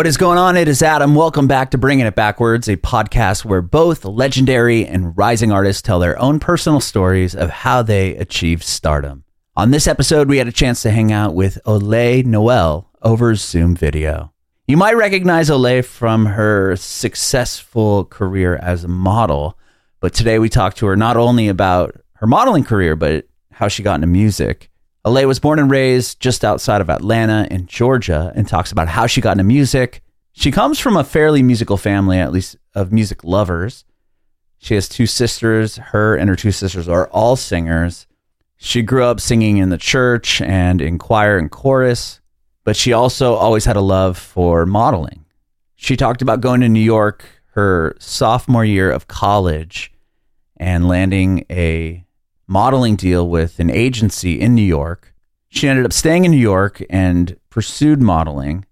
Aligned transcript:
What 0.00 0.06
is 0.06 0.16
going 0.16 0.38
on? 0.38 0.56
It 0.56 0.66
is 0.66 0.82
Adam. 0.82 1.14
Welcome 1.14 1.46
back 1.46 1.72
to 1.72 1.76
Bringing 1.76 2.06
It 2.06 2.14
Backwards, 2.14 2.70
a 2.70 2.78
podcast 2.78 3.44
where 3.44 3.60
both 3.60 4.06
legendary 4.06 4.86
and 4.86 5.14
rising 5.14 5.52
artists 5.52 5.82
tell 5.82 5.98
their 5.98 6.18
own 6.18 6.40
personal 6.40 6.80
stories 6.80 7.34
of 7.34 7.50
how 7.50 7.82
they 7.82 8.16
achieved 8.16 8.62
stardom. 8.62 9.24
On 9.56 9.72
this 9.72 9.86
episode, 9.86 10.26
we 10.26 10.38
had 10.38 10.48
a 10.48 10.52
chance 10.52 10.80
to 10.84 10.90
hang 10.90 11.12
out 11.12 11.34
with 11.34 11.58
Olay 11.66 12.24
Noel 12.24 12.90
over 13.02 13.34
Zoom 13.34 13.76
video. 13.76 14.32
You 14.66 14.78
might 14.78 14.96
recognize 14.96 15.50
Olay 15.50 15.84
from 15.84 16.24
her 16.24 16.76
successful 16.76 18.06
career 18.06 18.56
as 18.56 18.84
a 18.84 18.88
model, 18.88 19.58
but 20.00 20.14
today 20.14 20.38
we 20.38 20.48
talked 20.48 20.78
to 20.78 20.86
her 20.86 20.96
not 20.96 21.18
only 21.18 21.48
about 21.48 21.94
her 22.14 22.26
modeling 22.26 22.64
career, 22.64 22.96
but 22.96 23.26
how 23.52 23.68
she 23.68 23.82
got 23.82 23.96
into 23.96 24.06
music. 24.06 24.69
Olay 25.04 25.26
was 25.26 25.38
born 25.38 25.58
and 25.58 25.70
raised 25.70 26.20
just 26.20 26.44
outside 26.44 26.80
of 26.80 26.90
Atlanta 26.90 27.48
in 27.50 27.66
Georgia 27.66 28.32
and 28.34 28.46
talks 28.46 28.70
about 28.70 28.88
how 28.88 29.06
she 29.06 29.20
got 29.20 29.32
into 29.32 29.44
music. 29.44 30.02
She 30.32 30.50
comes 30.50 30.78
from 30.78 30.96
a 30.96 31.04
fairly 31.04 31.42
musical 31.42 31.76
family, 31.76 32.18
at 32.18 32.32
least 32.32 32.56
of 32.74 32.92
music 32.92 33.24
lovers. 33.24 33.84
She 34.58 34.74
has 34.74 34.88
two 34.88 35.06
sisters. 35.06 35.76
Her 35.76 36.16
and 36.16 36.28
her 36.28 36.36
two 36.36 36.52
sisters 36.52 36.86
are 36.86 37.08
all 37.08 37.36
singers. 37.36 38.06
She 38.58 38.82
grew 38.82 39.04
up 39.04 39.20
singing 39.20 39.56
in 39.56 39.70
the 39.70 39.78
church 39.78 40.42
and 40.42 40.82
in 40.82 40.98
choir 40.98 41.38
and 41.38 41.50
chorus, 41.50 42.20
but 42.62 42.76
she 42.76 42.92
also 42.92 43.34
always 43.34 43.64
had 43.64 43.76
a 43.76 43.80
love 43.80 44.18
for 44.18 44.66
modeling. 44.66 45.24
She 45.76 45.96
talked 45.96 46.20
about 46.20 46.42
going 46.42 46.60
to 46.60 46.68
New 46.68 46.78
York 46.78 47.24
her 47.54 47.96
sophomore 47.98 48.64
year 48.64 48.90
of 48.90 49.08
college 49.08 49.92
and 50.58 50.86
landing 50.86 51.46
a 51.50 52.04
modeling 52.50 52.96
deal 52.96 53.28
with 53.28 53.60
an 53.60 53.70
agency 53.70 54.40
in 54.40 54.56
New 54.56 54.62
York. 54.62 55.14
She 55.50 55.68
ended 55.68 55.84
up 55.84 55.92
staying 55.92 56.24
in 56.24 56.32
New 56.32 56.36
York 56.36 56.82
and 56.90 57.38
pursued 57.48 58.02
modeling. 58.02 58.66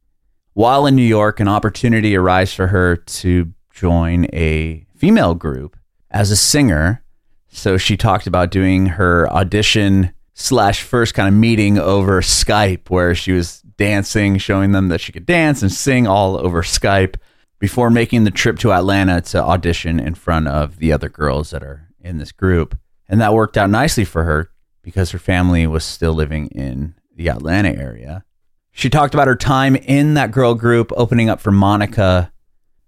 While 0.52 0.84
in 0.84 0.96
New 0.96 1.02
York, 1.02 1.38
an 1.38 1.46
opportunity 1.46 2.16
arose 2.16 2.52
for 2.52 2.66
her 2.66 2.96
to 2.96 3.52
join 3.72 4.26
a 4.32 4.84
female 4.96 5.34
group 5.34 5.76
as 6.10 6.32
a 6.32 6.36
singer. 6.36 7.04
So 7.46 7.78
she 7.78 7.96
talked 7.96 8.26
about 8.26 8.50
doing 8.50 8.86
her 8.86 9.32
audition 9.32 10.12
slash 10.34 10.82
first 10.82 11.14
kind 11.14 11.28
of 11.28 11.34
meeting 11.34 11.78
over 11.78 12.20
Skype, 12.20 12.90
where 12.90 13.14
she 13.14 13.30
was 13.30 13.62
dancing, 13.76 14.38
showing 14.38 14.72
them 14.72 14.88
that 14.88 15.00
she 15.00 15.12
could 15.12 15.26
dance 15.26 15.62
and 15.62 15.70
sing 15.70 16.08
all 16.08 16.36
over 16.36 16.62
Skype 16.62 17.14
before 17.60 17.90
making 17.90 18.24
the 18.24 18.32
trip 18.32 18.58
to 18.58 18.72
Atlanta 18.72 19.20
to 19.20 19.40
audition 19.40 20.00
in 20.00 20.16
front 20.16 20.48
of 20.48 20.78
the 20.78 20.92
other 20.92 21.08
girls 21.08 21.50
that 21.50 21.62
are 21.62 21.88
in 22.00 22.18
this 22.18 22.32
group. 22.32 22.76
And 23.08 23.20
that 23.20 23.34
worked 23.34 23.56
out 23.56 23.70
nicely 23.70 24.04
for 24.04 24.24
her 24.24 24.50
because 24.82 25.10
her 25.10 25.18
family 25.18 25.66
was 25.66 25.84
still 25.84 26.12
living 26.12 26.48
in 26.48 26.94
the 27.14 27.28
Atlanta 27.28 27.70
area. 27.70 28.24
She 28.70 28.90
talked 28.90 29.14
about 29.14 29.26
her 29.26 29.36
time 29.36 29.76
in 29.76 30.14
that 30.14 30.30
girl 30.30 30.54
group, 30.54 30.92
opening 30.96 31.28
up 31.28 31.40
for 31.40 31.50
Monica. 31.50 32.32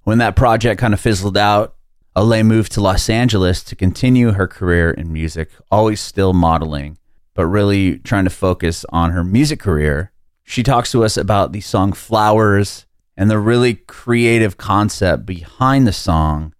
When 0.05 0.19
that 0.19 0.37
project 0.37 0.81
kind 0.81 0.95
of 0.95 1.01
fizzled 1.01 1.37
out, 1.37 1.75
Olay 2.17 2.45
moved 2.45 2.73
to 2.73 2.81
Los 2.81 3.09
Angeles 3.09 3.63
to 3.65 3.77
continue 3.77 4.33
her 4.33 4.47
career 4.47 4.91
in 4.91 5.13
music, 5.13 5.51
always 5.71 6.01
still 6.01 6.33
modeling, 6.33 6.98
but 7.35 7.47
really 7.47 7.98
trying 7.98 8.25
to 8.25 8.31
focus 8.31 8.85
on 8.91 9.13
her 9.13 9.25
music 9.25 9.61
career. 9.61 10.13
She 10.45 10.63
talks 10.63 10.92
to 10.92 11.05
us 11.05 11.17
about 11.17 11.53
the 11.53 11.61
song 11.61 11.92
Flowers 11.92 12.86
and 13.17 13.30
the 13.30 13.39
really 13.39 13.75
creative 13.75 14.57
concept 14.57 15.27
behind 15.27 15.86
the 15.86 15.92
song 15.92 16.55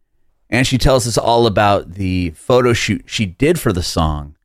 and 0.50 0.66
she 0.66 0.78
tells 0.78 1.06
us 1.06 1.16
all 1.16 1.47
about 1.47 1.93
the 1.93 2.31
photo 2.31 2.72
shoot 2.72 3.05
she 3.06 3.25
did 3.25 3.59
for 3.59 3.72
the 3.72 3.83
song, 3.83 4.37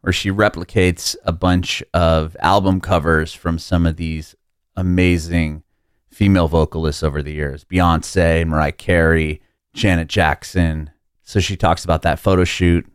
where 0.00 0.12
she 0.12 0.30
replicates 0.30 1.16
a 1.24 1.32
bunch 1.32 1.82
of 1.92 2.36
album 2.40 2.80
covers 2.80 3.34
from 3.34 3.58
some 3.58 3.84
of 3.84 3.96
these 3.96 4.36
amazing 4.76 5.64
female 6.08 6.46
vocalists 6.48 7.02
over 7.02 7.22
the 7.22 7.32
years 7.32 7.64
Beyonce, 7.64 8.46
Mariah 8.46 8.72
Carey, 8.72 9.42
Janet 9.74 10.08
Jackson. 10.08 10.90
So 11.24 11.40
she 11.40 11.56
talks 11.56 11.84
about 11.84 12.02
that 12.02 12.20
photo 12.20 12.44
shoot, 12.44 12.86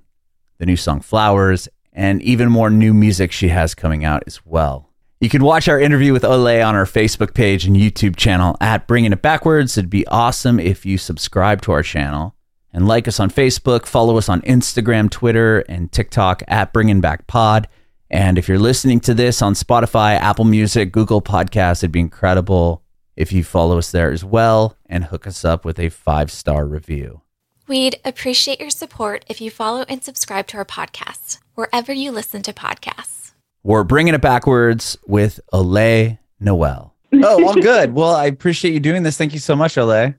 the 0.57 0.65
new 0.65 0.77
song 0.77 1.01
Flowers, 1.01 1.67
and 1.91 2.21
even 2.21 2.49
more 2.49 2.69
new 2.69 2.93
music 2.93 3.31
she 3.31 3.49
has 3.49 3.75
coming 3.75 4.05
out 4.05 4.23
as 4.25 4.43
well. 4.45 4.89
You 5.19 5.29
can 5.29 5.43
watch 5.43 5.67
our 5.67 5.79
interview 5.79 6.11
with 6.11 6.23
Olay 6.23 6.65
on 6.65 6.75
our 6.75 6.85
Facebook 6.85 7.33
page 7.33 7.65
and 7.65 7.75
YouTube 7.75 8.15
channel 8.15 8.57
at 8.59 8.87
Bringing 8.87 9.13
It 9.13 9.21
Backwards. 9.21 9.77
It'd 9.77 9.89
be 9.89 10.07
awesome 10.07 10.59
if 10.59 10.85
you 10.85 10.97
subscribe 10.97 11.61
to 11.61 11.71
our 11.71 11.83
channel 11.83 12.35
and 12.73 12.87
like 12.87 13.07
us 13.07 13.19
on 13.19 13.29
Facebook. 13.29 13.85
Follow 13.85 14.17
us 14.17 14.29
on 14.29 14.41
Instagram, 14.41 15.09
Twitter, 15.09 15.59
and 15.69 15.91
TikTok 15.91 16.43
at 16.47 16.73
Bringing 16.73 17.01
Back 17.01 17.27
Pod. 17.27 17.67
And 18.09 18.37
if 18.37 18.47
you're 18.47 18.59
listening 18.59 18.99
to 19.01 19.13
this 19.13 19.41
on 19.41 19.53
Spotify, 19.53 20.15
Apple 20.15 20.45
Music, 20.45 20.91
Google 20.91 21.21
Podcasts, 21.21 21.79
it'd 21.79 21.91
be 21.91 21.99
incredible 21.99 22.83
if 23.15 23.31
you 23.31 23.43
follow 23.43 23.77
us 23.77 23.91
there 23.91 24.11
as 24.11 24.23
well 24.23 24.75
and 24.87 25.05
hook 25.05 25.27
us 25.27 25.45
up 25.45 25.65
with 25.65 25.79
a 25.79 25.89
five 25.89 26.31
star 26.31 26.65
review. 26.65 27.21
We'd 27.67 27.99
appreciate 28.03 28.59
your 28.59 28.69
support 28.69 29.23
if 29.27 29.39
you 29.39 29.49
follow 29.49 29.85
and 29.87 30.03
subscribe 30.03 30.47
to 30.47 30.57
our 30.57 30.65
podcast 30.65 31.39
wherever 31.55 31.93
you 31.93 32.11
listen 32.11 32.41
to 32.43 32.53
podcasts. 32.53 33.31
We're 33.63 33.83
bringing 33.85 34.13
it 34.13 34.21
backwards 34.21 34.97
with 35.07 35.39
Olay 35.53 36.19
Noel. 36.39 36.93
Oh, 37.13 37.47
all 37.47 37.53
good. 37.53 37.93
Well, 37.93 38.13
I 38.13 38.25
appreciate 38.25 38.73
you 38.73 38.79
doing 38.79 39.03
this. 39.03 39.17
Thank 39.17 39.33
you 39.33 39.39
so 39.39 39.55
much, 39.55 39.75
Olay. 39.75 40.15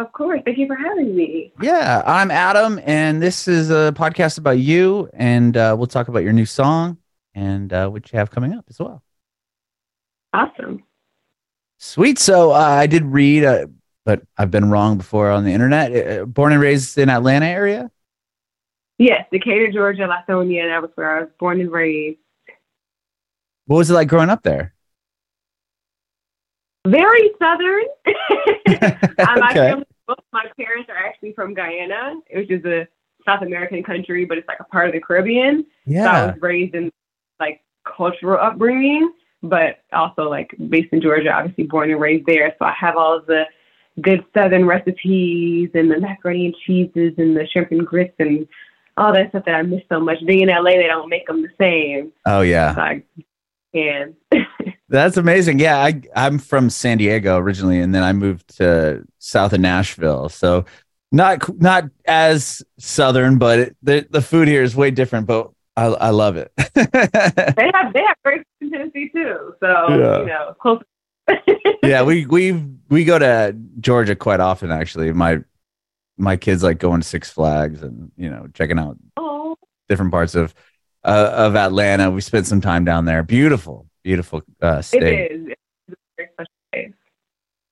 Of 0.00 0.12
course. 0.12 0.40
Thank 0.46 0.56
you 0.56 0.66
for 0.66 0.76
having 0.76 1.14
me. 1.14 1.52
Yeah, 1.60 2.02
I'm 2.06 2.30
Adam, 2.30 2.80
and 2.84 3.22
this 3.22 3.46
is 3.46 3.68
a 3.68 3.92
podcast 3.94 4.38
about 4.38 4.58
you, 4.58 5.10
and 5.12 5.54
uh, 5.54 5.74
we'll 5.76 5.88
talk 5.88 6.08
about 6.08 6.22
your 6.22 6.32
new 6.32 6.46
song 6.46 6.96
and 7.34 7.70
uh, 7.70 7.86
what 7.90 8.10
you 8.10 8.18
have 8.18 8.30
coming 8.30 8.54
up 8.54 8.64
as 8.70 8.78
well. 8.78 9.02
Awesome. 10.32 10.84
Sweet. 11.76 12.18
So 12.18 12.52
uh, 12.52 12.54
I 12.54 12.86
did 12.86 13.04
read, 13.04 13.44
uh, 13.44 13.66
but 14.06 14.22
I've 14.38 14.50
been 14.50 14.70
wrong 14.70 14.96
before 14.96 15.30
on 15.30 15.44
the 15.44 15.52
internet. 15.52 15.92
Uh, 15.92 16.24
born 16.24 16.54
and 16.54 16.62
raised 16.62 16.96
in 16.96 17.10
Atlanta 17.10 17.44
area. 17.44 17.90
Yes, 18.96 19.26
Decatur, 19.30 19.70
Georgia, 19.70 20.08
Lithonia. 20.08 20.66
That 20.66 20.80
was 20.80 20.92
where 20.94 21.14
I 21.14 21.20
was 21.20 21.30
born 21.38 21.60
and 21.60 21.70
raised. 21.70 22.20
What 23.66 23.76
was 23.76 23.90
it 23.90 23.94
like 23.94 24.08
growing 24.08 24.30
up 24.30 24.44
there? 24.44 24.72
Very 26.86 27.30
southern. 27.38 27.84
um, 28.06 29.42
Okay. 29.50 29.74
my, 29.74 29.82
both 30.06 30.18
my 30.32 30.46
parents 30.56 30.88
are 30.88 30.96
actually 30.96 31.32
from 31.32 31.54
Guyana, 31.54 32.14
which 32.32 32.50
is 32.50 32.64
a 32.64 32.88
South 33.24 33.42
American 33.42 33.82
country, 33.82 34.24
but 34.24 34.38
it's 34.38 34.48
like 34.48 34.60
a 34.60 34.64
part 34.64 34.88
of 34.88 34.94
the 34.94 35.00
Caribbean. 35.00 35.66
So 36.04 36.10
I 36.10 36.26
was 36.26 36.36
raised 36.40 36.74
in 36.74 36.90
like 37.38 37.62
cultural 37.84 38.38
upbringing, 38.40 39.12
but 39.42 39.80
also 39.92 40.28
like 40.28 40.54
based 40.68 40.92
in 40.92 41.00
Georgia, 41.00 41.30
obviously 41.32 41.64
born 41.64 41.90
and 41.90 42.00
raised 42.00 42.26
there. 42.26 42.54
So 42.58 42.64
I 42.64 42.72
have 42.72 42.96
all 42.96 43.20
the 43.20 43.44
good 44.00 44.24
southern 44.34 44.64
recipes 44.64 45.70
and 45.74 45.90
the 45.90 46.00
macaroni 46.00 46.46
and 46.46 46.56
cheeses 46.66 47.12
and 47.18 47.36
the 47.36 47.46
shrimp 47.52 47.70
and 47.72 47.86
grits 47.86 48.14
and 48.18 48.48
all 48.96 49.12
that 49.12 49.30
stuff 49.30 49.44
that 49.46 49.54
I 49.54 49.62
miss 49.62 49.82
so 49.88 50.00
much. 50.00 50.24
Being 50.26 50.42
in 50.42 50.48
LA, 50.48 50.72
they 50.72 50.86
don't 50.86 51.08
make 51.08 51.26
them 51.26 51.42
the 51.42 51.50
same. 51.58 52.12
Oh 52.26 52.40
yeah. 52.40 52.74
So 52.74 52.80
I 52.80 53.02
can. 53.74 54.16
That's 54.90 55.16
amazing. 55.16 55.60
Yeah, 55.60 55.78
I 55.78 56.02
I'm 56.16 56.38
from 56.38 56.68
San 56.68 56.98
Diego 56.98 57.38
originally, 57.38 57.80
and 57.80 57.94
then 57.94 58.02
I 58.02 58.12
moved 58.12 58.56
to 58.58 59.04
south 59.18 59.52
of 59.52 59.60
Nashville. 59.60 60.28
So 60.28 60.64
not 61.12 61.60
not 61.60 61.84
as 62.06 62.62
southern, 62.78 63.38
but 63.38 63.58
it, 63.60 63.76
the 63.82 64.06
the 64.10 64.20
food 64.20 64.48
here 64.48 64.62
is 64.64 64.74
way 64.76 64.90
different. 64.90 65.26
But 65.26 65.50
I 65.76 65.86
I 65.86 66.10
love 66.10 66.36
it. 66.36 66.52
they 66.74 67.70
have 67.74 67.92
they 67.92 68.02
have 68.02 68.16
great 68.24 68.42
food 68.60 68.62
in 68.62 68.70
Tennessee 68.72 69.10
too. 69.14 69.54
So 69.60 69.86
Yeah. 69.90 70.18
you 70.20 70.26
know, 70.26 70.56
close. 70.60 70.82
yeah, 71.84 72.02
we 72.02 72.26
we 72.26 72.52
we 72.88 73.04
go 73.04 73.18
to 73.18 73.56
Georgia 73.78 74.16
quite 74.16 74.40
often. 74.40 74.72
Actually, 74.72 75.12
my 75.12 75.38
my 76.18 76.36
kids 76.36 76.62
like 76.62 76.78
going 76.78 77.00
to 77.00 77.06
Six 77.06 77.30
Flags 77.30 77.82
and 77.82 78.10
you 78.16 78.28
know 78.28 78.48
checking 78.54 78.78
out 78.78 78.96
oh, 79.16 79.56
different 79.88 80.10
parts 80.10 80.34
of 80.34 80.54
uh, 81.04 81.30
of 81.32 81.56
Atlanta. 81.56 82.10
We 82.10 82.20
spent 82.20 82.46
some 82.46 82.60
time 82.60 82.84
down 82.84 83.04
there. 83.04 83.22
Beautiful, 83.22 83.86
beautiful 84.02 84.42
uh, 84.60 84.82
state. 84.82 85.30
is. 85.32 85.46
It's 85.48 85.60
a 85.88 85.96
very 86.16 86.28
special 86.32 86.52
place. 86.72 86.92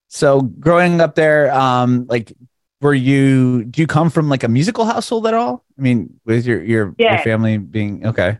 So 0.08 0.40
growing 0.40 1.00
up 1.00 1.14
there, 1.14 1.52
um, 1.52 2.06
like, 2.08 2.32
were 2.80 2.94
you? 2.94 3.64
Do 3.64 3.80
you 3.80 3.86
come 3.86 4.10
from 4.10 4.28
like 4.28 4.44
a 4.44 4.48
musical 4.48 4.84
household 4.84 5.26
at 5.26 5.34
all? 5.34 5.64
I 5.78 5.82
mean, 5.82 6.20
with 6.25 6.46
your 6.46 6.62
your, 6.62 6.94
your 6.98 7.19
family 7.19 7.58
being 7.58 8.06
okay. 8.06 8.38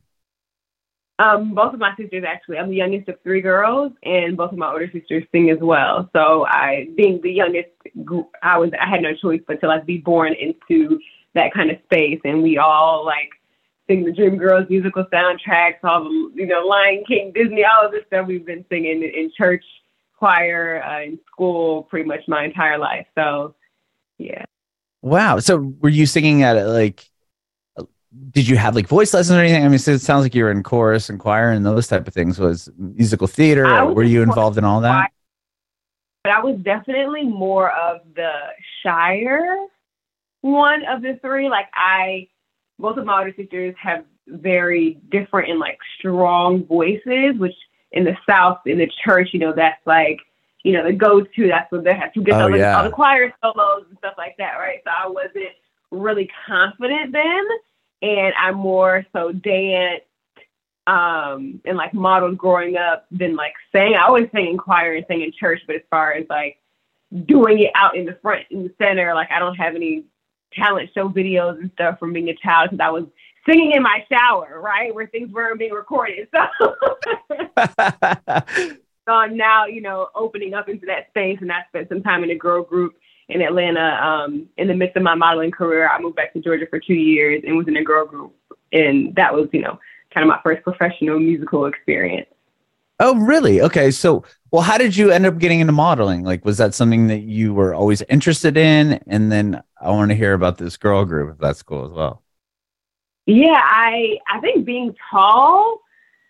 Um, 1.21 1.53
both 1.53 1.75
of 1.75 1.81
my 1.81 1.95
sisters 1.97 2.23
actually. 2.27 2.59
I'm 2.59 2.69
the 2.69 2.77
youngest 2.77 3.09
of 3.09 3.17
three 3.23 3.41
girls, 3.41 3.93
and 4.05 4.37
both 4.37 4.53
of 4.53 4.59
my 4.59 4.71
older 4.71 4.89
sisters 4.93 5.25
sing 5.33 5.51
as 5.51 5.59
well. 5.61 6.09
So 6.15 6.47
I, 6.47 6.89
being 6.97 7.21
the 7.21 7.33
youngest, 7.33 7.71
I 8.43 8.57
was 8.59 8.71
I 8.81 8.89
had 8.89 9.03
no 9.03 9.15
choice 9.15 9.41
but 9.47 9.61
to 9.61 9.67
like 9.67 9.85
be 9.85 9.99
born 9.99 10.35
into 10.35 11.01
that 11.35 11.53
kind 11.53 11.71
of 11.71 11.79
space, 11.85 12.21
and 12.25 12.43
we 12.43 12.59
all 12.59 13.05
like 13.05 13.31
sing 13.89 14.05
the 14.05 14.13
Dream 14.13 14.37
Girls 14.37 14.67
musical 14.69 15.05
soundtracks, 15.13 15.79
all 15.83 16.05
the 16.05 16.31
you 16.35 16.47
know 16.47 16.61
Lion 16.67 17.05
King, 17.07 17.33
Disney, 17.35 17.65
all 17.65 17.87
of 17.87 17.93
this 17.93 18.05
stuff 18.07 18.27
we've 18.27 18.47
been 18.47 18.65
singing 18.69 19.03
in 19.03 19.31
church 19.37 19.65
choir, 20.17 20.83
uh, 20.83 21.03
in 21.03 21.19
school, 21.31 21.85
pretty 21.85 22.07
much 22.07 22.21
my 22.29 22.45
entire 22.45 22.79
life. 22.79 23.07
So 23.15 23.55
yeah. 24.19 24.45
Wow. 25.03 25.39
So 25.39 25.75
were 25.81 25.89
you 25.89 26.07
singing 26.07 26.43
at 26.43 26.55
like? 26.67 27.09
Did 28.31 28.49
you 28.49 28.57
have 28.57 28.75
like 28.75 28.89
voice 28.89 29.13
lessons 29.13 29.37
or 29.37 29.41
anything? 29.41 29.63
I 29.65 29.69
mean, 29.69 29.75
it 29.75 30.01
sounds 30.01 30.25
like 30.25 30.35
you 30.35 30.43
were 30.43 30.51
in 30.51 30.63
chorus 30.63 31.11
and 31.11 31.21
choir 31.21 31.51
and 31.51 31.65
those 31.65 31.87
type 31.87 32.09
of 32.09 32.15
things. 32.15 32.39
Was 32.39 32.71
musical 32.79 33.27
theater? 33.27 33.65
Was 33.65 33.95
were 33.95 34.03
you 34.03 34.23
involved 34.23 34.57
in 34.57 34.65
all 34.65 34.81
that? 34.81 35.11
but 36.25 36.33
I 36.33 36.41
was 36.41 36.59
definitely 36.63 37.25
more 37.25 37.71
of 37.71 38.01
the 38.15 38.31
shyer 38.83 39.69
one 40.41 40.85
of 40.85 41.03
the 41.03 41.19
three. 41.21 41.49
Like 41.49 41.69
I, 41.75 42.29
both 42.79 42.97
of 42.97 43.05
my 43.05 43.19
older 43.19 43.35
sisters 43.37 43.75
have 43.81 44.05
very 44.27 44.99
different 45.11 45.51
and 45.51 45.59
like 45.59 45.79
strong 45.99 46.65
voices, 46.65 47.37
which 47.39 47.55
in 47.93 48.05
the 48.05 48.17
South, 48.29 48.59
in 48.67 48.79
the 48.79 48.91
church, 49.05 49.31
you 49.33 49.41
know, 49.41 49.53
that's 49.53 49.85
like, 49.87 50.19
you 50.63 50.73
know, 50.73 50.85
the 50.85 50.93
go-to. 50.93 51.49
That's 51.49 51.71
what 51.73 51.85
they 51.85 51.95
have 51.95 52.13
to 52.13 52.23
get 52.23 52.35
Oh, 52.35 52.43
all, 52.43 52.51
the, 52.51 52.59
yeah. 52.59 52.77
all 52.77 52.85
the 52.85 52.91
choir 52.91 53.33
solos 53.43 53.87
and 53.89 53.99
stuff 53.99 54.15
like 54.19 54.37
that, 54.39 54.55
right? 54.55 54.81
So 54.85 54.91
I 54.95 55.09
wasn't 55.09 55.55
really 55.91 56.31
confident 56.47 57.13
then, 57.13 57.45
and 58.03 58.35
I'm 58.39 58.57
more 58.57 59.07
so 59.13 59.33
danced 59.33 60.05
um 60.87 61.61
and 61.67 61.77
like 61.77 61.93
modeled 61.93 62.39
growing 62.39 62.77
up 62.79 63.07
than 63.11 63.37
like 63.37 63.53
sang. 63.73 63.95
I 63.95 64.07
always 64.07 64.31
sang 64.33 64.47
in 64.47 64.57
choir 64.57 64.95
and 64.95 65.05
sang 65.07 65.21
in 65.21 65.33
church, 65.39 65.61
but 65.67 65.77
as 65.77 65.83
far 65.91 66.13
as 66.13 66.25
like 66.31 66.59
doing 67.27 67.59
it 67.61 67.71
out 67.75 67.97
in 67.97 68.07
the 68.07 68.19
front 68.23 68.47
in 68.51 68.65
the 68.65 68.75
center, 68.79 69.15
like 69.15 69.31
I 69.31 69.39
don't 69.39 69.55
have 69.57 69.75
any 69.75 70.05
talent 70.55 70.91
show 70.95 71.09
videos 71.09 71.59
and 71.59 71.71
stuff 71.75 71.99
from 71.99 72.13
being 72.13 72.29
a 72.29 72.35
child 72.37 72.71
because 72.71 72.83
I 72.83 72.91
was 72.91 73.05
singing 73.49 73.73
in 73.73 73.83
my 73.83 74.05
shower, 74.11 74.61
right, 74.61 74.95
where 74.95 75.07
things 75.07 75.33
weren't 75.33 75.59
being 75.59 75.73
recorded. 75.73 76.29
So, 76.33 76.75
so 79.07 79.13
I'm 79.13 79.37
now, 79.37 79.67
you 79.67 79.81
know, 79.81 80.09
opening 80.15 80.55
up 80.55 80.69
into 80.69 80.87
that 80.87 81.09
space, 81.09 81.39
and 81.41 81.51
I 81.51 81.65
spent 81.69 81.89
some 81.89 82.03
time 82.03 82.25
in 82.25 82.31
a 82.31 82.35
girl 82.35 82.63
group 82.63 82.97
in 83.29 83.43
Atlanta. 83.43 83.99
Um, 84.03 84.49
in 84.57 84.69
the 84.69 84.75
midst 84.75 84.97
of 84.97 85.03
my 85.03 85.15
modeling 85.15 85.51
career, 85.51 85.89
I 85.89 86.01
moved 86.01 86.17
back 86.17 86.33
to 86.35 86.41
Georgia 86.41 86.67
for 86.69 86.79
two 86.79 86.95
years 86.95 87.43
and 87.47 87.57
was 87.57 87.69
in 87.69 87.77
a 87.77 87.85
girl 87.85 88.07
group, 88.07 88.35
and 88.73 89.15
that 89.15 89.33
was, 89.33 89.49
you 89.53 89.61
know, 89.61 89.79
kind 90.13 90.25
of 90.25 90.29
my 90.29 90.41
first 90.43 90.63
professional 90.63 91.19
musical 91.19 91.67
experience. 91.67 92.29
oh, 93.01 93.17
really? 93.17 93.61
Okay. 93.61 93.91
So, 93.91 94.25
well, 94.51 94.63
how 94.63 94.79
did 94.79 94.97
you 94.97 95.11
end 95.11 95.27
up 95.27 95.39
getting 95.39 95.61
into 95.61 95.73
modeling? 95.73 96.25
Like, 96.25 96.45
was 96.45 96.59
that 96.59 96.75
something 96.75 97.09
that 97.09 97.21
you 97.21 97.53
were 97.55 97.75
always 97.75 98.03
interested 98.03 98.57
in? 98.57 98.95
And 99.07 99.31
then 99.31 99.63
I 99.81 99.91
want 99.91 100.11
to 100.11 100.15
hear 100.17 100.33
about 100.33 100.59
this 100.59 100.77
girl 100.77 101.05
group, 101.05 101.33
if 101.35 101.39
that's 101.39 101.63
cool 101.63 101.85
as 101.85 101.93
well. 101.93 102.23
Yeah, 103.27 103.61
I 103.61 104.19
I 104.33 104.41
think 104.41 104.65
being 104.65 104.95
tall 105.11 105.81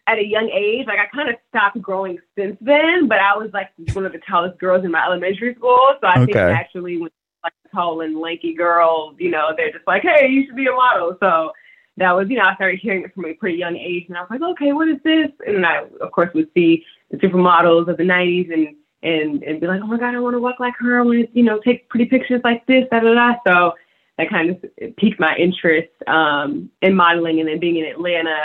at 0.08 0.18
a 0.18 0.24
young 0.24 0.50
age, 0.50 0.86
like 0.86 0.98
I 0.98 1.06
kind 1.14 1.28
of 1.28 1.36
stopped 1.48 1.80
growing 1.82 2.18
since 2.36 2.56
then, 2.60 3.08
but 3.08 3.18
I 3.18 3.36
was 3.36 3.50
like 3.54 3.70
one 3.94 4.06
of 4.06 4.12
the 4.12 4.20
tallest 4.28 4.58
girls 4.58 4.84
in 4.84 4.90
my 4.92 5.04
elementary 5.04 5.54
school. 5.54 5.78
So 6.00 6.08
I 6.08 6.20
think 6.24 6.42
Okay. 6.42 6.58
actually 6.58 6.98
when 6.98 7.10
like 7.44 7.52
tall 7.74 8.00
and 8.02 8.18
lanky 8.18 8.54
girl, 8.54 9.14
you 9.18 9.30
know, 9.30 9.52
they're 9.56 9.72
just 9.72 9.86
like, 9.86 10.02
Hey, 10.02 10.28
you 10.28 10.46
should 10.46 10.56
be 10.56 10.66
a 10.66 10.72
model. 10.72 11.16
So 11.20 11.52
that 11.98 12.12
was, 12.12 12.28
you 12.28 12.36
know, 12.36 12.44
I 12.44 12.54
started 12.54 12.80
hearing 12.80 13.04
it 13.04 13.14
from 13.14 13.26
a 13.26 13.34
pretty 13.34 13.58
young 13.58 13.76
age 13.76 14.06
and 14.08 14.16
I 14.16 14.20
was 14.22 14.30
like, 14.30 14.42
Okay, 14.42 14.72
what 14.72 14.88
is 14.88 14.98
this? 15.04 15.28
And 15.46 15.56
then 15.56 15.64
I 15.64 15.84
of 16.00 16.10
course 16.12 16.30
would 16.34 16.48
see 16.54 16.84
the 17.10 17.16
supermodels 17.18 17.88
of 17.88 17.96
the 17.96 18.04
nineties 18.04 18.48
and 18.52 18.76
and 19.02 19.42
and 19.42 19.60
be 19.60 19.66
like, 19.66 19.80
Oh 19.82 19.86
my 19.86 19.98
god, 19.98 20.14
I 20.14 20.20
wanna 20.20 20.38
walk 20.40 20.60
like 20.60 20.74
her, 20.80 21.00
I 21.00 21.02
wanna, 21.02 21.24
you 21.32 21.42
know, 21.42 21.58
take 21.60 21.88
pretty 21.88 22.06
pictures 22.06 22.40
like 22.44 22.66
this, 22.66 22.84
da 22.90 23.00
da 23.00 23.14
da. 23.14 23.34
So 23.46 23.74
that 24.18 24.28
kind 24.30 24.50
of 24.50 24.96
piqued 24.96 25.20
my 25.20 25.36
interest 25.36 25.90
um, 26.08 26.70
in 26.82 26.94
modeling. 26.94 27.38
And 27.40 27.48
then 27.48 27.60
being 27.60 27.76
in 27.76 27.84
Atlanta, 27.84 28.36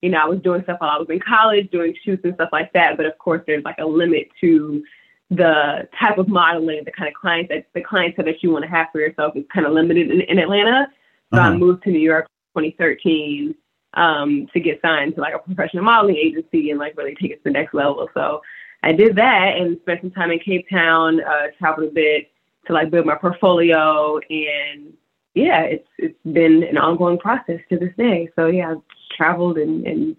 you 0.00 0.08
know, 0.08 0.18
I 0.18 0.24
was 0.26 0.40
doing 0.40 0.62
stuff 0.62 0.78
while 0.80 0.90
I 0.90 0.98
was 0.98 1.08
in 1.10 1.20
college, 1.20 1.70
doing 1.70 1.94
shoots 2.04 2.24
and 2.24 2.34
stuff 2.34 2.48
like 2.52 2.72
that. 2.72 2.96
But 2.96 3.04
of 3.06 3.18
course, 3.18 3.42
there's 3.46 3.64
like 3.64 3.78
a 3.78 3.84
limit 3.84 4.28
to 4.40 4.82
the 5.30 5.86
type 5.98 6.18
of 6.18 6.28
modeling, 6.28 6.82
the 6.84 6.90
kind 6.92 7.08
of 7.08 7.14
clients 7.14 7.50
that 7.50 7.66
the 7.74 7.82
clientele 7.82 8.24
that 8.24 8.42
you 8.42 8.50
want 8.50 8.64
to 8.64 8.70
have 8.70 8.88
for 8.92 9.00
yourself 9.00 9.36
is 9.36 9.44
kind 9.52 9.66
of 9.66 9.72
limited 9.74 10.10
in, 10.10 10.22
in 10.22 10.38
Atlanta. 10.38 10.88
So 11.34 11.40
I 11.40 11.48
Uh-huh. 11.48 11.58
moved 11.58 11.84
to 11.84 11.90
New 11.90 12.00
York 12.00 12.26
2013 12.56 13.54
um, 13.94 14.48
to 14.52 14.60
get 14.60 14.80
signed 14.82 15.14
to 15.14 15.20
like 15.20 15.34
a 15.34 15.38
professional 15.38 15.84
modeling 15.84 16.16
agency 16.16 16.70
and 16.70 16.78
like 16.78 16.96
really 16.96 17.14
take 17.20 17.30
it 17.30 17.36
to 17.36 17.44
the 17.44 17.50
next 17.50 17.74
level. 17.74 18.08
So 18.14 18.40
I 18.82 18.92
did 18.92 19.16
that 19.16 19.56
and 19.56 19.78
spent 19.82 20.00
some 20.00 20.10
time 20.10 20.30
in 20.30 20.38
Cape 20.38 20.66
Town, 20.70 21.20
uh, 21.22 21.48
traveled 21.58 21.88
a 21.88 21.92
bit 21.92 22.30
to 22.66 22.72
like 22.72 22.90
build 22.90 23.06
my 23.06 23.16
portfolio 23.16 24.18
and 24.18 24.92
yeah, 25.34 25.62
it's 25.62 25.88
it's 25.98 26.18
been 26.24 26.64
an 26.64 26.76
ongoing 26.76 27.18
process 27.18 27.60
to 27.68 27.78
this 27.78 27.94
day. 27.96 28.28
So 28.34 28.46
yeah, 28.46 28.72
I've 28.72 28.82
traveled 29.16 29.58
and, 29.58 29.86
and 29.86 30.16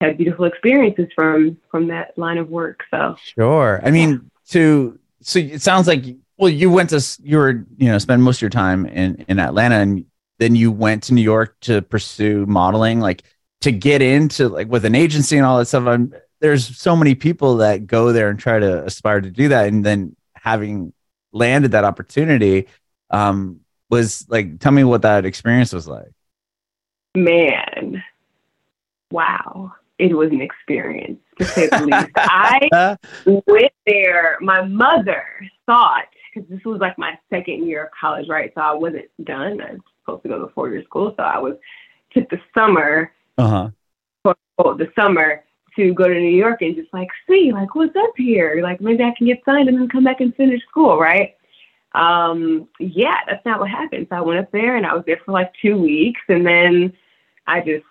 had 0.00 0.16
beautiful 0.16 0.44
experiences 0.44 1.08
from 1.14 1.58
from 1.70 1.88
that 1.88 2.16
line 2.16 2.38
of 2.38 2.48
work. 2.48 2.84
So 2.90 3.16
Sure. 3.36 3.80
I 3.84 3.90
mean, 3.90 4.30
to 4.50 4.98
so 5.20 5.38
it 5.38 5.62
sounds 5.62 5.88
like 5.88 6.04
well, 6.36 6.50
you 6.50 6.70
went 6.70 6.90
to 6.90 7.04
you 7.22 7.38
were 7.38 7.64
you 7.76 7.88
know 7.88 7.98
spend 7.98 8.22
most 8.22 8.38
of 8.38 8.42
your 8.42 8.50
time 8.50 8.86
in 8.86 9.24
in 9.28 9.38
Atlanta, 9.38 9.76
and 9.76 10.04
then 10.38 10.54
you 10.54 10.70
went 10.70 11.04
to 11.04 11.14
New 11.14 11.22
York 11.22 11.56
to 11.60 11.82
pursue 11.82 12.46
modeling, 12.46 13.00
like 13.00 13.22
to 13.60 13.72
get 13.72 14.02
into 14.02 14.48
like 14.48 14.68
with 14.68 14.84
an 14.84 14.94
agency 14.94 15.36
and 15.36 15.46
all 15.46 15.58
that 15.58 15.66
stuff. 15.66 15.86
I'm, 15.86 16.14
there's 16.40 16.76
so 16.76 16.96
many 16.96 17.14
people 17.14 17.56
that 17.58 17.86
go 17.86 18.12
there 18.12 18.28
and 18.28 18.38
try 18.38 18.58
to 18.58 18.84
aspire 18.84 19.20
to 19.20 19.30
do 19.30 19.48
that, 19.48 19.68
and 19.68 19.84
then 19.84 20.14
having 20.34 20.92
landed 21.32 21.72
that 21.72 21.84
opportunity, 21.84 22.66
um, 23.10 23.60
was 23.90 24.26
like, 24.28 24.60
tell 24.60 24.72
me 24.72 24.84
what 24.84 25.02
that 25.02 25.24
experience 25.24 25.72
was 25.72 25.86
like. 25.88 26.10
man, 27.14 28.02
wow, 29.10 29.72
it 29.98 30.14
was 30.14 30.30
an 30.30 30.40
experience 30.40 31.20
to 31.38 31.44
say 31.44 31.68
the 31.68 31.86
least. 31.86 32.10
I 32.16 32.96
went 33.46 33.72
there. 33.86 34.38
My 34.40 34.62
mother 34.62 35.24
thought 35.66 36.06
because 36.34 36.48
this 36.48 36.64
was 36.64 36.80
like 36.80 36.98
my 36.98 37.16
second 37.30 37.66
year 37.66 37.84
of 37.84 37.90
college, 37.98 38.28
right? 38.28 38.52
So 38.54 38.60
I 38.60 38.74
wasn't 38.74 39.06
done. 39.22 39.60
I 39.60 39.76
supposed 40.04 40.22
to 40.22 40.28
go 40.28 40.38
to 40.38 40.52
four 40.54 40.70
year 40.70 40.84
school, 40.84 41.14
so 41.16 41.22
I 41.22 41.38
was 41.38 41.56
took 42.12 42.28
the 42.30 42.40
summer 42.56 43.12
Uh 43.38 43.48
huh. 43.48 43.70
quote, 44.22 44.38
unquote, 44.58 44.78
the 44.78 44.92
summer 45.00 45.42
to 45.76 45.92
go 45.92 46.06
to 46.06 46.14
New 46.14 46.36
York 46.36 46.62
and 46.62 46.76
just 46.76 46.92
like 46.92 47.08
see 47.28 47.52
like 47.52 47.74
what's 47.74 47.96
up 47.96 48.12
here. 48.16 48.60
Like 48.62 48.80
maybe 48.80 49.02
I 49.02 49.12
can 49.16 49.26
get 49.26 49.42
signed 49.44 49.68
and 49.68 49.78
then 49.78 49.88
come 49.88 50.04
back 50.04 50.20
and 50.20 50.34
finish 50.36 50.62
school, 50.68 50.98
right? 50.98 51.36
Um, 51.92 52.68
yeah, 52.78 53.18
that's 53.26 53.44
not 53.44 53.60
what 53.60 53.70
happened. 53.70 54.06
So 54.10 54.16
I 54.16 54.20
went 54.20 54.40
up 54.40 54.50
there 54.52 54.76
and 54.76 54.86
I 54.86 54.94
was 54.94 55.04
there 55.06 55.20
for 55.24 55.32
like 55.32 55.52
two 55.60 55.76
weeks 55.76 56.20
and 56.28 56.46
then 56.46 56.92
I 57.46 57.60
just 57.60 57.84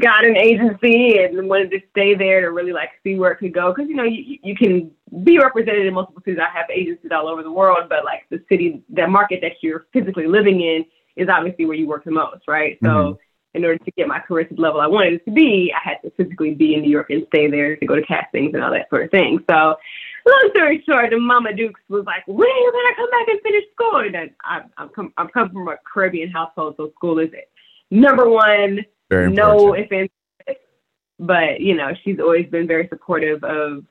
got 0.00 0.26
an 0.26 0.36
agency 0.36 1.18
and 1.18 1.48
wanted 1.48 1.70
to 1.70 1.80
stay 1.90 2.14
there 2.14 2.42
to 2.42 2.50
really 2.50 2.72
like 2.72 2.90
see 3.02 3.18
where 3.18 3.32
it 3.32 3.38
could 3.38 3.54
go. 3.54 3.72
Cause 3.72 3.86
you 3.88 3.94
know, 3.94 4.04
you, 4.04 4.38
you 4.42 4.54
can 4.54 4.90
be 5.22 5.38
represented 5.38 5.86
in 5.86 5.94
multiple 5.94 6.22
cities. 6.24 6.40
I 6.40 6.56
have 6.56 6.68
agencies 6.70 7.10
all 7.10 7.28
over 7.28 7.42
the 7.42 7.52
world, 7.52 7.88
but 7.88 8.04
like 8.04 8.26
the 8.30 8.42
city, 8.50 8.82
that 8.90 9.08
market 9.08 9.40
that 9.42 9.52
you're 9.62 9.86
physically 9.92 10.26
living 10.26 10.60
in 10.60 10.84
is 11.16 11.28
obviously 11.28 11.66
where 11.66 11.76
you 11.76 11.86
work 11.86 12.04
the 12.04 12.10
most, 12.10 12.46
right? 12.46 12.78
So 12.82 12.88
Mhm. 12.88 13.18
in 13.54 13.64
order 13.64 13.78
to 13.78 13.90
get 13.92 14.06
my 14.06 14.18
career 14.20 14.44
to 14.44 14.54
the 14.54 14.60
level 14.60 14.80
I 14.80 14.86
wanted 14.86 15.14
it 15.14 15.24
to 15.24 15.30
be, 15.30 15.72
I 15.74 15.88
had 15.88 16.02
to 16.02 16.10
physically 16.10 16.54
be 16.54 16.74
in 16.74 16.82
New 16.82 16.90
York 16.90 17.08
and 17.10 17.26
stay 17.28 17.48
there 17.48 17.74
to 17.76 17.86
go 17.86 17.96
to 17.96 18.02
castings 18.02 18.54
and 18.54 18.62
all 18.62 18.70
that 18.70 18.90
sort 18.90 19.04
of 19.04 19.10
thing. 19.10 19.42
So, 19.48 19.76
long 20.26 20.50
story 20.54 20.82
short, 20.86 21.10
the 21.10 21.18
Mama 21.18 21.54
Dukes 21.54 21.80
was 21.88 22.04
like, 22.04 22.22
"When 22.26 22.48
are 22.48 22.58
you 22.58 22.72
gonna 22.72 22.94
come 22.94 23.10
back 23.10 23.28
and 23.28 23.40
finish 23.40 23.64
school?" 23.72 23.96
And 23.96 24.30
I, 24.44 24.62
I'm 24.76 24.88
come, 24.90 25.12
I'm 25.16 25.28
coming 25.28 25.52
from 25.52 25.68
a 25.68 25.78
Caribbean 25.90 26.30
household, 26.30 26.74
so 26.76 26.90
school 26.90 27.18
is 27.18 27.32
it. 27.32 27.48
number 27.90 28.28
one. 28.28 28.84
Very 29.08 29.30
no 29.30 29.74
offense, 29.74 30.10
but 31.20 31.60
you 31.60 31.74
know, 31.74 31.92
she's 32.02 32.18
always 32.18 32.46
been 32.46 32.66
very 32.66 32.88
supportive 32.88 33.42
of 33.44 33.84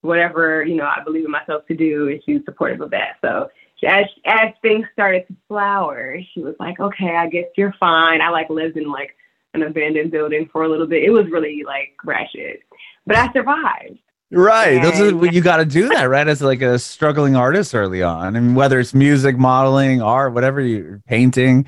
whatever 0.00 0.64
you 0.64 0.74
know 0.76 0.86
I 0.86 1.02
believe 1.04 1.24
in 1.24 1.30
myself 1.30 1.66
to 1.66 1.76
do, 1.76 2.08
and 2.08 2.20
she's 2.24 2.44
supportive 2.44 2.80
of 2.80 2.90
that. 2.90 3.18
So 3.20 3.48
as 3.84 4.06
as 4.24 4.52
things 4.62 4.86
started 4.92 5.26
to 5.28 5.36
flower, 5.48 6.18
she 6.32 6.40
was 6.42 6.54
like, 6.58 6.80
"Okay, 6.80 7.14
I 7.16 7.28
guess 7.28 7.46
you're 7.56 7.74
fine." 7.78 8.20
I 8.20 8.30
like 8.30 8.50
lived 8.50 8.76
in 8.76 8.90
like 8.90 9.14
an 9.54 9.62
abandoned 9.62 10.10
building 10.10 10.48
for 10.52 10.64
a 10.64 10.68
little 10.68 10.86
bit. 10.86 11.02
It 11.04 11.10
was 11.10 11.26
really 11.30 11.62
like 11.64 11.92
ratchet, 12.04 12.60
but 13.06 13.16
I 13.16 13.32
survived. 13.32 13.98
Right. 14.30 14.82
Those 14.82 15.00
are, 15.00 15.08
And- 15.08 15.32
you 15.32 15.40
got 15.40 15.58
to 15.58 15.64
do 15.64 15.88
that, 15.90 16.04
right? 16.04 16.26
As 16.26 16.42
like 16.42 16.60
a 16.62 16.78
struggling 16.78 17.36
artist 17.36 17.74
early 17.74 18.02
on. 18.02 18.36
I 18.36 18.40
mean, 18.40 18.54
whether 18.56 18.80
it's 18.80 18.92
music, 18.94 19.38
modeling, 19.38 20.02
art, 20.02 20.32
whatever 20.32 20.60
you're 20.60 21.00
painting, 21.06 21.66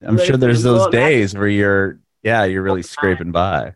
I'm 0.00 0.18
sure 0.18 0.36
there's 0.36 0.62
those 0.62 0.80
well, 0.80 0.90
days 0.90 1.34
where 1.34 1.48
you're, 1.48 1.98
yeah, 2.22 2.44
you're 2.44 2.62
really 2.62 2.82
scraping 2.82 3.32
by. 3.32 3.74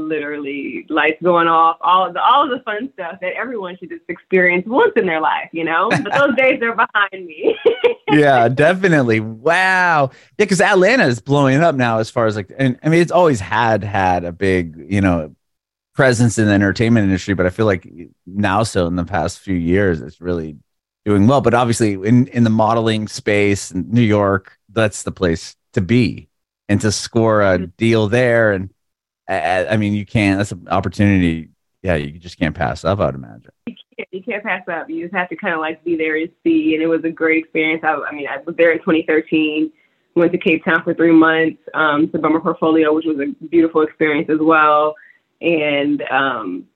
Literally, 0.00 0.84
lights 0.88 1.22
going 1.22 1.46
off, 1.46 1.76
all 1.80 2.06
of 2.08 2.14
the 2.14 2.20
all 2.22 2.44
of 2.44 2.50
the 2.50 2.64
fun 2.64 2.90
stuff 2.94 3.20
that 3.20 3.34
everyone 3.34 3.76
should 3.78 3.90
just 3.90 4.02
experience 4.08 4.66
once 4.66 4.92
in 4.96 5.06
their 5.06 5.20
life, 5.20 5.48
you 5.52 5.62
know. 5.64 5.96
But 6.02 6.14
those 6.14 6.34
days 6.36 6.60
are 6.62 6.74
behind 6.74 7.26
me. 7.26 7.56
Yeah, 8.10 8.48
definitely. 8.48 9.20
Wow. 9.20 10.10
Yeah, 10.12 10.44
because 10.44 10.60
Atlanta 10.60 11.06
is 11.06 11.20
blowing 11.20 11.62
up 11.62 11.74
now 11.74 11.98
as 11.98 12.10
far 12.10 12.26
as 12.26 12.36
like, 12.36 12.52
and 12.58 12.78
I 12.82 12.88
mean, 12.90 13.00
it's 13.00 13.10
always 13.12 13.40
had 13.40 13.82
had 13.82 14.24
a 14.24 14.32
big, 14.32 14.76
you 14.90 15.00
know, 15.00 15.34
presence 15.94 16.38
in 16.38 16.46
the 16.46 16.52
entertainment 16.52 17.04
industry, 17.04 17.34
but 17.34 17.46
I 17.46 17.50
feel 17.50 17.66
like 17.66 17.88
now 18.26 18.64
so 18.64 18.86
in 18.88 18.96
the 18.96 19.04
past 19.06 19.40
few 19.40 19.56
years, 19.56 20.02
it's 20.02 20.20
really 20.20 20.58
doing 21.06 21.28
well. 21.28 21.40
But 21.42 21.54
obviously, 21.54 21.94
in 21.94 22.28
in 22.28 22.44
the 22.44 22.50
modeling 22.50 23.08
space, 23.08 23.74
New 23.74 24.02
York, 24.02 24.58
that's 24.70 25.04
the 25.04 25.12
place 25.12 25.56
to 25.74 25.80
be, 25.82 26.28
and 26.68 26.80
to 26.82 26.92
score 26.92 27.42
a 27.42 27.58
Mm-hmm. 27.58 27.66
deal 27.78 28.08
there, 28.08 28.52
and 28.52 28.73
I, 29.28 29.66
I 29.66 29.76
mean, 29.76 29.94
you 29.94 30.04
can't. 30.04 30.38
That's 30.38 30.52
an 30.52 30.68
opportunity. 30.68 31.48
Yeah, 31.82 31.96
you 31.96 32.18
just 32.18 32.38
can't 32.38 32.54
pass 32.54 32.84
up. 32.84 33.00
I 33.00 33.06
would 33.06 33.14
imagine. 33.14 33.50
You 33.66 33.74
can't- 33.74 34.08
you 34.10 34.22
can't 34.22 34.42
pass 34.42 34.62
up. 34.68 34.88
You 34.90 35.04
just 35.04 35.14
have 35.14 35.28
to 35.28 35.36
kind 35.36 35.54
of 35.54 35.60
like 35.60 35.82
be 35.84 35.96
there 35.96 36.16
and 36.16 36.28
see. 36.42 36.74
And 36.74 36.82
it 36.82 36.86
was 36.86 37.04
a 37.04 37.10
great 37.10 37.44
experience. 37.44 37.82
I, 37.84 37.94
I 37.94 38.12
mean, 38.12 38.26
I 38.26 38.38
was 38.38 38.56
there 38.56 38.72
in 38.72 38.78
2013. 38.78 39.70
Went 40.16 40.32
to 40.32 40.38
Cape 40.38 40.64
Town 40.64 40.82
for 40.84 40.94
three 40.94 41.12
months 41.12 41.58
um, 41.74 42.08
to 42.10 42.18
bump 42.18 42.34
my 42.34 42.40
portfolio, 42.40 42.92
which 42.92 43.04
was 43.04 43.18
a 43.18 43.46
beautiful 43.46 43.82
experience 43.82 44.28
as 44.30 44.38
well. 44.40 44.94
And 45.40 46.02
um, 46.10 46.66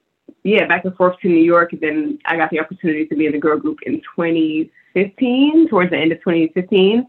yeah, 0.42 0.66
back 0.66 0.84
and 0.84 0.96
forth 0.96 1.18
to 1.20 1.28
New 1.28 1.42
York. 1.42 1.72
And 1.72 1.80
then 1.80 2.18
I 2.24 2.36
got 2.36 2.50
the 2.50 2.60
opportunity 2.60 3.06
to 3.06 3.16
be 3.16 3.26
in 3.26 3.32
the 3.32 3.38
girl 3.38 3.58
group 3.58 3.78
in 3.86 4.00
2015, 4.16 5.68
towards 5.68 5.90
the 5.90 5.96
end 5.96 6.12
of 6.12 6.18
2015. 6.18 7.06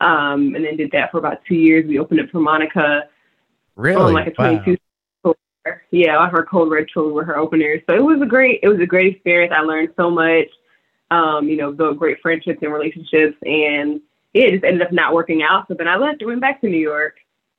Um, 0.00 0.54
and 0.54 0.64
then 0.64 0.76
did 0.76 0.90
that 0.92 1.10
for 1.10 1.18
about 1.18 1.38
two 1.46 1.54
years. 1.54 1.86
We 1.86 1.98
opened 1.98 2.20
up 2.20 2.28
for 2.30 2.40
Monica. 2.40 3.04
Really? 3.76 4.02
On 4.02 4.12
like 4.12 4.28
a 4.28 4.30
22 4.32 4.76
wow. 5.24 5.34
Yeah, 5.90 6.16
on 6.16 6.30
her 6.30 6.44
Code 6.44 6.70
Red 6.70 6.86
tour 6.92 7.12
were 7.12 7.24
her 7.24 7.36
openers. 7.36 7.82
So 7.88 7.94
it 7.94 8.02
was 8.02 8.20
a 8.20 8.26
great, 8.26 8.60
it 8.62 8.68
was 8.68 8.80
a 8.80 8.86
great 8.86 9.14
experience. 9.14 9.52
I 9.56 9.62
learned 9.62 9.90
so 9.96 10.10
much. 10.10 10.48
Um, 11.10 11.46
you 11.46 11.58
know, 11.58 11.72
built 11.72 11.98
great 11.98 12.20
friendships 12.22 12.60
and 12.62 12.72
relationships, 12.72 13.36
and 13.44 14.00
it 14.32 14.50
just 14.50 14.64
ended 14.64 14.80
up 14.80 14.92
not 14.92 15.12
working 15.12 15.42
out. 15.42 15.68
So 15.68 15.74
then 15.74 15.86
I 15.86 15.96
left 15.96 16.22
and 16.22 16.28
went 16.28 16.40
back 16.40 16.62
to 16.62 16.68
New 16.68 16.78
York 16.78 17.16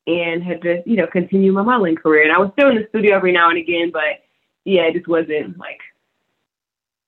and 0.08 0.43
had 0.43 0.62
to, 0.63 0.82
you 0.86 0.96
know, 0.96 1.08
continue 1.08 1.51
my 1.51 1.62
modeling 1.62 1.96
career. 1.96 2.24
And 2.24 2.32
I 2.32 2.39
was 2.39 2.50
still 2.53 2.70
in 2.70 2.75
the 2.75 2.88
studio 2.89 3.15
every 3.15 3.32
now 3.32 3.50
and 3.50 3.58
again, 3.60 3.91
but 3.91 4.24
yeah, 4.65 4.84
it 4.84 4.93
just 4.93 5.08
wasn't 5.08 5.58
like 5.58 5.79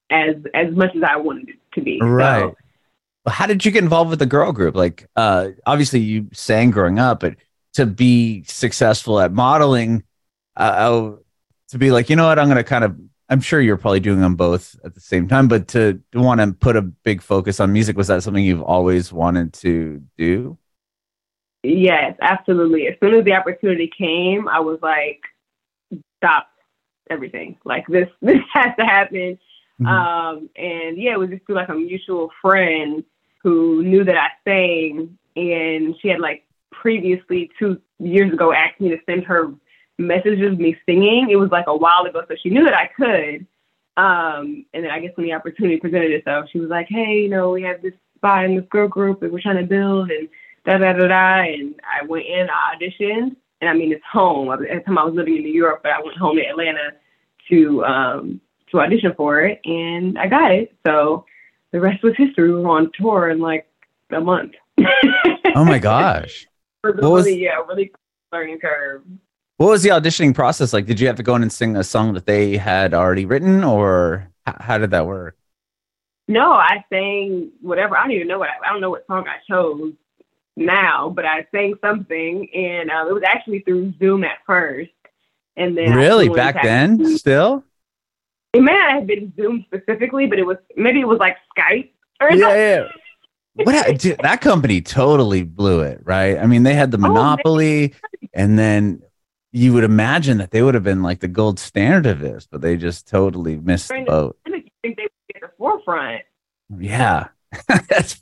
as 0.09 0.35
as 0.53 0.73
much 0.75 0.95
as 0.95 1.03
I 1.03 1.15
wanted 1.17 1.49
it 1.49 1.55
to 1.73 1.81
be. 1.81 1.99
Right. 2.01 2.41
So, 2.41 3.31
how 3.31 3.47
did 3.47 3.65
you 3.65 3.71
get 3.71 3.83
involved 3.83 4.11
with 4.11 4.19
the 4.19 4.25
girl 4.25 4.51
group? 4.51 4.75
Like, 4.75 5.09
uh, 5.15 5.49
obviously 5.65 5.99
you 5.99 6.29
sang 6.31 6.69
growing 6.69 6.99
up, 6.99 7.21
but 7.21 7.35
to 7.75 7.85
be 7.85 8.43
successful 8.43 9.19
at 9.19 9.31
modeling, 9.31 10.03
uh, 10.55 11.11
to 11.69 11.77
be 11.77 11.91
like, 11.91 12.09
you 12.09 12.15
know 12.15 12.27
what, 12.27 12.39
I'm 12.39 12.47
going 12.47 12.57
to 12.57 12.63
kind 12.63 12.83
of, 12.83 12.97
I'm 13.29 13.41
sure 13.41 13.59
you're 13.59 13.77
probably 13.77 13.99
doing 13.99 14.21
them 14.21 14.35
both 14.35 14.75
at 14.83 14.93
the 14.93 15.01
same 15.01 15.27
time, 15.27 15.47
but 15.47 15.67
to, 15.69 16.01
to 16.11 16.19
want 16.19 16.41
to 16.41 16.53
put 16.53 16.75
a 16.75 16.81
big 16.81 17.21
focus 17.21 17.59
on 17.59 17.73
music, 17.73 17.97
was 17.97 18.07
that 18.07 18.23
something 18.23 18.43
you've 18.43 18.61
always 18.61 19.11
wanted 19.11 19.53
to 19.53 20.01
do? 20.17 20.57
Yes, 21.63 22.15
absolutely. 22.21 22.87
As 22.87 22.95
soon 22.99 23.15
as 23.15 23.25
the 23.25 23.33
opportunity 23.33 23.91
came, 23.97 24.47
I 24.47 24.59
was 24.59 24.79
like, 24.81 25.21
stop 26.17 26.47
everything. 27.09 27.57
Like 27.65 27.87
this, 27.87 28.07
this 28.21 28.39
has 28.53 28.75
to 28.77 28.85
happen. 28.85 29.39
Mm-hmm. 29.81 29.87
Um, 29.87 30.49
and 30.55 30.97
yeah, 30.97 31.13
it 31.13 31.19
was 31.19 31.29
just 31.29 31.45
through 31.45 31.55
like 31.55 31.69
a 31.69 31.73
mutual 31.73 32.31
friend 32.41 33.03
who 33.43 33.83
knew 33.83 34.03
that 34.05 34.15
I 34.15 34.29
sang, 34.47 35.17
and 35.35 35.95
she 36.01 36.07
had 36.07 36.19
like 36.19 36.45
previously 36.81 37.51
two 37.57 37.81
years 37.99 38.33
ago 38.33 38.53
asked 38.53 38.79
me 38.79 38.89
to 38.89 38.97
send 39.05 39.23
her 39.25 39.53
messages 39.97 40.53
of 40.53 40.59
me 40.59 40.75
singing. 40.85 41.29
It 41.29 41.37
was 41.37 41.51
like 41.51 41.67
a 41.67 41.75
while 41.75 42.03
ago, 42.03 42.21
so 42.27 42.35
she 42.41 42.49
knew 42.49 42.65
that 42.65 42.73
I 42.73 42.87
could. 42.87 43.47
Um, 43.97 44.65
and 44.73 44.83
then 44.83 44.91
I 44.91 44.99
guess 44.99 45.11
when 45.15 45.25
the 45.25 45.33
opportunity 45.33 45.77
presented 45.77 46.11
itself, 46.11 46.49
she 46.51 46.59
was 46.59 46.69
like, 46.69 46.87
"Hey, 46.89 47.21
you 47.21 47.29
know, 47.29 47.51
we 47.51 47.63
have 47.63 47.81
this 47.81 47.93
spot 48.15 48.45
in 48.45 48.55
this 48.55 48.65
girl 48.69 48.87
group 48.87 49.21
that 49.21 49.31
we're 49.31 49.41
trying 49.41 49.57
to 49.57 49.63
build, 49.63 50.11
and 50.11 50.27
da 50.65 50.77
da 50.77 50.93
da 50.93 51.07
da." 51.07 51.53
And 51.53 51.75
I 51.83 52.05
went 52.05 52.25
in, 52.25 52.49
I 52.49 52.75
auditioned, 52.75 53.35
and 53.61 53.69
I 53.69 53.73
mean, 53.73 53.93
it's 53.93 54.03
home. 54.11 54.51
At 54.51 54.59
the 54.59 54.81
time, 54.85 54.97
I 54.97 55.05
was 55.05 55.13
living 55.15 55.37
in 55.37 55.43
New 55.43 55.53
York, 55.53 55.81
but 55.81 55.93
I 55.93 56.01
went 56.01 56.17
home 56.17 56.35
to 56.35 56.45
Atlanta 56.45 56.91
to 57.49 57.85
um, 57.85 58.41
to 58.71 58.81
audition 58.81 59.13
for 59.15 59.41
it, 59.41 59.61
and 59.63 60.19
I 60.19 60.27
got 60.27 60.51
it. 60.51 60.75
So 60.85 61.25
the 61.71 61.79
rest 61.79 62.03
was 62.03 62.13
history. 62.17 62.51
We 62.51 62.61
were 62.61 62.69
on 62.69 62.91
tour 62.99 63.29
in 63.29 63.39
like 63.39 63.67
a 64.11 64.19
month. 64.19 64.53
oh 65.55 65.63
my 65.63 65.79
gosh! 65.79 66.47
What 66.93 67.11
was, 67.11 67.25
really, 67.25 67.43
yeah, 67.43 67.57
really 67.67 67.91
learning 68.31 68.59
curve. 68.59 69.03
What 69.57 69.69
was 69.69 69.83
the 69.83 69.89
auditioning 69.89 70.35
process 70.35 70.73
like? 70.73 70.85
Did 70.85 70.99
you 70.99 71.07
have 71.07 71.15
to 71.15 71.23
go 71.23 71.35
in 71.35 71.41
and 71.41 71.51
sing 71.51 71.77
a 71.77 71.83
song 71.83 72.13
that 72.13 72.25
they 72.25 72.57
had 72.57 72.93
already 72.93 73.25
written, 73.25 73.63
or 73.63 74.29
how 74.45 74.77
did 74.77 74.91
that 74.91 75.05
work? 75.05 75.37
No, 76.27 76.51
I 76.51 76.83
sang 76.91 77.51
whatever. 77.61 77.95
I 77.97 78.03
don't 78.03 78.11
even 78.11 78.27
know 78.27 78.39
what 78.39 78.49
I, 78.49 78.67
I 78.67 78.71
don't 78.71 78.81
know 78.81 78.89
what 78.89 79.05
song 79.07 79.25
I 79.27 79.37
chose 79.49 79.93
now, 80.57 81.09
but 81.09 81.25
I 81.25 81.45
sang 81.53 81.75
something, 81.81 82.49
and 82.53 82.89
um, 82.89 83.07
it 83.07 83.13
was 83.13 83.23
actually 83.25 83.59
through 83.59 83.93
Zoom 83.99 84.23
at 84.23 84.37
first, 84.45 84.91
and 85.55 85.77
then 85.77 85.95
really 85.95 86.29
back 86.29 86.61
then, 86.63 87.17
still. 87.17 87.63
It 88.53 88.61
may 88.61 88.71
not 88.71 88.93
have 88.93 89.07
been 89.07 89.33
Zoom 89.35 89.65
specifically, 89.67 90.27
but 90.27 90.39
it 90.39 90.45
was 90.45 90.57
maybe 90.75 91.01
it 91.01 91.07
was 91.07 91.19
like 91.19 91.37
Skype. 91.57 91.91
Or 92.21 92.31
yeah, 92.31 92.39
something. 92.39 92.59
yeah. 92.59 92.87
What 93.55 93.99
dude, 93.99 94.19
that 94.21 94.41
company 94.41 94.81
totally 94.81 95.43
blew 95.43 95.79
it, 95.81 96.01
right? 96.03 96.37
I 96.37 96.45
mean, 96.45 96.63
they 96.63 96.73
had 96.73 96.91
the 96.91 96.97
oh, 96.97 97.01
monopoly, 97.01 97.93
oh, 97.93 98.27
and 98.33 98.59
then 98.59 99.01
you 99.53 99.71
would 99.71 99.85
imagine 99.85 100.39
that 100.39 100.51
they 100.51 100.61
would 100.61 100.73
have 100.73 100.83
been 100.83 101.01
like 101.01 101.21
the 101.21 101.29
gold 101.29 101.57
standard 101.59 102.05
of 102.05 102.19
this, 102.19 102.45
but 102.51 102.59
they 102.59 102.75
just 102.75 103.07
totally 103.07 103.55
missed 103.55 103.87
the 103.87 104.03
boat. 104.05 104.37
I 104.45 104.49
think 104.49 104.71
they 104.83 104.89
would 104.89 105.35
at 105.35 105.41
the 105.41 105.49
forefront. 105.57 106.23
Yeah, 106.77 107.29
that's 107.67 108.19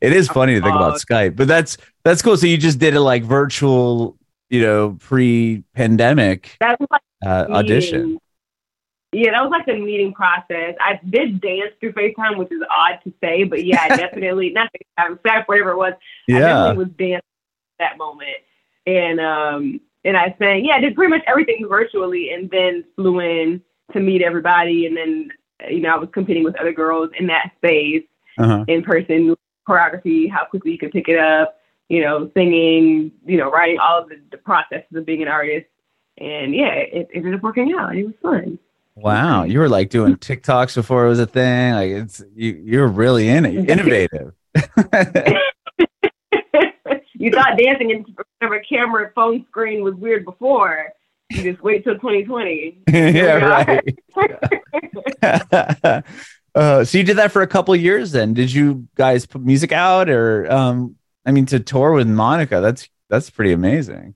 it 0.00 0.12
is 0.12 0.28
funny 0.28 0.54
to 0.54 0.60
think 0.60 0.76
about 0.76 0.94
oh. 0.94 0.98
Skype, 0.98 1.34
but 1.34 1.48
that's 1.48 1.76
that's 2.04 2.22
cool. 2.22 2.36
So 2.36 2.46
you 2.46 2.56
just 2.56 2.78
did 2.78 2.94
a 2.94 3.00
like 3.00 3.24
virtual, 3.24 4.16
you 4.50 4.60
know, 4.60 4.96
pre-pandemic 5.00 6.56
like 6.60 7.02
uh, 7.24 7.46
audition. 7.50 8.20
Yeah, 9.12 9.30
that 9.32 9.42
was 9.42 9.50
like 9.50 9.66
the 9.66 9.78
meeting 9.78 10.12
process. 10.12 10.74
I 10.80 11.00
did 11.08 11.40
dance 11.40 11.72
through 11.80 11.92
FaceTime, 11.92 12.36
which 12.36 12.50
is 12.50 12.60
odd 12.70 12.98
to 13.04 13.12
say, 13.22 13.44
but 13.44 13.64
yeah, 13.64 13.80
I 13.82 13.88
definitely 13.96 14.50
not 14.50 14.70
FaceTime, 14.98 15.20
Snap, 15.22 15.48
whatever 15.48 15.70
it 15.70 15.76
was. 15.76 15.94
Yeah. 16.26 16.36
I 16.36 16.40
definitely 16.40 16.84
was 16.84 16.92
dancing 16.98 17.22
that 17.78 17.98
moment. 17.98 18.36
And 18.86 19.20
um 19.20 19.80
and 20.04 20.16
I 20.16 20.34
sang, 20.38 20.64
yeah, 20.64 20.76
I 20.76 20.80
did 20.80 20.94
pretty 20.94 21.10
much 21.10 21.22
everything 21.26 21.66
virtually 21.68 22.30
and 22.32 22.50
then 22.50 22.84
flew 22.94 23.20
in 23.20 23.62
to 23.92 24.00
meet 24.00 24.22
everybody 24.22 24.86
and 24.86 24.96
then 24.96 25.30
you 25.68 25.80
know, 25.80 25.90
I 25.90 25.96
was 25.96 26.08
competing 26.12 26.44
with 26.44 26.58
other 26.60 26.72
girls 26.72 27.10
in 27.18 27.26
that 27.28 27.52
space 27.56 28.04
uh-huh. 28.38 28.64
in 28.68 28.82
person, 28.82 29.34
choreography, 29.68 30.30
how 30.30 30.44
quickly 30.44 30.72
you 30.72 30.78
can 30.78 30.90
pick 30.90 31.08
it 31.08 31.18
up, 31.18 31.58
you 31.88 32.02
know, 32.02 32.30
singing, 32.34 33.12
you 33.24 33.36
know, 33.36 33.50
writing 33.50 33.78
all 33.78 34.02
of 34.02 34.08
the, 34.08 34.20
the 34.30 34.38
processes 34.38 34.94
of 34.94 35.06
being 35.06 35.22
an 35.22 35.28
artist. 35.28 35.66
And 36.18 36.54
yeah, 36.54 36.72
it, 36.72 37.08
it 37.10 37.16
ended 37.16 37.34
up 37.34 37.42
working 37.42 37.74
out. 37.78 37.90
and 37.90 37.98
It 37.98 38.06
was 38.06 38.14
fun. 38.22 38.58
Wow, 38.96 39.44
you 39.44 39.58
were 39.58 39.68
like 39.68 39.90
doing 39.90 40.16
TikToks 40.16 40.74
before 40.74 41.04
it 41.04 41.10
was 41.10 41.20
a 41.20 41.26
thing. 41.26 41.74
Like 41.74 41.90
it's 41.90 42.22
you, 42.34 42.62
you're 42.64 42.88
really 42.88 43.28
in 43.28 43.44
it, 43.44 43.68
innovative. 43.68 44.32
you 47.12 47.30
thought 47.30 47.58
dancing 47.58 47.90
in 47.90 48.04
front 48.04 48.26
of 48.40 48.52
a 48.52 48.60
camera 48.60 49.12
phone 49.14 49.44
screen 49.48 49.82
was 49.82 49.94
weird 49.96 50.24
before. 50.24 50.88
You 51.30 51.42
just 51.42 51.62
wait 51.62 51.84
till 51.84 51.96
2020. 51.96 52.84
yeah, 52.88 53.34
right. 53.34 53.98
uh, 56.54 56.84
so 56.84 56.96
you 56.96 57.04
did 57.04 57.18
that 57.18 57.32
for 57.32 57.42
a 57.42 57.46
couple 57.46 57.76
years. 57.76 58.12
Then 58.12 58.32
did 58.32 58.50
you 58.50 58.88
guys 58.94 59.26
put 59.26 59.42
music 59.42 59.72
out, 59.72 60.08
or 60.08 60.50
um, 60.50 60.96
I 61.26 61.32
mean, 61.32 61.44
to 61.46 61.60
tour 61.60 61.92
with 61.92 62.08
Monica? 62.08 62.62
That's 62.62 62.88
that's 63.10 63.28
pretty 63.28 63.52
amazing. 63.52 64.14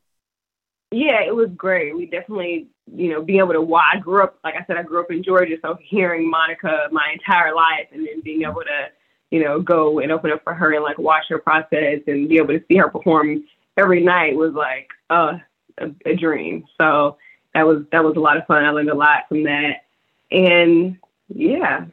Yeah, 0.91 1.23
it 1.23 1.35
was 1.35 1.51
great. 1.55 1.95
We 1.95 2.07
definitely 2.07 2.69
you 2.95 3.11
know, 3.11 3.23
being 3.23 3.39
able 3.39 3.53
to, 3.53 3.61
well, 3.61 3.83
I 3.83 3.99
grew 3.99 4.23
up, 4.23 4.39
like 4.45 4.55
I 4.55 4.65
said, 4.67 4.77
I 4.77 4.83
grew 4.83 5.01
up 5.01 5.11
in 5.11 5.23
Georgia, 5.23 5.57
so 5.63 5.79
hearing 5.81 6.29
Monica 6.29 6.89
my 6.91 7.11
entire 7.13 7.55
life 7.55 7.87
and 7.93 8.07
then 8.07 8.21
being 8.23 8.43
able 8.43 8.63
to, 8.63 8.89
you 9.31 9.45
know, 9.45 9.61
go 9.61 10.01
and 10.01 10.11
open 10.11 10.33
up 10.33 10.43
for 10.43 10.55
her 10.55 10.75
and 10.75 10.83
like 10.83 10.99
watch 10.99 11.25
her 11.29 11.39
process 11.39 12.01
and 12.07 12.29
be 12.29 12.37
able 12.37 12.49
to 12.49 12.63
see 12.69 12.77
her 12.77 12.89
perform 12.89 13.45
every 13.77 14.03
night 14.03 14.35
was 14.35 14.53
like 14.55 14.89
uh, 15.09 15.39
a, 15.79 15.91
a 16.07 16.17
dream. 16.17 16.65
So 16.79 17.17
that 17.55 17.67
was 17.67 17.85
that 17.93 18.05
was 18.05 18.17
a 18.17 18.21
lot 18.21 18.37
of 18.37 18.47
fun. 18.47 18.65
I 18.65 18.71
learned 18.71 18.91
a 18.91 18.95
lot 18.95 19.29
from 19.29 19.45
that. 19.45 19.85
And 20.31 20.99
yeah, 21.29 21.87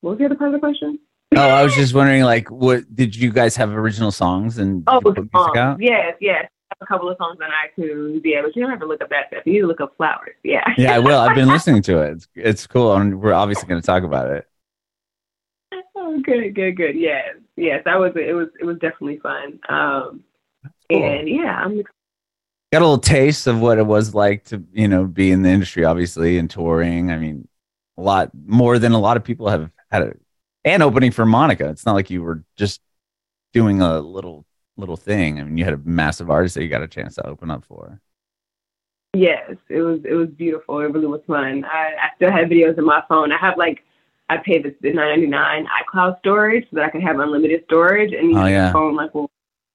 what 0.00 0.10
was 0.10 0.18
the 0.18 0.26
other 0.26 0.34
part 0.34 0.48
of 0.48 0.54
the 0.54 0.60
question? 0.60 0.98
oh, 1.36 1.40
I 1.40 1.62
was 1.62 1.74
just 1.74 1.94
wondering, 1.94 2.24
like, 2.24 2.50
what 2.50 2.92
did 2.92 3.14
you 3.14 3.30
guys 3.30 3.54
have 3.54 3.70
original 3.70 4.10
songs 4.10 4.58
and 4.58 4.82
oh, 4.88 5.00
songs. 5.32 5.78
Yes, 5.80 6.16
yes 6.20 6.50
a 6.80 6.86
couple 6.86 7.08
of 7.08 7.16
songs 7.18 7.38
on 7.42 7.50
iTunes. 7.50 8.20
Yeah, 8.24 8.42
but 8.42 8.54
you 8.56 8.62
don't 8.62 8.70
have 8.70 8.80
to 8.80 8.86
look 8.86 9.02
up 9.02 9.10
that 9.10 9.28
stuff. 9.28 9.42
You 9.44 9.52
need 9.52 9.60
to 9.60 9.66
look 9.66 9.80
up 9.80 9.96
flowers. 9.96 10.34
Yeah. 10.42 10.64
Yeah, 10.76 10.94
I 10.94 10.98
will. 10.98 11.18
I've 11.18 11.34
been 11.34 11.48
listening 11.56 11.82
to 11.82 12.00
it. 12.00 12.12
It's, 12.12 12.28
it's 12.34 12.66
cool. 12.66 12.94
And 12.94 13.20
we're 13.20 13.32
obviously 13.32 13.68
going 13.68 13.80
to 13.80 13.86
talk 13.86 14.02
about 14.02 14.30
it. 14.30 14.46
Oh, 15.94 16.20
good, 16.24 16.54
good, 16.54 16.76
good. 16.76 16.96
Yes, 16.96 17.36
yes. 17.56 17.82
That 17.84 17.98
was 17.98 18.12
it. 18.16 18.32
Was 18.32 18.48
it 18.58 18.64
was 18.64 18.78
definitely 18.78 19.18
fun. 19.18 19.60
Um, 19.68 20.24
cool. 20.90 21.04
and 21.04 21.28
yeah, 21.28 21.62
I'm 21.62 21.82
got 22.72 22.82
a 22.82 22.84
little 22.84 22.98
taste 22.98 23.46
of 23.46 23.60
what 23.60 23.78
it 23.78 23.86
was 23.86 24.14
like 24.14 24.44
to 24.46 24.64
you 24.72 24.88
know 24.88 25.04
be 25.04 25.30
in 25.30 25.42
the 25.42 25.50
industry, 25.50 25.84
obviously, 25.84 26.38
and 26.38 26.50
touring. 26.50 27.10
I 27.10 27.18
mean, 27.18 27.46
a 27.98 28.02
lot 28.02 28.30
more 28.46 28.78
than 28.78 28.92
a 28.92 28.98
lot 28.98 29.16
of 29.16 29.24
people 29.24 29.48
have 29.48 29.70
had 29.90 30.02
it. 30.02 30.20
And 30.64 30.82
opening 30.82 31.10
for 31.10 31.24
Monica. 31.24 31.68
It's 31.68 31.86
not 31.86 31.94
like 31.94 32.10
you 32.10 32.22
were 32.22 32.44
just 32.56 32.80
doing 33.52 33.80
a 33.80 34.00
little 34.00 34.44
little 34.80 34.96
thing. 34.96 35.40
I 35.40 35.44
mean, 35.44 35.56
you 35.56 35.64
had 35.64 35.74
a 35.74 35.80
massive 35.84 36.30
artist 36.30 36.54
that 36.54 36.62
you 36.62 36.68
got 36.68 36.82
a 36.82 36.88
chance 36.88 37.14
to 37.16 37.26
open 37.26 37.50
up 37.50 37.64
for. 37.64 38.00
Yes, 39.14 39.56
it 39.68 39.82
was 39.82 40.00
it 40.04 40.14
was 40.14 40.28
beautiful. 40.28 40.78
It 40.80 40.92
really 40.92 41.06
was 41.06 41.22
fun. 41.26 41.64
I, 41.64 41.94
I 42.00 42.08
still 42.16 42.30
have 42.30 42.48
videos 42.48 42.78
in 42.78 42.84
my 42.84 43.02
phone. 43.08 43.32
I 43.32 43.38
have 43.38 43.56
like 43.56 43.84
I 44.28 44.36
pay 44.36 44.62
the, 44.62 44.74
the 44.80 44.92
nine 44.92 45.08
ninety 45.08 45.26
nine 45.26 45.66
iCloud 45.66 46.18
storage 46.20 46.64
so 46.70 46.76
that 46.76 46.84
I 46.84 46.90
can 46.90 47.00
have 47.00 47.18
unlimited 47.18 47.64
storage 47.64 48.12
and 48.12 48.36
oh, 48.36 48.46
yeah. 48.46 48.72
phone 48.72 48.94
like 48.94 49.12
will 49.12 49.30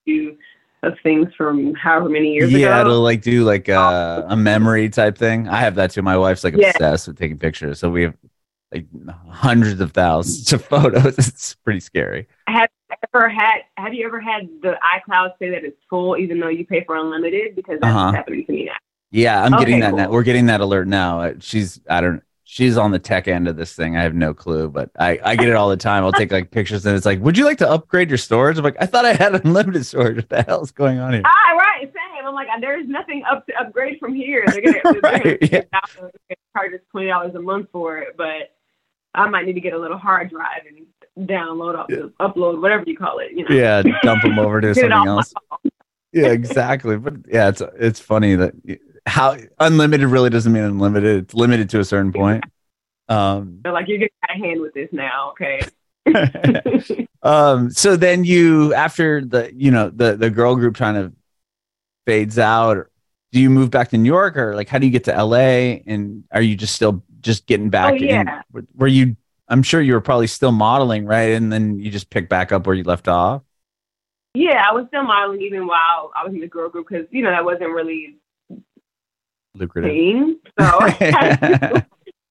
do 0.05 0.37
of 0.83 0.93
things 1.03 1.27
from 1.35 1.73
however 1.73 2.07
many 2.09 2.33
years 2.33 2.51
yeah, 2.51 2.57
ago. 2.57 2.67
Yeah, 2.67 2.81
it'll 2.81 3.01
like 3.01 3.21
do 3.21 3.43
like 3.43 3.67
a, 3.67 4.25
a 4.29 4.35
memory 4.35 4.87
type 4.89 5.17
thing. 5.17 5.49
I 5.49 5.57
have 5.57 5.75
that 5.75 5.91
too. 5.91 6.01
My 6.01 6.17
wife's 6.17 6.43
like 6.43 6.53
obsessed 6.53 7.07
with 7.07 7.17
taking 7.17 7.37
pictures, 7.37 7.79
so 7.79 7.89
we 7.89 8.03
have 8.03 8.15
like 8.71 8.85
hundreds 9.29 9.81
of 9.81 9.91
thousands 9.91 10.53
of 10.53 10.63
photos. 10.63 11.17
It's 11.17 11.55
pretty 11.55 11.79
scary. 11.79 12.27
Have 12.47 12.69
you 12.69 12.74
ever 13.13 13.29
had 13.29 13.59
Have 13.77 13.93
you 13.93 14.05
ever 14.05 14.19
had 14.19 14.47
the 14.61 14.77
iCloud 14.83 15.31
say 15.39 15.49
that 15.49 15.63
it's 15.63 15.77
full 15.89 16.17
even 16.17 16.39
though 16.39 16.49
you 16.49 16.65
pay 16.65 16.83
for 16.83 16.95
unlimited? 16.95 17.55
Because 17.55 17.79
that's 17.81 17.95
uh-huh. 17.95 18.11
happening 18.11 18.45
to 18.45 18.51
me 18.51 18.65
now. 18.65 18.73
Yeah, 19.11 19.43
I'm 19.43 19.53
okay, 19.53 19.65
getting 19.65 19.79
that 19.81 19.91
cool. 19.91 19.97
now. 19.97 20.09
We're 20.09 20.23
getting 20.23 20.47
that 20.47 20.61
alert 20.61 20.87
now. 20.87 21.21
Uh, 21.21 21.33
she's 21.39 21.79
I 21.89 22.01
don't 22.01 22.21
she's 22.45 22.77
on 22.77 22.91
the 22.91 22.99
tech 22.99 23.27
end 23.27 23.47
of 23.47 23.57
this 23.57 23.73
thing. 23.73 23.97
I 23.97 24.03
have 24.03 24.13
no 24.13 24.33
clue, 24.33 24.69
but 24.69 24.89
I, 24.97 25.19
I 25.23 25.35
get 25.35 25.49
it 25.49 25.55
all 25.55 25.67
the 25.67 25.75
time. 25.75 26.03
I'll 26.03 26.13
take 26.13 26.31
like 26.31 26.51
pictures 26.51 26.85
and 26.85 26.95
it's 26.95 27.05
like, 27.05 27.19
would 27.19 27.37
you 27.37 27.43
like 27.43 27.57
to 27.57 27.69
upgrade 27.69 28.09
your 28.09 28.17
storage? 28.17 28.57
I'm 28.57 28.63
like, 28.63 28.77
I 28.79 28.85
thought 28.85 29.03
I 29.03 29.13
had 29.13 29.35
unlimited 29.45 29.85
storage. 29.85 30.17
What 30.17 30.29
the 30.29 30.43
hell's 30.43 30.71
going 30.71 30.99
on 30.99 31.13
here? 31.13 31.23
Ah, 31.25 31.51
right, 31.57 31.81
same. 31.81 32.25
I'm 32.25 32.33
like, 32.33 32.47
there's 32.61 32.87
nothing 32.87 33.23
up 33.29 33.45
to 33.47 33.53
upgrade 33.59 33.99
from 33.99 34.13
here. 34.13 34.45
They're 34.47 34.61
gonna, 34.61 35.37
yeah. 35.41 35.63
gonna 35.71 36.11
charge 36.55 36.73
us 36.73 36.79
twenty 36.91 37.07
dollars 37.07 37.35
a 37.35 37.41
month 37.41 37.67
for 37.71 37.97
it, 37.97 38.15
but 38.15 38.55
I 39.13 39.27
might 39.27 39.45
need 39.45 39.53
to 39.53 39.61
get 39.61 39.73
a 39.73 39.79
little 39.79 39.97
hard 39.97 40.29
drive 40.29 40.61
and 40.67 40.85
download, 41.17 41.75
up, 41.75 41.89
upload, 42.19 42.61
whatever 42.61 42.83
you 42.85 42.97
call 42.97 43.19
it. 43.19 43.31
You 43.31 43.47
know, 43.47 43.55
Yeah, 43.55 43.83
dump 44.03 44.23
them 44.23 44.39
over 44.39 44.61
to 44.61 44.73
something 44.75 44.91
else. 44.91 45.33
Yeah, 46.11 46.27
exactly. 46.27 46.97
But 46.97 47.15
yeah, 47.27 47.49
it's 47.49 47.61
it's 47.77 47.99
funny 47.99 48.35
that 48.35 48.53
how 49.05 49.37
unlimited 49.59 50.07
really 50.07 50.29
doesn't 50.29 50.51
mean 50.51 50.63
unlimited. 50.63 51.23
It's 51.23 51.33
limited 51.33 51.69
to 51.71 51.79
a 51.79 51.85
certain 51.85 52.13
point. 52.13 52.43
Um, 53.07 53.59
They're 53.63 53.71
like, 53.71 53.87
you're 53.87 53.99
getting 53.99 54.15
out 54.23 54.35
of 54.35 54.43
hand 54.43 54.61
with 54.61 54.73
this 54.73 54.89
now, 54.91 55.31
okay? 55.31 55.61
um, 57.23 57.69
so 57.71 57.95
then 57.95 58.23
you 58.23 58.73
after 58.73 59.23
the 59.23 59.51
you 59.55 59.71
know 59.71 59.89
the 59.89 60.15
the 60.15 60.29
girl 60.29 60.55
group 60.55 60.75
kind 60.75 60.97
of 60.97 61.13
fades 62.05 62.39
out. 62.39 62.87
Do 63.31 63.41
you 63.41 63.49
move 63.49 63.69
back 63.69 63.89
to 63.89 63.97
New 63.97 64.07
York 64.07 64.37
or 64.37 64.55
like 64.55 64.69
how 64.69 64.77
do 64.77 64.85
you 64.85 64.91
get 64.91 65.03
to 65.05 65.23
LA? 65.23 65.81
And 65.85 66.23
are 66.31 66.41
you 66.41 66.55
just 66.55 66.75
still 66.75 67.03
just 67.19 67.47
getting 67.47 67.69
back? 67.69 67.93
Oh, 67.93 67.95
yeah. 67.95 68.41
in, 68.53 68.67
were 68.75 68.87
you? 68.87 69.17
I'm 69.47 69.61
sure 69.63 69.81
you 69.81 69.93
were 69.93 70.01
probably 70.01 70.27
still 70.27 70.51
modeling, 70.51 71.05
right? 71.05 71.31
And 71.33 71.51
then 71.51 71.79
you 71.79 71.91
just 71.91 72.09
picked 72.09 72.29
back 72.29 72.51
up 72.51 72.65
where 72.65 72.75
you 72.75 72.83
left 72.83 73.07
off. 73.07 73.43
yeah, 74.33 74.63
I 74.67 74.73
was 74.73 74.85
still 74.87 75.03
modeling 75.03 75.41
even 75.41 75.67
while 75.67 76.11
I 76.15 76.23
was 76.25 76.33
in 76.33 76.39
the 76.39 76.47
girl 76.47 76.69
group 76.69 76.87
because 76.89 77.05
you 77.11 77.23
know 77.23 77.29
that 77.31 77.45
wasn't 77.45 77.69
really 77.71 78.17
Lucrative. 79.53 79.89
paying, 79.89 80.39
so 80.59 80.65
I 80.81 81.83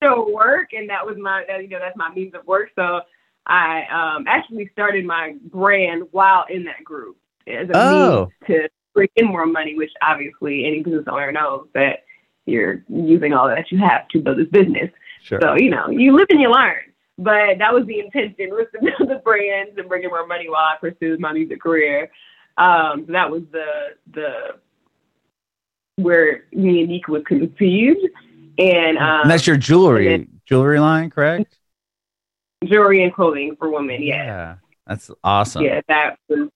still 0.02 0.32
work, 0.32 0.72
and 0.72 0.88
that 0.90 1.06
was 1.06 1.16
my 1.18 1.44
you 1.60 1.68
know 1.68 1.78
that's 1.78 1.96
my 1.96 2.10
means 2.12 2.34
of 2.34 2.46
work. 2.46 2.70
So 2.76 3.00
I 3.46 3.84
um, 4.16 4.24
actually 4.26 4.68
started 4.72 5.04
my 5.06 5.34
brand 5.44 6.04
while 6.10 6.44
in 6.50 6.64
that 6.64 6.82
group 6.84 7.16
as 7.46 7.68
a 7.68 7.72
Oh. 7.74 8.30
means 8.48 8.62
to 8.62 8.68
bring 8.94 9.08
in 9.16 9.26
more 9.26 9.46
money, 9.46 9.74
which 9.76 9.90
obviously 10.02 10.66
any 10.66 10.82
business 10.82 11.04
owner 11.08 11.32
knows 11.32 11.66
that 11.74 12.04
you're 12.46 12.84
using 12.88 13.32
all 13.32 13.48
that 13.48 13.70
you 13.70 13.78
have 13.78 14.06
to 14.08 14.20
build 14.20 14.38
this 14.38 14.48
business. 14.48 14.90
Sure. 15.22 15.38
So, 15.42 15.54
you 15.56 15.70
know, 15.70 15.88
you 15.88 16.14
live 16.14 16.26
and 16.30 16.40
you 16.40 16.50
learn. 16.50 16.76
But 17.16 17.58
that 17.58 17.72
was 17.72 17.86
the 17.86 18.00
intention 18.00 18.50
was 18.50 18.66
to 18.72 18.80
build 18.98 19.10
the 19.10 19.20
brands 19.24 19.72
and 19.78 19.88
bring 19.88 20.02
in 20.02 20.10
more 20.10 20.26
money 20.26 20.48
while 20.48 20.64
I 20.64 20.76
pursued 20.80 21.20
my 21.20 21.32
music 21.32 21.60
career. 21.60 22.10
Um, 22.56 23.04
so 23.06 23.12
that 23.12 23.30
was 23.30 23.42
the 23.52 23.66
the 24.12 24.56
where 25.96 26.44
MIANIK 26.54 27.08
was 27.08 27.22
conceived. 27.26 28.00
And 28.58 28.98
um 28.98 29.22
and 29.22 29.30
that's 29.30 29.46
your 29.46 29.56
jewelry 29.56 30.12
and 30.12 30.40
jewelry 30.46 30.80
line, 30.80 31.10
correct? 31.10 31.58
jewelry 32.64 33.02
and 33.02 33.12
clothing 33.12 33.56
for 33.58 33.70
women, 33.70 34.02
yeah. 34.02 34.24
Yeah, 34.24 34.54
that's 34.86 35.10
awesome. 35.22 35.64
Yeah, 35.64 35.80
that 35.88 36.16
was 36.28 36.48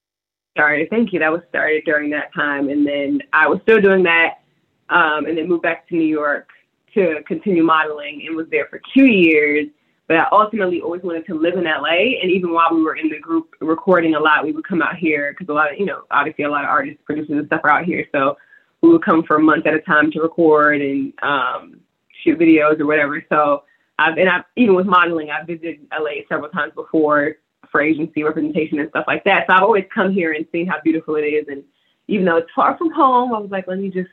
started. 0.57 0.89
Thank 0.91 1.13
you. 1.13 1.19
That 1.21 1.33
was 1.33 1.43
started 1.49 1.85
during 1.85 2.11
that 2.11 2.33
time, 2.35 2.69
and 2.69 2.87
then 2.87 3.21
I 3.33 3.47
was 3.49 3.61
still 3.63 3.81
doing 3.81 4.03
that, 4.05 4.41
um, 4.89 5.27
and 5.27 5.37
then 5.37 5.49
moved 5.49 5.63
back 5.63 5.89
to 5.89 5.95
New 5.95 6.07
York 6.07 6.49
to 6.95 7.23
continue 7.27 7.63
modeling, 7.63 8.25
and 8.27 8.37
was 8.37 8.47
there 8.51 8.67
for 8.67 8.81
two 8.97 9.07
years. 9.07 9.69
But 10.09 10.17
I 10.17 10.27
ultimately 10.33 10.81
always 10.81 11.03
wanted 11.03 11.27
to 11.27 11.39
live 11.39 11.55
in 11.55 11.65
LA, 11.65 12.19
and 12.21 12.31
even 12.31 12.53
while 12.53 12.75
we 12.75 12.83
were 12.83 12.97
in 12.97 13.09
the 13.09 13.19
group 13.19 13.55
recording 13.61 14.15
a 14.15 14.21
lot, 14.21 14.45
we 14.45 14.53
would 14.53 14.67
come 14.67 14.83
out 14.83 14.97
here 14.97 15.33
because 15.33 15.49
a 15.51 15.55
lot 15.55 15.73
of 15.73 15.79
you 15.79 15.87
know 15.87 16.03
obviously 16.11 16.45
a 16.45 16.51
lot 16.51 16.65
of 16.65 16.71
artists, 16.71 17.01
producers, 17.05 17.37
and 17.37 17.47
stuff 17.47 17.61
are 17.65 17.71
out 17.71 17.85
here, 17.85 18.07
so 18.13 18.37
we 18.81 18.89
would 18.89 19.05
come 19.05 19.23
for 19.23 19.37
a 19.37 19.41
month 19.41 19.67
at 19.67 19.75
a 19.75 19.81
time 19.81 20.11
to 20.13 20.21
record 20.21 20.81
and 20.81 21.13
um, 21.23 21.81
shoot 22.23 22.39
videos 22.39 22.81
or 22.81 22.87
whatever. 22.87 23.25
So. 23.29 23.65
I've, 24.01 24.17
and 24.17 24.29
I've, 24.29 24.45
even 24.55 24.77
with 24.77 24.87
modeling, 24.87 25.31
I've 25.33 25.49
visited 25.49 25.81
LA 25.93 26.23
several 26.29 26.51
times 26.51 26.73
before 26.73 27.35
for 27.71 27.81
agency 27.81 28.23
representation 28.23 28.79
and 28.79 28.89
stuff 28.91 29.05
like 29.07 29.25
that. 29.25 29.47
So 29.47 29.55
I've 29.55 29.63
always 29.63 29.85
come 29.93 30.13
here 30.13 30.33
and 30.33 30.47
seen 30.53 30.67
how 30.67 30.81
beautiful 30.83 31.17
it 31.17 31.23
is. 31.23 31.47
And 31.49 31.65
even 32.07 32.25
though 32.25 32.37
it's 32.37 32.51
far 32.55 32.77
from 32.77 32.93
home, 32.93 33.35
I 33.35 33.39
was 33.39 33.51
like, 33.51 33.67
let 33.67 33.79
me 33.79 33.91
just, 33.91 34.11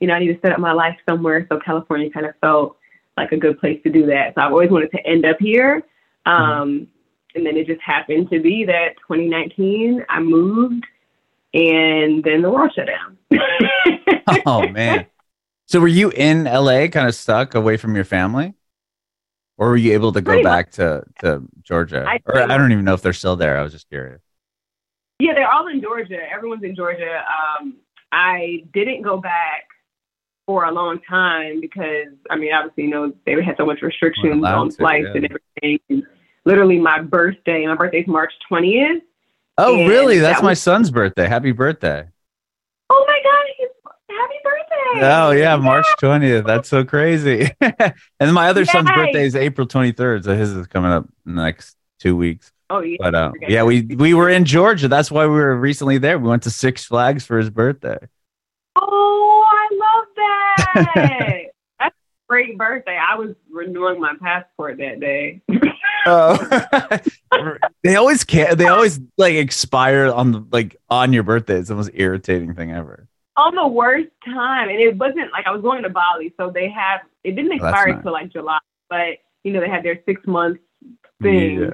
you 0.00 0.06
know, 0.06 0.14
I 0.14 0.18
need 0.18 0.32
to 0.32 0.40
set 0.40 0.52
up 0.52 0.58
my 0.58 0.72
life 0.72 0.96
somewhere. 1.08 1.46
So 1.48 1.58
California 1.60 2.10
kind 2.10 2.26
of 2.26 2.34
felt 2.40 2.76
like 3.16 3.32
a 3.32 3.36
good 3.36 3.58
place 3.58 3.80
to 3.84 3.90
do 3.90 4.06
that. 4.06 4.34
So 4.34 4.42
I've 4.42 4.52
always 4.52 4.70
wanted 4.70 4.90
to 4.92 5.06
end 5.06 5.24
up 5.24 5.36
here. 5.38 5.82
Um, 6.26 6.88
and 7.34 7.44
then 7.44 7.56
it 7.56 7.66
just 7.66 7.80
happened 7.80 8.30
to 8.30 8.40
be 8.40 8.64
that 8.64 8.96
2019 9.08 10.04
I 10.08 10.20
moved 10.20 10.84
and 11.52 12.22
then 12.24 12.42
the 12.42 12.50
world 12.50 12.72
shut 12.74 12.86
down. 12.86 13.18
oh 14.46 14.68
man. 14.68 15.06
So 15.66 15.80
were 15.80 15.88
you 15.88 16.10
in 16.10 16.44
LA 16.44 16.88
kind 16.88 17.08
of 17.08 17.14
stuck 17.14 17.54
away 17.54 17.76
from 17.76 17.94
your 17.94 18.04
family? 18.04 18.54
Or 19.56 19.68
were 19.68 19.76
you 19.76 19.92
able 19.92 20.12
to 20.12 20.20
go 20.20 20.32
Pretty 20.32 20.44
back 20.44 20.72
to, 20.72 21.04
to 21.20 21.42
Georgia? 21.62 22.04
I- 22.08 22.20
or 22.26 22.42
I 22.42 22.58
don't 22.58 22.72
even 22.72 22.84
know 22.84 22.94
if 22.94 23.02
they're 23.02 23.12
still 23.12 23.36
there. 23.36 23.56
I 23.58 23.62
was 23.62 23.72
just 23.72 23.88
curious. 23.88 24.20
Yeah, 25.20 25.32
they're 25.34 25.50
all 25.50 25.68
in 25.68 25.80
Georgia. 25.80 26.18
Everyone's 26.30 26.64
in 26.64 26.74
Georgia. 26.74 27.22
Um, 27.60 27.76
I 28.10 28.64
didn't 28.72 29.02
go 29.02 29.18
back 29.18 29.68
for 30.46 30.64
a 30.64 30.72
long 30.72 31.00
time 31.08 31.60
because 31.60 32.08
I 32.30 32.36
mean, 32.36 32.52
obviously, 32.52 32.84
you 32.84 32.90
know, 32.90 33.12
they 33.26 33.42
had 33.42 33.56
so 33.56 33.66
much 33.66 33.82
restrictions 33.82 34.32
allowed 34.32 34.58
on 34.58 34.70
flights 34.70 35.08
yeah. 35.14 35.16
and 35.16 35.24
everything. 35.24 35.80
And 35.88 36.02
literally, 36.44 36.78
my 36.78 37.00
birthday. 37.00 37.66
My 37.66 37.74
birthday's 37.74 38.06
March 38.06 38.32
twentieth. 38.48 39.02
Oh, 39.56 39.86
really? 39.86 40.18
That's 40.18 40.40
that 40.40 40.44
my 40.44 40.50
was- 40.50 40.62
son's 40.62 40.90
birthday. 40.90 41.26
Happy 41.26 41.52
birthday. 41.52 42.06
Oh 42.90 43.04
my 43.08 43.20
God! 43.22 43.68
Happy 44.10 44.34
birthday! 44.44 45.06
Oh, 45.06 45.30
yeah, 45.30 45.56
March 45.56 45.86
20th. 46.00 46.46
That's 46.46 46.68
so 46.68 46.84
crazy. 46.84 47.50
and 48.20 48.32
my 48.32 48.48
other 48.48 48.64
son's 48.64 48.90
birthday 48.90 49.24
is 49.24 49.34
April 49.34 49.66
23rd. 49.66 50.24
So 50.24 50.36
his 50.36 50.52
is 50.52 50.66
coming 50.66 50.90
up 50.90 51.08
in 51.26 51.34
the 51.34 51.42
next 51.42 51.76
two 51.98 52.16
weeks. 52.16 52.52
Oh 52.70 52.80
yeah. 52.80 52.96
But 52.98 53.14
uh, 53.14 53.32
yeah, 53.46 53.62
we 53.62 53.82
we 53.82 54.14
were 54.14 54.28
in 54.28 54.44
Georgia. 54.44 54.88
That's 54.88 55.10
why 55.10 55.26
we 55.26 55.32
were 55.32 55.56
recently 55.56 55.98
there. 55.98 56.18
We 56.18 56.28
went 56.28 56.42
to 56.44 56.50
Six 56.50 56.84
Flags 56.84 57.24
for 57.24 57.38
his 57.38 57.50
birthday. 57.50 57.98
Oh, 60.58 60.64
I 60.74 60.78
love 60.80 60.88
that. 60.94 61.40
That's 61.80 61.94
a 61.96 62.28
great 62.28 62.56
birthday. 62.58 62.96
I 63.00 63.16
was 63.16 63.34
renewing 63.50 64.00
my 64.00 64.14
passport 64.20 64.78
that 64.78 65.00
day. 65.00 65.40
Oh, 66.06 66.36
they 67.82 67.96
always 67.96 68.24
can't. 68.24 68.58
They 68.58 68.66
always 68.66 69.00
like 69.16 69.36
expire 69.36 70.12
on 70.12 70.32
the 70.32 70.44
like 70.52 70.76
on 70.90 71.14
your 71.14 71.22
birthday. 71.22 71.54
It's 71.56 71.70
the 71.70 71.74
most 71.76 71.92
irritating 71.94 72.54
thing 72.54 72.72
ever. 72.72 73.08
on 73.38 73.54
the 73.54 73.66
worst 73.66 74.08
time, 74.22 74.68
and 74.68 74.78
it 74.78 74.98
wasn't 74.98 75.32
like 75.32 75.46
I 75.46 75.50
was 75.50 75.62
going 75.62 75.82
to 75.82 75.88
Bali, 75.88 76.34
so 76.38 76.50
they 76.50 76.68
have 76.68 77.00
it 77.24 77.36
didn't 77.36 77.52
Oh, 77.52 77.54
expire 77.54 77.86
nice. 77.86 77.96
until 77.96 78.12
like 78.12 78.30
July, 78.30 78.58
but 78.90 79.16
you 79.44 79.52
know 79.54 79.60
they 79.60 79.68
had 79.70 79.82
their 79.82 79.98
six 80.04 80.20
months 80.26 80.60
thing, 81.22 81.60
Yeah. 81.60 81.70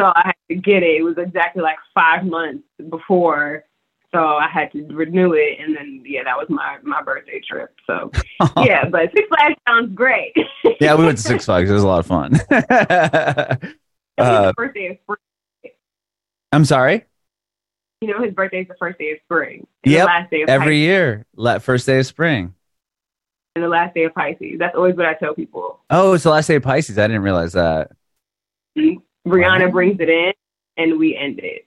so 0.00 0.06
I 0.16 0.22
had 0.28 0.34
to 0.48 0.54
get 0.54 0.82
it. 0.82 0.96
It 0.96 1.02
was 1.02 1.18
exactly 1.18 1.60
like 1.60 1.76
five 1.94 2.24
months 2.24 2.64
before, 2.88 3.64
so 4.14 4.20
I 4.36 4.48
had 4.48 4.70
to 4.72 4.82
renew 4.94 5.32
it, 5.34 5.58
and 5.60 5.76
then 5.76 6.02
yeah, 6.06 6.22
that 6.24 6.36
was 6.38 6.46
my 6.48 6.78
my 6.82 7.02
birthday 7.02 7.40
trip. 7.46 7.74
So 7.86 8.10
yeah, 8.64 8.88
but 8.88 9.10
Six 9.14 9.28
Flags 9.28 9.56
sounds 9.68 9.94
great. 9.94 10.32
yeah, 10.80 10.94
we 10.94 11.04
went 11.04 11.18
to 11.18 11.22
Six 11.24 11.44
Flags. 11.46 11.68
It 11.68 11.74
was 11.74 11.82
a 11.82 11.86
lot 11.86 11.98
of 12.00 12.06
fun. 12.06 12.32
Uh, 14.16 14.46
the 14.46 14.54
first 14.56 14.74
day 14.74 14.86
of 14.86 14.96
spring. 15.02 15.72
I'm 16.52 16.64
sorry. 16.64 17.04
You 18.00 18.06
know, 18.12 18.22
his 18.22 18.32
birthday 18.32 18.60
is 18.60 18.68
the 18.68 18.76
first 18.78 18.96
day 18.96 19.10
of 19.10 19.18
spring. 19.24 19.66
And 19.82 19.92
Yep, 19.92 20.02
The 20.02 20.06
last 20.06 20.30
day 20.30 20.42
of 20.42 20.48
Every 20.50 20.78
year, 20.78 21.26
la- 21.34 21.58
first 21.58 21.84
day 21.84 21.98
of 21.98 22.06
spring. 22.06 22.54
and 23.56 23.64
the 23.64 23.68
last 23.68 23.92
day 23.92 24.04
of 24.04 24.14
Pisces. 24.14 24.56
That's 24.60 24.76
always 24.76 24.94
what 24.94 25.06
I 25.06 25.14
tell 25.14 25.34
people. 25.34 25.80
Oh, 25.90 26.12
it's 26.12 26.22
the 26.22 26.30
last 26.30 26.46
day 26.46 26.54
of 26.54 26.62
Pisces. 26.62 26.96
I 26.96 27.08
didn't 27.08 27.22
realize 27.22 27.54
that. 27.54 27.90
Rihanna 28.78 29.64
Wow. 29.66 29.70
brings 29.72 29.98
it 29.98 30.08
in, 30.08 30.32
and 30.76 30.96
we 30.96 31.16
end 31.16 31.40
it. 31.40 31.66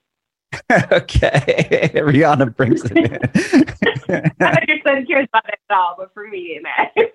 okay, 0.91 1.91
Rihanna 1.95 2.55
brings 2.55 2.83
it 2.83 2.97
in. 2.97 4.31
I 4.41 4.51
know 4.51 4.59
your 4.67 4.77
son 4.85 5.05
cares 5.05 5.27
about 5.31 5.47
it 5.47 5.59
at 5.69 5.77
all, 5.77 5.95
but 5.97 6.13
for 6.13 6.27
me, 6.27 6.59
it 6.59 6.63
matters. 6.63 7.11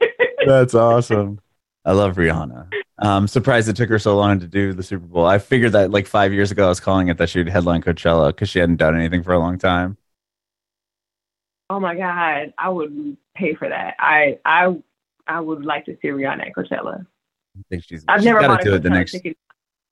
That's 0.47 0.75
awesome. 0.75 1.39
I 1.85 1.93
love 1.93 2.17
Rihanna. 2.17 2.69
I'm 2.99 3.27
surprised 3.27 3.69
it 3.69 3.77
took 3.77 3.89
her 3.89 3.99
so 3.99 4.17
long 4.17 4.39
to 4.41 4.47
do 4.47 4.73
the 4.73 4.83
Super 4.83 5.05
Bowl. 5.05 5.27
I 5.27 5.39
figured 5.39 5.73
that 5.73 5.91
like 5.91 6.07
five 6.07 6.33
years 6.33 6.51
ago, 6.51 6.67
I 6.67 6.69
was 6.69 6.81
calling 6.81 7.09
it 7.09 7.19
that 7.19 7.29
she 7.29 7.41
would 7.41 7.49
headline 7.49 7.83
Coachella 7.83 8.29
because 8.29 8.49
she 8.49 8.59
hadn't 8.59 8.77
done 8.77 8.97
anything 8.97 9.23
for 9.23 9.33
a 9.33 9.39
long 9.39 9.59
time. 9.59 9.97
oh 11.69 11.81
my 11.81 11.95
God, 11.95 12.53
I 12.59 12.69
would 12.69 13.17
pay 13.35 13.55
for 13.55 13.69
that. 13.69 13.97
I 13.99 14.39
I 14.45 14.77
I 15.27 15.41
would 15.41 15.65
like 15.65 15.85
to 15.87 15.97
see 16.01 16.09
Rihanna 16.09 16.49
at 16.49 16.55
Coachella. 16.55 17.07
I 17.59 17.63
think 17.69 17.85
she's, 17.85 18.05
I've 18.09 18.21
she's 18.21 18.27
never 18.27 18.41
got 18.41 18.61
to 18.61 18.65
do 18.65 18.75
it 18.77 18.83
the 18.83 18.91
next, 18.91 19.13
ticket. 19.13 19.37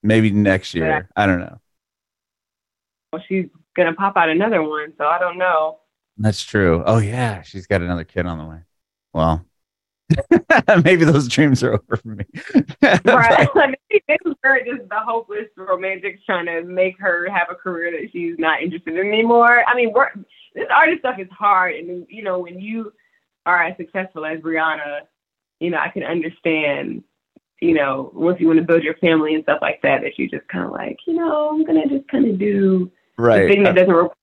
maybe 0.01 0.31
next 0.31 0.73
year. 0.73 1.07
I 1.15 1.25
don't 1.25 1.39
know. 1.39 1.59
Well, 3.11 3.23
she's 3.27 3.47
gonna 3.75 3.93
pop 3.93 4.15
out 4.15 4.29
another 4.29 4.63
one, 4.63 4.93
so 4.97 5.05
I 5.05 5.19
don't 5.19 5.37
know. 5.37 5.79
That's 6.17 6.43
true. 6.43 6.83
Oh 6.85 6.99
yeah, 6.99 7.41
she's 7.41 7.67
got 7.67 7.81
another 7.81 8.03
kid 8.03 8.25
on 8.25 8.37
the 8.37 8.45
way. 8.45 8.59
Well, 9.13 9.45
maybe 10.83 11.03
those 11.03 11.27
dreams 11.27 11.63
are 11.63 11.73
over 11.73 11.97
for 11.97 12.07
me. 12.09 12.25
Right? 12.81 13.47
like, 13.55 13.79
this 13.89 14.17
is 14.25 14.33
her 14.43 14.59
just 14.59 14.89
the 14.89 14.99
hopeless 14.99 15.47
romantics 15.57 16.21
trying 16.25 16.45
to 16.45 16.63
make 16.63 16.99
her 16.99 17.29
have 17.29 17.47
a 17.49 17.55
career 17.55 17.91
that 17.91 18.11
she's 18.11 18.35
not 18.37 18.61
interested 18.61 18.95
in 18.95 19.07
anymore. 19.07 19.63
I 19.67 19.75
mean, 19.75 19.91
we're, 19.93 20.09
this 20.55 20.67
artist 20.73 20.99
stuff 20.99 21.19
is 21.19 21.27
hard, 21.31 21.75
and 21.75 22.05
you 22.09 22.23
know, 22.23 22.39
when 22.39 22.59
you 22.59 22.93
are 23.45 23.63
as 23.63 23.75
successful 23.77 24.25
as 24.25 24.39
Rihanna, 24.39 25.01
you 25.59 25.69
know, 25.69 25.77
I 25.79 25.89
can 25.89 26.03
understand 26.03 27.03
you 27.61 27.75
know, 27.75 28.11
once 28.15 28.39
you 28.39 28.47
want 28.47 28.57
to 28.57 28.65
build 28.65 28.83
your 28.83 28.95
family 28.95 29.35
and 29.35 29.43
stuff 29.43 29.59
like 29.61 29.81
that, 29.83 30.01
that 30.01 30.17
you 30.17 30.27
just 30.27 30.47
kind 30.47 30.65
of 30.65 30.71
like, 30.71 30.97
you 31.05 31.13
know, 31.13 31.51
I'm 31.51 31.63
gonna 31.63 31.87
just 31.87 32.07
kind 32.07 32.25
of 32.25 32.39
do 32.39 32.91
right. 33.21 33.43
the 33.43 33.53
thing 33.53 33.63
that 33.63 33.75
doesn't 33.75 33.93
require 33.93 34.15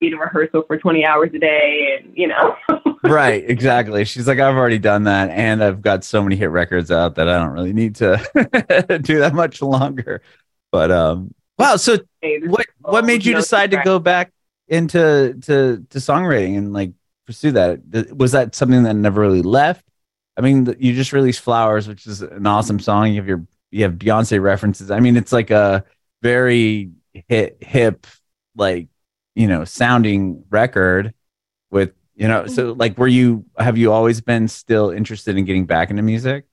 you 0.00 0.10
to 0.10 0.16
rehearsal 0.16 0.62
for 0.66 0.76
20 0.76 1.04
hours 1.04 1.30
a 1.34 1.38
day, 1.38 1.98
and 1.98 2.16
you 2.16 2.28
know. 2.28 2.56
right, 3.04 3.48
exactly. 3.48 4.04
She's 4.04 4.26
like, 4.26 4.38
I've 4.38 4.56
already 4.56 4.78
done 4.78 5.04
that, 5.04 5.30
and 5.30 5.62
I've 5.62 5.82
got 5.82 6.04
so 6.04 6.22
many 6.22 6.36
hit 6.36 6.50
records 6.50 6.90
out 6.90 7.14
that 7.16 7.28
I 7.28 7.38
don't 7.38 7.52
really 7.52 7.72
need 7.72 7.96
to 7.96 8.16
do 9.02 9.20
that 9.20 9.32
much 9.34 9.62
longer. 9.62 10.22
But 10.70 10.90
um, 10.90 11.34
wow. 11.58 11.76
So 11.76 11.98
what 12.22 12.66
what 12.80 13.04
made 13.04 13.24
you 13.24 13.34
decide 13.34 13.70
to 13.70 13.82
go 13.84 13.98
back 13.98 14.32
into 14.68 15.38
to 15.42 15.84
to 15.88 15.98
songwriting 15.98 16.58
and 16.58 16.72
like 16.72 16.92
pursue 17.26 17.52
that? 17.52 18.14
Was 18.14 18.32
that 18.32 18.54
something 18.54 18.82
that 18.82 18.94
never 18.94 19.20
really 19.20 19.42
left? 19.42 19.84
I 20.36 20.42
mean, 20.42 20.76
you 20.78 20.92
just 20.92 21.14
released 21.14 21.40
Flowers, 21.40 21.88
which 21.88 22.06
is 22.06 22.20
an 22.20 22.46
awesome 22.46 22.78
song. 22.78 23.08
You 23.08 23.16
have 23.16 23.28
your 23.28 23.46
you 23.70 23.84
have 23.84 23.94
Beyonce 23.94 24.40
references. 24.40 24.90
I 24.90 25.00
mean, 25.00 25.16
it's 25.16 25.32
like 25.32 25.50
a 25.50 25.84
very 26.22 26.90
hit 27.28 27.58
hip 27.62 28.06
like 28.56 28.88
you 29.34 29.46
know 29.46 29.64
sounding 29.64 30.44
record 30.50 31.14
with 31.70 31.92
you 32.14 32.28
know 32.28 32.46
so 32.46 32.72
like 32.72 32.96
were 32.98 33.08
you 33.08 33.44
have 33.58 33.76
you 33.78 33.92
always 33.92 34.20
been 34.20 34.48
still 34.48 34.90
interested 34.90 35.36
in 35.36 35.44
getting 35.44 35.66
back 35.66 35.90
into 35.90 36.02
music? 36.02 36.46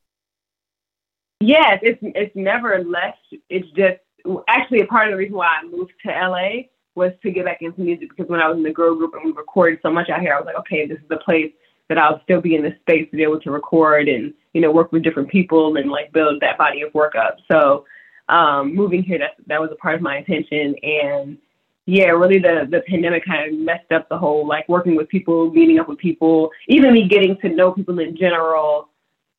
Yes 1.40 1.80
it's 1.82 2.00
it's 2.02 2.36
never 2.36 2.84
less 2.84 3.16
it's 3.50 3.68
just 3.72 4.00
actually 4.48 4.82
a 4.82 4.86
part 4.86 5.08
of 5.08 5.12
the 5.12 5.18
reason 5.18 5.36
why 5.36 5.48
i 5.48 5.66
moved 5.66 5.92
to 6.02 6.10
la 6.10 6.50
was 6.96 7.12
to 7.22 7.30
get 7.30 7.44
back 7.44 7.62
into 7.62 7.82
music 7.82 8.08
because 8.08 8.30
when 8.30 8.40
i 8.40 8.48
was 8.48 8.56
in 8.56 8.64
the 8.64 8.72
girl 8.72 8.96
group 8.96 9.14
and 9.14 9.26
we 9.26 9.32
recorded 9.34 9.78
so 9.82 9.92
much 9.92 10.10
out 10.10 10.22
here 10.22 10.34
i 10.34 10.38
was 10.38 10.46
like 10.46 10.56
okay 10.56 10.88
this 10.88 10.98
is 10.98 11.08
the 11.10 11.18
place 11.18 11.52
that 11.90 11.98
i'll 11.98 12.22
still 12.24 12.40
be 12.40 12.56
in 12.56 12.64
the 12.64 12.74
space 12.80 13.06
to 13.12 13.18
be 13.18 13.24
able 13.24 13.38
to 13.38 13.52
record 13.52 14.08
and 14.08 14.34
you 14.54 14.62
know 14.62 14.72
work 14.72 14.92
with 14.92 15.04
different 15.04 15.30
people 15.30 15.76
and 15.78 15.92
like 15.92 16.12
build 16.14 16.40
that 16.42 16.58
body 16.58 16.82
of 16.82 16.94
work 16.94 17.16
up. 17.16 17.38
So 17.52 17.86
um 18.30 18.74
moving 18.74 19.04
here 19.04 19.20
that 19.20 19.32
that 19.48 19.60
was 19.60 19.70
a 19.72 19.76
part 19.76 19.96
of 19.96 20.02
my 20.02 20.18
intention. 20.18 20.76
And 20.84 21.38
yeah, 21.86 22.06
really 22.06 22.40
the 22.40 22.68
the 22.70 22.82
pandemic 22.88 23.26
kind 23.26 23.54
of 23.54 23.60
messed 23.60 23.92
up 23.92 24.08
the 24.10 24.18
whole 24.18 24.48
like 24.48 24.68
working 24.70 24.96
with 24.96 25.10
people, 25.10 25.52
meeting 25.52 25.80
up 25.80 25.90
with 25.90 25.98
people, 25.98 26.50
even 26.68 26.94
me 26.94 27.08
getting 27.08 27.38
to 27.42 27.50
know 27.50 27.72
people 27.72 28.00
in 28.00 28.16
general. 28.16 28.90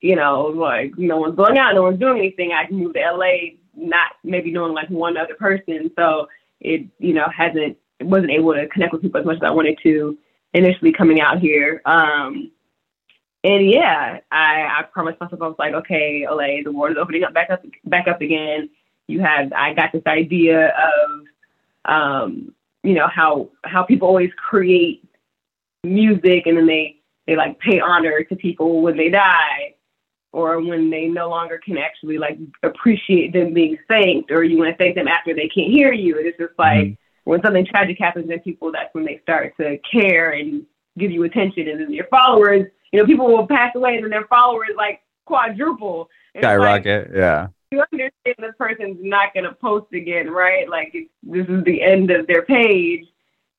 You 0.00 0.16
know, 0.16 0.42
like 0.42 0.92
no 0.98 1.16
one's 1.16 1.37
going 1.37 1.57
out, 1.57 1.74
no 1.74 1.83
one's 1.83 1.98
doing 1.98 2.18
anything. 2.18 2.52
I 2.52 2.70
moved 2.70 2.96
to 2.96 3.00
LA, 3.00 3.54
not 3.74 4.12
maybe 4.22 4.52
knowing 4.52 4.74
like 4.74 4.90
one 4.90 5.16
other 5.16 5.35
person, 5.35 5.90
so 5.96 6.26
it 6.61 6.87
you 6.98 7.14
know 7.14 7.26
hasn't 7.35 7.78
wasn't 8.02 8.30
able 8.30 8.52
to 8.52 8.68
connect 8.68 8.92
with 8.92 9.00
people 9.00 9.20
as 9.20 9.26
much 9.26 9.37
as 9.37 9.42
I 9.42 9.50
wanted 9.50 9.78
to 9.83 10.18
initially 10.52 10.92
coming 10.92 11.22
out 11.22 11.38
here. 11.38 11.80
Um, 11.87 12.50
and 13.42 13.70
yeah, 13.70 14.18
I 14.30 14.80
I 14.80 14.83
promised 14.92 15.18
myself 15.18 15.40
I 15.40 15.46
was 15.46 15.57
like, 15.59 15.72
okay, 15.72 16.26
LA, 16.28 16.62
the 16.62 16.72
world 16.72 16.92
is 16.92 16.98
opening 17.00 17.24
up 17.24 17.33
back 17.33 17.48
up 17.48 17.64
back 17.85 18.07
up 18.07 18.20
again. 18.20 18.68
You 19.07 19.20
have 19.20 19.50
I 19.54 19.72
got 19.72 19.92
this 19.92 20.02
idea 20.07 20.68
of 20.68 21.26
um, 21.85 22.55
you 22.83 22.94
know 22.94 23.09
how 23.09 23.51
how 23.64 23.83
people 23.83 24.09
always 24.09 24.31
create 24.37 25.09
music 25.83 26.47
and 26.47 26.57
then 26.57 26.66
they 26.66 27.01
they 27.27 27.37
like 27.37 27.59
pay 27.61 27.81
honor 27.81 28.23
to 28.25 28.37
people 28.37 28.83
when 28.83 28.97
they 28.97 29.09
die 29.09 29.75
or 30.33 30.61
when 30.61 30.90
they 30.90 31.07
no 31.07 31.29
longer 31.29 31.61
can 31.64 31.79
actually 31.79 32.18
like 32.18 32.38
appreciate 32.62 33.33
them 33.33 33.55
being 33.55 33.79
thanked 33.88 34.31
or 34.31 34.42
you 34.44 34.59
want 34.59 34.70
to 34.70 34.77
thank 34.77 34.94
them 34.94 35.09
after 35.09 35.33
they 35.35 35.49
can't 35.49 35.70
hear 35.70 35.92
you. 35.92 36.16
It's 36.18 36.37
just 36.37 36.59
like 36.59 36.87
mm-hmm. 36.87 37.31
when 37.31 37.40
something 37.42 37.64
tragic 37.64 37.99
happens 37.99 38.31
in 38.31 38.40
people 38.40 38.73
that's 38.73 38.92
when 38.94 39.05
they 39.05 39.20
start 39.23 39.55
to 39.59 39.79
care 39.90 40.31
and 40.31 40.66
give 40.99 41.11
you 41.11 41.23
attention. 41.25 41.68
And 41.68 41.81
then 41.81 41.92
your 41.92 42.07
followers 42.09 42.66
you 42.92 43.01
know 43.01 43.07
people 43.07 43.27
will 43.27 43.47
pass 43.47 43.75
away 43.75 43.97
and 43.97 44.05
then 44.05 44.11
their 44.11 44.27
followers 44.27 44.70
like 44.77 45.01
quadruple. 45.25 46.09
Skyrocket 46.37 47.09
like, 47.09 47.16
yeah 47.16 47.49
you 47.75 47.85
understand 47.93 48.37
this 48.39 48.55
person's 48.59 48.99
not 49.01 49.35
going 49.35 49.45
to 49.45 49.53
post 49.53 49.93
again, 49.93 50.31
right? 50.31 50.69
Like 50.69 50.93
this 50.93 51.47
is 51.49 51.65
the 51.65 51.83
end 51.83 52.11
of 52.11 52.27
their 52.27 52.43
page, 52.43 53.05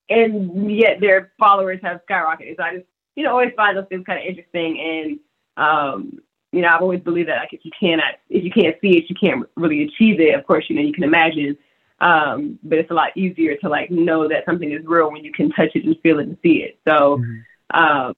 and 0.09 0.71
yet 0.71 0.99
their 0.99 1.31
followers 1.37 1.79
have 1.83 2.01
skyrocketed. 2.09 2.57
So 2.57 2.63
I 2.63 2.75
just, 2.75 2.87
you 3.15 3.23
know, 3.23 3.31
always 3.31 3.53
find 3.55 3.77
those 3.77 3.85
things 3.89 4.05
kind 4.05 4.19
of 4.19 4.25
interesting. 4.25 4.79
And 4.79 5.19
um, 5.57 6.19
you 6.51 6.61
know, 6.61 6.69
I've 6.69 6.81
always 6.81 7.01
believed 7.01 7.29
that 7.29 7.39
like 7.39 7.53
if 7.53 7.65
you 7.65 7.71
cannot, 7.77 8.15
if 8.29 8.43
you 8.43 8.51
can't 8.51 8.75
see 8.81 8.97
it, 8.97 9.09
you 9.09 9.15
can't 9.15 9.47
really 9.55 9.83
achieve 9.83 10.19
it. 10.19 10.35
Of 10.35 10.45
course, 10.47 10.65
you 10.69 10.75
know, 10.75 10.81
you 10.81 10.93
can 10.93 11.03
imagine, 11.03 11.57
um, 11.99 12.59
but 12.63 12.77
it's 12.77 12.91
a 12.91 12.95
lot 12.95 13.15
easier 13.17 13.57
to 13.57 13.69
like 13.69 13.91
know 13.91 14.27
that 14.27 14.45
something 14.45 14.71
is 14.71 14.85
real 14.85 15.11
when 15.11 15.23
you 15.23 15.31
can 15.31 15.51
touch 15.51 15.71
it 15.75 15.85
and 15.85 15.99
feel 16.01 16.19
it 16.19 16.27
and 16.27 16.37
see 16.41 16.63
it. 16.63 16.79
So. 16.87 17.17
Mm-hmm. 17.17 17.41
Um, 17.77 18.13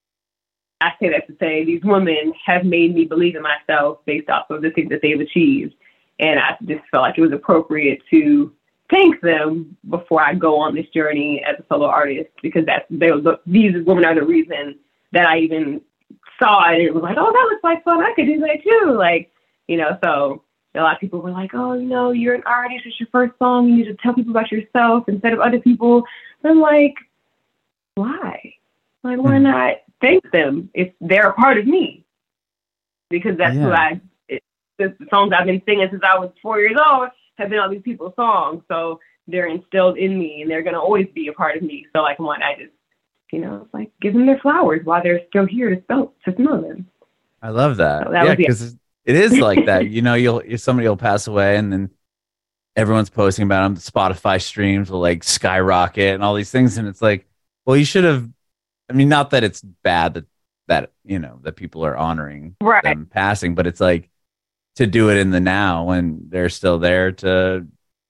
I 0.80 0.92
say 1.00 1.10
that 1.10 1.28
to 1.28 1.36
say 1.40 1.66
these 1.66 1.82
women 1.84 2.34
have 2.46 2.64
made 2.64 2.94
me 2.94 3.06
believe 3.06 3.36
in 3.36 3.42
myself 3.42 4.00
based 4.06 4.30
off 4.30 4.50
of 4.50 4.62
the 4.62 4.70
things 4.72 4.90
that 4.90 5.02
they've 5.02 5.20
achieved. 5.20 5.74
And 6.20 6.40
I 6.40 6.58
just 6.64 6.84
felt 6.90 7.04
like 7.04 7.18
it 7.18 7.22
was 7.22 7.32
appropriate 7.32 8.02
to 8.12 8.54
thank 8.90 9.22
them 9.22 9.78
before 9.90 10.22
I 10.22 10.34
go 10.34 10.58
on 10.60 10.74
this 10.74 10.88
journey 10.88 11.44
as 11.44 11.56
a 11.60 11.66
solo 11.70 11.88
artist 11.88 12.30
because 12.42 12.66
that's 12.66 12.86
they 12.90 13.08
the, 13.08 13.40
these 13.46 13.74
women 13.86 14.06
are 14.06 14.16
the 14.16 14.24
reason 14.24 14.80
that 15.12 15.28
I 15.28 15.40
even 15.40 15.82
saw 16.40 16.70
it 16.70 16.76
and 16.76 16.84
it 16.84 16.94
was 16.94 17.04
like, 17.04 17.18
oh, 17.20 17.32
that 17.32 17.48
looks 17.52 17.64
like 17.64 17.84
fun. 17.84 18.02
I 18.02 18.14
could 18.14 18.26
do 18.26 18.40
that 18.40 18.64
too. 18.64 18.94
Like, 18.98 19.32
you 19.68 19.78
know, 19.78 19.98
so 20.04 20.44
a 20.76 20.82
lot 20.82 20.96
of 20.96 21.00
people 21.00 21.22
were 21.22 21.32
like, 21.32 21.52
oh, 21.54 21.74
you 21.74 21.86
know, 21.86 22.12
you're 22.12 22.36
an 22.36 22.44
artist. 22.46 22.86
It's 22.86 23.00
your 23.00 23.10
first 23.12 23.38
song. 23.40 23.68
You 23.68 23.78
need 23.78 23.86
to 23.86 23.96
tell 23.96 24.14
people 24.14 24.32
about 24.32 24.52
yourself 24.52 25.08
instead 25.08 25.34
of 25.34 25.40
other 25.40 25.60
people. 25.60 26.04
And 26.44 26.52
I'm 26.52 26.62
like, 26.62 26.96
why? 27.96 28.54
Like, 29.04 29.20
why 29.20 29.38
hmm. 29.38 29.44
not 29.44 29.78
thank 30.02 30.30
them 30.32 30.70
if 30.74 30.94
they're 31.02 31.30
a 31.30 31.34
part 31.34 31.58
of 31.58 31.66
me? 31.66 32.06
Because 33.10 33.38
that's 33.38 33.56
yeah. 33.56 33.64
who 33.64 33.72
I 33.72 34.02
the 34.78 34.96
songs 35.10 35.34
I've 35.38 35.46
been 35.46 35.62
singing 35.66 35.88
since 35.90 36.04
I 36.04 36.18
was 36.18 36.32
four 36.42 36.60
years 36.60 36.78
old 36.78 37.10
have 37.38 37.50
been 37.50 37.60
all 37.60 37.70
these 37.70 37.82
people's 37.82 38.16
songs. 38.16 38.64
So 38.68 39.00
they're 39.28 39.48
instilled 39.48 39.98
in 39.98 40.18
me 40.18 40.42
and 40.42 40.50
they're 40.50 40.64
gonna 40.64 40.80
always 40.80 41.08
be 41.14 41.28
a 41.28 41.34
part 41.34 41.58
of 41.58 41.64
me. 41.64 41.86
So 41.94 42.02
like 42.02 42.20
one 42.20 42.42
I 42.44 42.56
just 42.56 42.72
you 43.32 43.40
know, 43.40 43.64
it's 43.66 43.74
like 43.74 43.92
give 44.02 44.14
them 44.14 44.26
their 44.26 44.40
flowers 44.40 44.86
while 44.86 45.04
they're 45.04 45.22
still 45.28 45.46
here 45.46 45.74
to 45.74 45.84
smell 45.86 46.14
to 46.26 46.36
smell 46.36 46.62
them. 46.62 46.88
I 47.42 47.50
love 47.50 47.78
that. 47.78 48.06
So 48.06 48.12
that 48.12 48.26
yeah, 48.26 48.36
because 48.36 48.76
it 49.06 49.16
is 49.16 49.38
like 49.38 49.66
that. 49.66 49.90
you 49.90 50.02
know, 50.02 50.14
you'll 50.14 50.42
somebody 50.58 50.88
will 50.88 50.98
pass 50.98 51.28
away 51.28 51.58
and 51.58 51.72
then 51.72 51.90
everyone's 52.76 53.10
posting 53.10 53.44
about 53.44 53.64
them. 53.64 53.76
The 53.76 53.82
Spotify 53.82 54.42
streams 54.42 54.90
will 54.90 55.00
like 55.00 55.24
skyrocket 55.24 56.14
and 56.14 56.24
all 56.24 56.36
these 56.36 56.52
things, 56.52 56.78
and 56.78 56.88
it's 56.88 57.02
like, 57.02 57.26
well, 57.66 57.76
you 57.76 57.86
should 57.86 58.06
have. 58.06 58.30
I 58.90 58.94
mean, 58.94 59.10
not 59.10 59.32
that 59.32 59.44
it's 59.44 59.62
bad 59.62 60.14
that 60.14 60.26
that 60.68 60.92
you 61.04 61.20
know 61.20 61.40
that 61.44 61.54
people 61.54 61.86
are 61.86 61.98
honoring 61.98 62.56
right. 62.62 62.84
them 62.84 63.08
passing, 63.12 63.56
but 63.56 63.68
it's 63.68 63.82
like 63.82 64.10
to 64.78 64.86
do 64.86 65.10
it 65.10 65.18
in 65.18 65.32
the 65.32 65.40
now 65.40 65.84
when 65.84 66.28
they're 66.30 66.50
still 66.50 66.78
there 66.78 67.12
to 67.12 67.66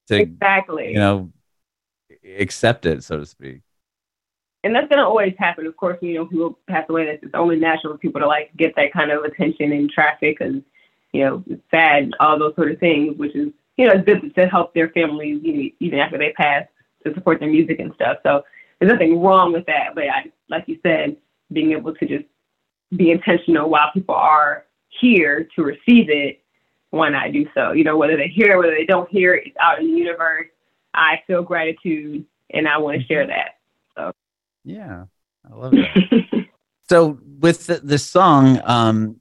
to 0.06 0.16
exactly. 0.16 0.92
you 0.92 0.98
know 0.98 1.32
accept 2.38 2.86
it 2.86 3.02
so 3.02 3.18
to 3.18 3.26
speak. 3.26 3.62
And 4.64 4.74
that's 4.74 4.88
going 4.88 4.98
to 4.98 5.04
always 5.04 5.34
happen. 5.38 5.66
Of 5.66 5.76
course 5.76 5.98
you 6.02 6.14
know 6.14 6.26
people 6.26 6.58
pass 6.68 6.84
away. 6.88 7.06
That's 7.06 7.22
it's 7.22 7.34
only 7.34 7.58
natural 7.58 7.94
for 7.94 7.98
people 7.98 8.20
to 8.20 8.26
like 8.26 8.54
get 8.56 8.76
that 8.76 8.92
kind 8.92 9.10
of 9.10 9.24
attention 9.24 9.72
in 9.72 9.88
traffic 9.88 10.38
because 10.38 10.62
you 11.12 11.24
know 11.24 11.42
it's 11.46 11.62
sad 11.70 12.10
all 12.20 12.38
those 12.38 12.54
sort 12.54 12.70
of 12.70 12.78
things 12.78 13.16
which 13.16 13.34
is 13.34 13.48
you 13.78 13.86
know 13.86 13.92
it's 13.94 14.04
good 14.04 14.34
to 14.34 14.46
help 14.46 14.74
their 14.74 14.90
families 14.90 15.40
you 15.42 15.52
know, 15.52 15.70
even 15.80 15.98
after 15.98 16.18
they 16.18 16.32
pass 16.32 16.64
to 17.04 17.14
support 17.14 17.40
their 17.40 17.50
music 17.50 17.80
and 17.80 17.94
stuff. 17.94 18.18
So 18.22 18.42
there's 18.78 18.92
nothing 18.92 19.22
wrong 19.22 19.54
with 19.54 19.64
that 19.66 19.94
but 19.94 20.04
I, 20.04 20.30
like 20.50 20.64
you 20.66 20.78
said 20.82 21.16
being 21.50 21.72
able 21.72 21.94
to 21.94 22.06
just 22.06 22.26
be 22.94 23.10
intentional 23.10 23.70
while 23.70 23.90
people 23.92 24.14
are 24.14 24.66
here 24.88 25.48
to 25.56 25.62
receive 25.62 26.10
it 26.10 26.42
why 26.90 27.12
I 27.14 27.30
do 27.30 27.46
so? 27.54 27.72
You 27.72 27.84
know, 27.84 27.96
whether 27.96 28.16
they 28.16 28.28
hear 28.28 28.52
it, 28.52 28.58
whether 28.58 28.74
they 28.74 28.86
don't 28.86 29.08
hear 29.10 29.34
it, 29.34 29.48
it's 29.48 29.56
out 29.60 29.80
in 29.80 29.86
the 29.86 29.98
universe. 29.98 30.46
I 30.94 31.22
feel 31.26 31.42
gratitude 31.42 32.24
and 32.50 32.66
I 32.66 32.78
want 32.78 33.00
to 33.00 33.06
share 33.06 33.26
that. 33.26 33.58
So 33.96 34.12
yeah, 34.64 35.04
I 35.50 35.54
love 35.54 35.72
that. 35.72 36.46
so 36.88 37.18
with 37.40 37.66
the, 37.66 37.80
this 37.82 38.04
song, 38.04 38.60
um, 38.64 39.20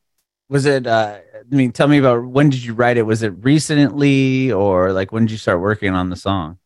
was 0.50 0.66
it? 0.66 0.88
Uh, 0.88 1.20
I 1.36 1.56
mean, 1.56 1.72
tell 1.72 1.88
me 1.88 1.98
about 1.98 2.26
when 2.26 2.50
did 2.50 2.64
you 2.64 2.74
write 2.74 2.98
it? 2.98 3.04
Was 3.04 3.22
it 3.22 3.34
recently, 3.44 4.52
or 4.52 4.94
like 4.94 5.12
when 5.12 5.26
did 5.26 5.32
you 5.32 5.38
start 5.38 5.60
working 5.60 5.94
on 5.94 6.10
the 6.10 6.16
song? 6.16 6.58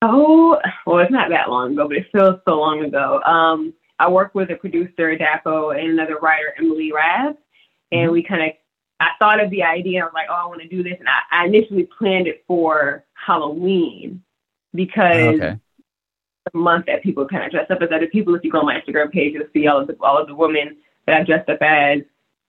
Oh, 0.00 0.58
well, 0.86 1.00
it's 1.00 1.10
not 1.10 1.30
that 1.30 1.50
long 1.50 1.72
ago, 1.72 1.88
but 1.88 1.96
it 1.96 2.06
feels 2.12 2.40
so 2.48 2.54
long 2.54 2.84
ago. 2.84 3.20
Um, 3.22 3.74
I 3.98 4.08
worked 4.08 4.34
with 4.34 4.50
a 4.50 4.54
producer, 4.54 5.16
Dapo, 5.16 5.76
and 5.76 5.90
another 5.90 6.18
writer, 6.22 6.54
Emily 6.56 6.92
Raz, 6.92 7.34
and 7.90 8.02
mm-hmm. 8.02 8.12
we 8.12 8.22
kind 8.22 8.42
of 8.42 8.50
I 9.00 9.10
thought 9.18 9.42
of 9.42 9.50
the 9.50 9.62
idea. 9.62 10.02
I 10.02 10.04
was 10.04 10.12
like, 10.14 10.26
oh, 10.28 10.34
I 10.34 10.46
want 10.46 10.62
to 10.62 10.68
do 10.68 10.82
this, 10.82 10.96
and 10.98 11.08
I, 11.08 11.20
I 11.30 11.46
initially 11.46 11.88
planned 11.98 12.26
it 12.26 12.44
for 12.46 13.04
Halloween 13.14 14.22
because 14.74 15.40
okay. 15.40 15.58
the 16.52 16.58
month 16.58 16.86
that 16.86 17.02
people 17.02 17.26
kind 17.26 17.44
of 17.44 17.50
dress 17.50 17.70
up 17.70 17.80
as 17.80 17.90
other 17.92 18.08
people. 18.08 18.34
If 18.34 18.44
you 18.44 18.50
go 18.50 18.60
on 18.60 18.66
my 18.66 18.80
Instagram 18.80 19.12
page, 19.12 19.34
you'll 19.34 19.46
see 19.52 19.66
all 19.66 19.80
of 19.80 19.86
the 19.86 19.96
all 20.00 20.20
of 20.20 20.26
the 20.26 20.34
women 20.34 20.76
that 21.06 21.20
I 21.20 21.24
dressed 21.24 21.48
up 21.48 21.62
as 21.62 22.00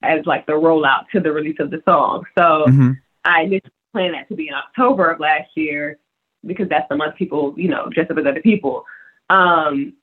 as 0.02 0.26
like 0.26 0.46
the 0.46 0.54
rollout 0.54 1.10
to 1.12 1.20
the 1.20 1.32
release 1.32 1.58
of 1.60 1.72
the 1.72 1.82
song. 1.86 2.26
So 2.38 2.66
mm-hmm. 2.68 2.92
I 3.26 3.42
initially 3.42 3.72
planned 3.92 4.14
that 4.14 4.28
to 4.30 4.36
be 4.36 4.48
in 4.48 4.54
October 4.54 5.12
of 5.12 5.20
last 5.20 5.50
year 5.56 6.00
because 6.46 6.70
that's 6.70 6.88
the 6.90 6.96
month 6.96 7.16
people, 7.16 7.54
you 7.58 7.68
know, 7.68 7.90
dress 7.90 8.10
up 8.10 8.18
as 8.18 8.26
other 8.26 8.42
people. 8.42 8.86
Um, 9.30 9.94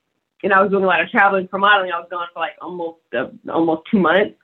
and 0.43 0.53
I 0.53 0.61
was 0.61 0.69
doing 0.69 0.83
a 0.83 0.87
lot 0.87 1.01
of 1.01 1.09
traveling 1.09 1.47
for 1.47 1.57
modeling. 1.57 1.91
I 1.91 1.99
was 1.99 2.07
gone 2.11 2.27
for 2.33 2.39
like 2.39 2.53
almost 2.61 2.99
uh, 3.13 3.27
almost 3.51 3.83
two 3.89 3.99
months. 3.99 4.35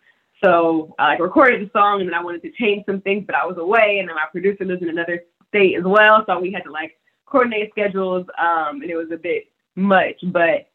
So 0.43 0.93
I 0.99 1.10
like 1.10 1.19
recorded 1.19 1.65
the 1.65 1.71
song 1.71 2.01
and 2.01 2.10
then 2.10 2.13
I 2.13 2.23
wanted 2.23 2.41
to 2.41 2.51
change 2.51 2.86
some 2.86 3.01
things, 3.01 3.23
but 3.25 3.36
I 3.36 3.45
was 3.45 3.58
away 3.58 3.99
and 3.99 4.10
then 4.10 4.15
my 4.15 4.25
producer 4.32 4.65
lives 4.65 4.82
in 4.82 4.89
another 4.89 5.23
state 5.47 5.77
as 5.77 5.84
well. 5.86 6.23
So 6.25 6.39
we 6.39 6.51
had 6.51 6.63
to 6.63 6.71
like 6.71 6.99
coordinate 7.25 7.71
schedules. 7.71 8.25
Um, 8.38 8.82
and 8.82 8.91
it 8.91 8.95
was 8.95 9.12
a 9.12 9.17
bit 9.17 9.45
much, 9.75 10.15
but 10.32 10.69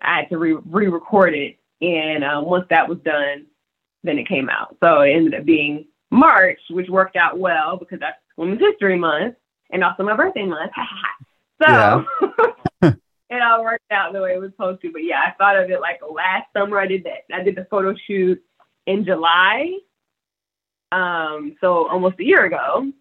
I 0.00 0.18
had 0.18 0.28
to 0.30 0.38
re 0.38 0.54
record 0.86 1.34
it. 1.34 1.58
And 1.82 2.22
um, 2.22 2.44
once 2.44 2.66
that 2.70 2.88
was 2.88 2.98
done, 3.04 3.46
then 4.04 4.18
it 4.18 4.28
came 4.28 4.48
out. 4.48 4.76
So 4.80 5.00
it 5.00 5.10
ended 5.10 5.34
up 5.34 5.44
being 5.44 5.86
March, 6.10 6.60
which 6.70 6.88
worked 6.88 7.16
out 7.16 7.38
well 7.38 7.76
because 7.76 8.00
that's 8.00 8.18
Women's 8.36 8.60
History 8.60 8.96
Month 8.96 9.34
and 9.70 9.82
also 9.82 10.04
my 10.04 10.16
birthday 10.16 10.44
month. 10.44 10.72
so 11.62 12.04
it 13.30 13.42
all 13.42 13.64
worked 13.64 13.90
out 13.90 14.12
the 14.12 14.20
way 14.20 14.34
it 14.34 14.40
was 14.40 14.50
supposed 14.52 14.82
to. 14.82 14.92
But 14.92 15.04
yeah, 15.04 15.20
I 15.26 15.32
thought 15.32 15.58
of 15.58 15.70
it 15.70 15.80
like 15.80 16.00
last 16.08 16.46
summer. 16.56 16.78
I 16.78 16.86
did 16.86 17.04
that. 17.04 17.34
I 17.34 17.42
did 17.42 17.56
the 17.56 17.66
photo 17.70 17.94
shoot 18.06 18.40
in 18.90 19.04
July. 19.04 19.72
Um, 20.92 21.56
so 21.60 21.88
almost 21.88 22.18
a 22.18 22.24
year 22.24 22.44
ago. 22.44 22.92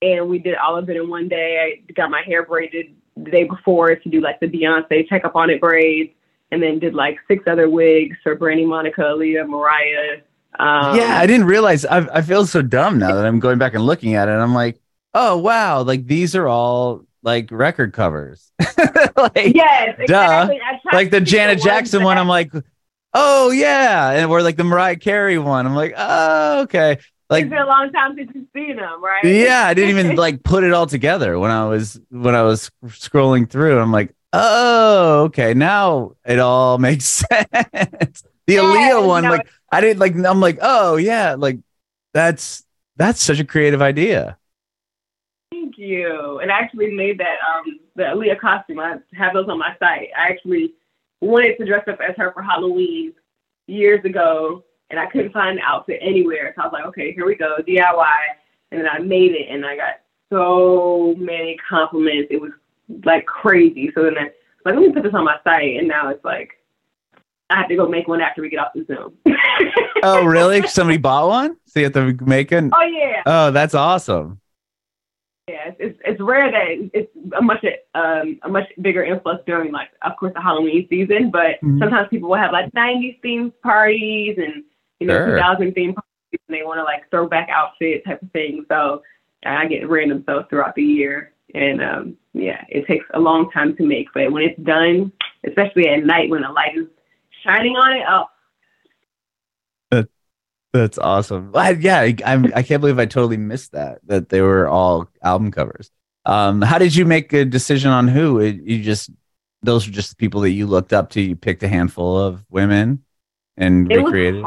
And 0.00 0.28
we 0.28 0.38
did 0.38 0.54
all 0.56 0.76
of 0.76 0.88
it 0.88 0.96
in 0.96 1.08
one 1.08 1.28
day. 1.28 1.80
I 1.88 1.92
got 1.92 2.10
my 2.10 2.22
hair 2.22 2.44
braided 2.44 2.94
the 3.16 3.30
day 3.30 3.44
before 3.44 3.94
to 3.94 4.08
do 4.08 4.20
like 4.20 4.40
the 4.40 4.46
Beyonce 4.46 5.08
check 5.08 5.24
up 5.24 5.36
on 5.36 5.50
it 5.50 5.60
braids 5.60 6.12
and 6.50 6.62
then 6.62 6.78
did 6.78 6.94
like 6.94 7.18
six 7.26 7.44
other 7.46 7.68
wigs 7.68 8.16
for 8.22 8.34
Brandy, 8.34 8.66
Monica, 8.66 9.00
Aaliyah, 9.00 9.48
Mariah. 9.48 10.18
Um, 10.58 10.96
yeah, 10.96 11.18
I 11.18 11.26
didn't 11.26 11.46
realize. 11.46 11.84
I, 11.84 12.06
I 12.18 12.22
feel 12.22 12.46
so 12.46 12.62
dumb 12.62 12.98
now 12.98 13.14
that 13.14 13.26
I'm 13.26 13.40
going 13.40 13.58
back 13.58 13.74
and 13.74 13.84
looking 13.84 14.14
at 14.14 14.28
it. 14.28 14.32
I'm 14.32 14.54
like, 14.54 14.80
oh 15.14 15.36
wow, 15.38 15.82
like 15.82 16.06
these 16.06 16.36
are 16.36 16.46
all 16.46 17.04
like 17.22 17.48
record 17.50 17.92
covers. 17.92 18.52
like, 19.16 19.54
yes, 19.54 19.96
exactly. 19.98 20.58
duh. 20.58 20.78
Like 20.92 21.10
the 21.10 21.20
Janet 21.20 21.60
Jackson 21.60 22.04
one, 22.04 22.18
I'm 22.18 22.28
like, 22.28 22.52
oh 23.14 23.50
yeah, 23.50 24.10
and 24.10 24.30
we're 24.30 24.42
like 24.42 24.56
the 24.56 24.64
Mariah 24.64 24.96
Carey 24.96 25.38
one. 25.38 25.66
I'm 25.66 25.74
like, 25.74 25.94
oh 25.96 26.62
okay. 26.62 26.98
Like 27.30 27.44
it's 27.44 27.50
been 27.50 27.62
a 27.62 27.66
long 27.66 27.90
time 27.90 28.14
since 28.16 28.30
you've 28.34 28.46
seen 28.54 28.76
them, 28.76 29.02
right? 29.02 29.24
Yeah, 29.24 29.66
I 29.66 29.74
didn't 29.74 29.96
even 29.96 30.16
like 30.24 30.42
put 30.42 30.62
it 30.62 30.72
all 30.72 30.86
together 30.86 31.38
when 31.38 31.50
I 31.50 31.64
was 31.66 32.00
when 32.10 32.34
I 32.34 32.42
was 32.42 32.70
scrolling 32.86 33.48
through. 33.48 33.78
I'm 33.78 33.92
like, 33.92 34.14
oh, 34.32 35.22
okay, 35.24 35.54
now 35.54 36.12
it 36.26 36.38
all 36.38 36.78
makes 36.88 37.04
sense. 37.04 38.24
The 38.46 38.54
yeah, 38.54 38.60
Aaliyah 38.60 39.06
one, 39.06 39.24
like 39.24 39.48
I 39.72 39.80
didn't 39.80 40.00
like. 40.00 40.14
I'm 40.16 40.40
like, 40.40 40.58
oh 40.60 40.96
yeah, 40.96 41.34
like 41.34 41.58
that's 42.12 42.64
that's 42.96 43.22
such 43.22 43.40
a 43.40 43.44
creative 43.44 43.80
idea. 43.80 44.36
Thank 45.50 45.78
you. 45.78 46.40
And 46.40 46.52
I 46.52 46.58
actually 46.58 46.94
made 46.94 47.18
that 47.18 47.36
um 47.48 47.80
the 47.96 48.02
Aaliyah 48.02 48.38
costume. 48.38 48.80
I 48.80 48.96
have 49.14 49.32
those 49.32 49.48
on 49.48 49.58
my 49.58 49.74
site. 49.78 50.08
I 50.16 50.28
actually 50.28 50.74
wanted 51.20 51.56
to 51.58 51.66
dress 51.66 51.86
up 51.88 51.98
as 52.00 52.16
her 52.16 52.32
for 52.32 52.42
Halloween 52.42 53.12
years 53.66 54.04
ago, 54.04 54.64
and 54.90 55.00
I 55.00 55.06
couldn't 55.06 55.32
find 55.32 55.58
an 55.58 55.64
outfit 55.64 55.98
anywhere. 56.02 56.52
So 56.56 56.62
I 56.62 56.66
was 56.66 56.72
like, 56.72 56.86
okay, 56.86 57.12
here 57.12 57.26
we 57.26 57.34
go, 57.34 57.56
DIY. 57.66 58.14
And 58.70 58.80
then 58.80 58.88
I 58.88 58.98
made 58.98 59.32
it, 59.32 59.48
and 59.50 59.64
I 59.64 59.76
got 59.76 60.00
so 60.30 61.14
many 61.16 61.56
compliments. 61.68 62.28
It 62.30 62.40
was 62.40 62.52
like 63.04 63.26
crazy. 63.26 63.90
So 63.94 64.02
then 64.04 64.18
I 64.18 64.30
like, 64.64 64.74
let 64.74 64.76
me 64.76 64.92
put 64.92 65.02
this 65.02 65.14
on 65.14 65.24
my 65.24 65.36
site, 65.44 65.76
and 65.76 65.88
now 65.88 66.08
it's 66.08 66.24
like 66.24 66.52
I 67.50 67.58
have 67.58 67.68
to 67.68 67.76
go 67.76 67.86
make 67.86 68.08
one 68.08 68.20
after 68.20 68.42
we 68.42 68.48
get 68.48 68.58
off 68.58 68.72
the 68.74 68.84
Zoom. 68.86 69.16
oh, 70.02 70.24
really? 70.24 70.66
Somebody 70.68 70.98
bought 70.98 71.28
one? 71.28 71.56
So 71.66 71.80
you 71.80 71.86
have 71.86 71.92
to 71.94 72.16
make 72.24 72.50
it? 72.52 72.64
Oh 72.74 72.82
yeah. 72.82 73.22
Oh, 73.26 73.50
that's 73.50 73.74
awesome. 73.74 74.40
Yeah, 75.46 75.72
it's 75.78 76.00
it's 76.06 76.20
rare 76.22 76.50
that 76.50 76.90
it's 76.94 77.10
a 77.36 77.42
much 77.42 77.62
um 77.94 78.38
a 78.42 78.48
much 78.48 78.64
bigger 78.80 79.04
influx 79.04 79.42
during 79.46 79.72
like 79.72 79.90
of 80.00 80.16
course 80.16 80.32
the 80.34 80.40
Halloween 80.40 80.86
season, 80.88 81.30
but 81.30 81.60
mm-hmm. 81.62 81.78
sometimes 81.80 82.08
people 82.08 82.30
will 82.30 82.38
have 82.38 82.50
like 82.52 82.72
'90s 82.72 83.20
themed 83.22 83.52
parties 83.62 84.38
and 84.38 84.64
you 85.00 85.06
know 85.06 85.14
sure. 85.14 85.36
2000 85.36 85.74
themed 85.74 85.96
parties, 85.96 86.40
and 86.48 86.56
they 86.56 86.62
want 86.62 86.78
to 86.78 86.84
like 86.84 87.10
throw 87.10 87.28
back 87.28 87.50
outfit 87.50 88.02
type 88.06 88.22
of 88.22 88.30
thing. 88.30 88.64
So 88.68 89.02
I 89.44 89.66
get 89.66 89.86
random 89.86 90.22
stuff 90.22 90.48
throughout 90.48 90.74
the 90.76 90.82
year, 90.82 91.34
and 91.54 91.82
um 91.82 92.16
yeah, 92.32 92.64
it 92.70 92.86
takes 92.86 93.04
a 93.12 93.20
long 93.20 93.50
time 93.50 93.76
to 93.76 93.84
make, 93.84 94.08
but 94.14 94.32
when 94.32 94.44
it's 94.44 94.60
done, 94.62 95.12
especially 95.46 95.88
at 95.88 96.06
night 96.06 96.30
when 96.30 96.40
the 96.40 96.48
light 96.48 96.76
is 96.76 96.86
shining 97.44 97.76
on 97.76 97.92
it, 97.92 98.04
oh. 98.08 98.24
That, 100.74 100.80
that's 100.80 100.98
awesome. 100.98 101.52
yeah, 101.80 102.00
I, 102.00 102.16
I'm, 102.26 102.52
I 102.54 102.62
can't 102.62 102.80
believe 102.80 102.98
I 102.98 103.06
totally 103.06 103.36
missed 103.36 103.72
that, 103.72 104.00
that 104.06 104.28
they 104.28 104.40
were 104.40 104.68
all 104.68 105.08
album 105.22 105.50
covers. 105.50 105.90
Um, 106.26 106.62
how 106.62 106.78
did 106.78 106.96
you 106.96 107.04
make 107.04 107.32
a 107.32 107.44
decision 107.44 107.90
on 107.90 108.08
who? 108.08 108.40
You 108.40 108.82
just, 108.82 109.10
those 109.62 109.86
were 109.86 109.92
just 109.92 110.10
the 110.10 110.16
people 110.16 110.40
that 110.40 110.50
you 110.50 110.66
looked 110.66 110.92
up 110.92 111.10
to. 111.10 111.20
You 111.20 111.36
picked 111.36 111.62
a 111.62 111.68
handful 111.68 112.18
of 112.18 112.44
women 112.50 113.04
and 113.56 113.90
it 113.90 113.96
recreated. 113.96 114.44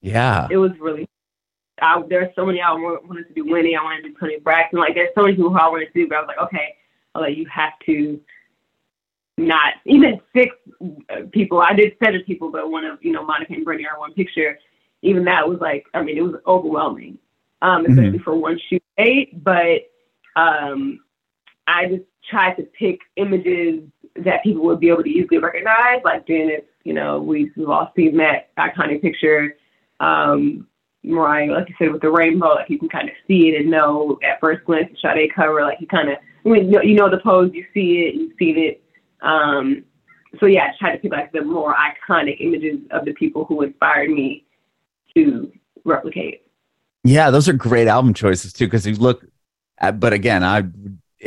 Yeah. 0.00 0.48
It 0.50 0.56
was 0.56 0.72
really 0.80 1.08
I, 1.80 2.02
there's 2.08 2.34
so 2.34 2.46
many 2.46 2.60
I 2.60 2.72
wanted 2.72 3.28
to 3.28 3.34
do 3.34 3.44
Whitney, 3.44 3.76
I 3.76 3.82
wanted 3.82 4.02
to 4.02 4.08
do 4.08 4.14
Toni 4.18 4.38
Braxton. 4.38 4.78
Like 4.78 4.94
there's 4.94 5.10
so 5.14 5.22
many 5.22 5.36
people 5.36 5.50
who 5.50 5.58
I 5.58 5.68
wanted 5.68 5.86
to 5.86 5.92
do, 5.92 6.08
but 6.08 6.16
I 6.16 6.20
was 6.20 6.28
like, 6.28 6.38
okay, 6.46 6.74
i 7.14 7.18
like, 7.18 7.36
you 7.36 7.46
have 7.46 7.72
to 7.86 8.20
not 9.38 9.74
even 9.84 10.18
six 10.34 10.56
people. 11.32 11.60
I 11.60 11.74
did 11.74 11.92
seven 12.02 12.22
people, 12.26 12.50
but 12.50 12.70
one 12.70 12.86
of 12.86 12.98
you 13.02 13.12
know 13.12 13.24
Monica 13.24 13.52
and 13.52 13.64
Brandy 13.64 13.86
are 13.86 13.98
one 13.98 14.14
picture. 14.14 14.58
Even 15.02 15.24
that 15.24 15.48
was 15.48 15.58
like, 15.60 15.86
I 15.94 16.02
mean, 16.02 16.16
it 16.16 16.22
was 16.22 16.40
overwhelming, 16.46 17.18
um, 17.62 17.82
mm-hmm. 17.82 17.92
especially 17.92 18.18
mm-hmm. 18.18 18.24
for 18.24 18.36
one 18.36 18.58
shoot 18.68 18.82
date. 18.96 19.42
But 19.42 19.90
um, 20.36 21.00
I 21.66 21.86
just 21.86 22.04
tried 22.28 22.54
to 22.54 22.62
pick 22.64 23.00
images 23.16 23.82
that 24.24 24.42
people 24.42 24.62
would 24.64 24.80
be 24.80 24.88
able 24.88 25.02
to 25.02 25.10
easily 25.10 25.38
recognize. 25.38 26.00
Like 26.04 26.26
Janet, 26.26 26.68
you 26.84 26.94
know, 26.94 27.20
we, 27.20 27.50
we've 27.56 27.68
all 27.68 27.92
seen 27.94 28.16
that 28.18 28.54
iconic 28.56 29.02
picture. 29.02 29.56
Um, 30.00 30.66
Mariah, 31.02 31.52
like 31.52 31.68
you 31.68 31.74
said, 31.78 31.92
with 31.92 32.02
the 32.02 32.10
rainbow, 32.10 32.54
like 32.54 32.68
you 32.68 32.78
can 32.78 32.88
kind 32.88 33.08
of 33.08 33.14
see 33.26 33.48
it 33.48 33.60
and 33.60 33.70
know 33.70 34.18
at 34.24 34.40
first 34.40 34.64
glance 34.64 34.90
the 34.90 34.98
Sade 35.00 35.34
cover, 35.34 35.62
like 35.62 35.80
you 35.80 35.86
kind 35.86 36.08
of, 36.08 36.16
I 36.44 36.48
mean, 36.48 36.72
you 36.72 36.94
know 36.94 37.08
the 37.08 37.18
pose, 37.18 37.52
you 37.54 37.64
see 37.72 38.06
it, 38.06 38.14
you've 38.14 38.32
seen 38.38 38.58
it. 38.58 38.82
Um, 39.22 39.84
so 40.40 40.46
yeah, 40.46 40.64
I 40.64 40.76
tried 40.78 40.96
to 40.96 40.98
pick 40.98 41.12
like 41.12 41.32
the 41.32 41.42
more 41.42 41.74
iconic 41.74 42.40
images 42.40 42.80
of 42.90 43.04
the 43.04 43.12
people 43.12 43.44
who 43.44 43.62
inspired 43.62 44.10
me 44.10 44.45
to 45.16 45.52
replicate. 45.84 46.42
Yeah, 47.04 47.30
those 47.30 47.48
are 47.48 47.52
great 47.52 47.88
album 47.88 48.14
choices 48.14 48.52
too. 48.52 48.66
Because 48.66 48.86
you 48.86 48.94
look, 48.96 49.24
at, 49.78 49.98
but 50.00 50.12
again, 50.12 50.44
I 50.44 50.64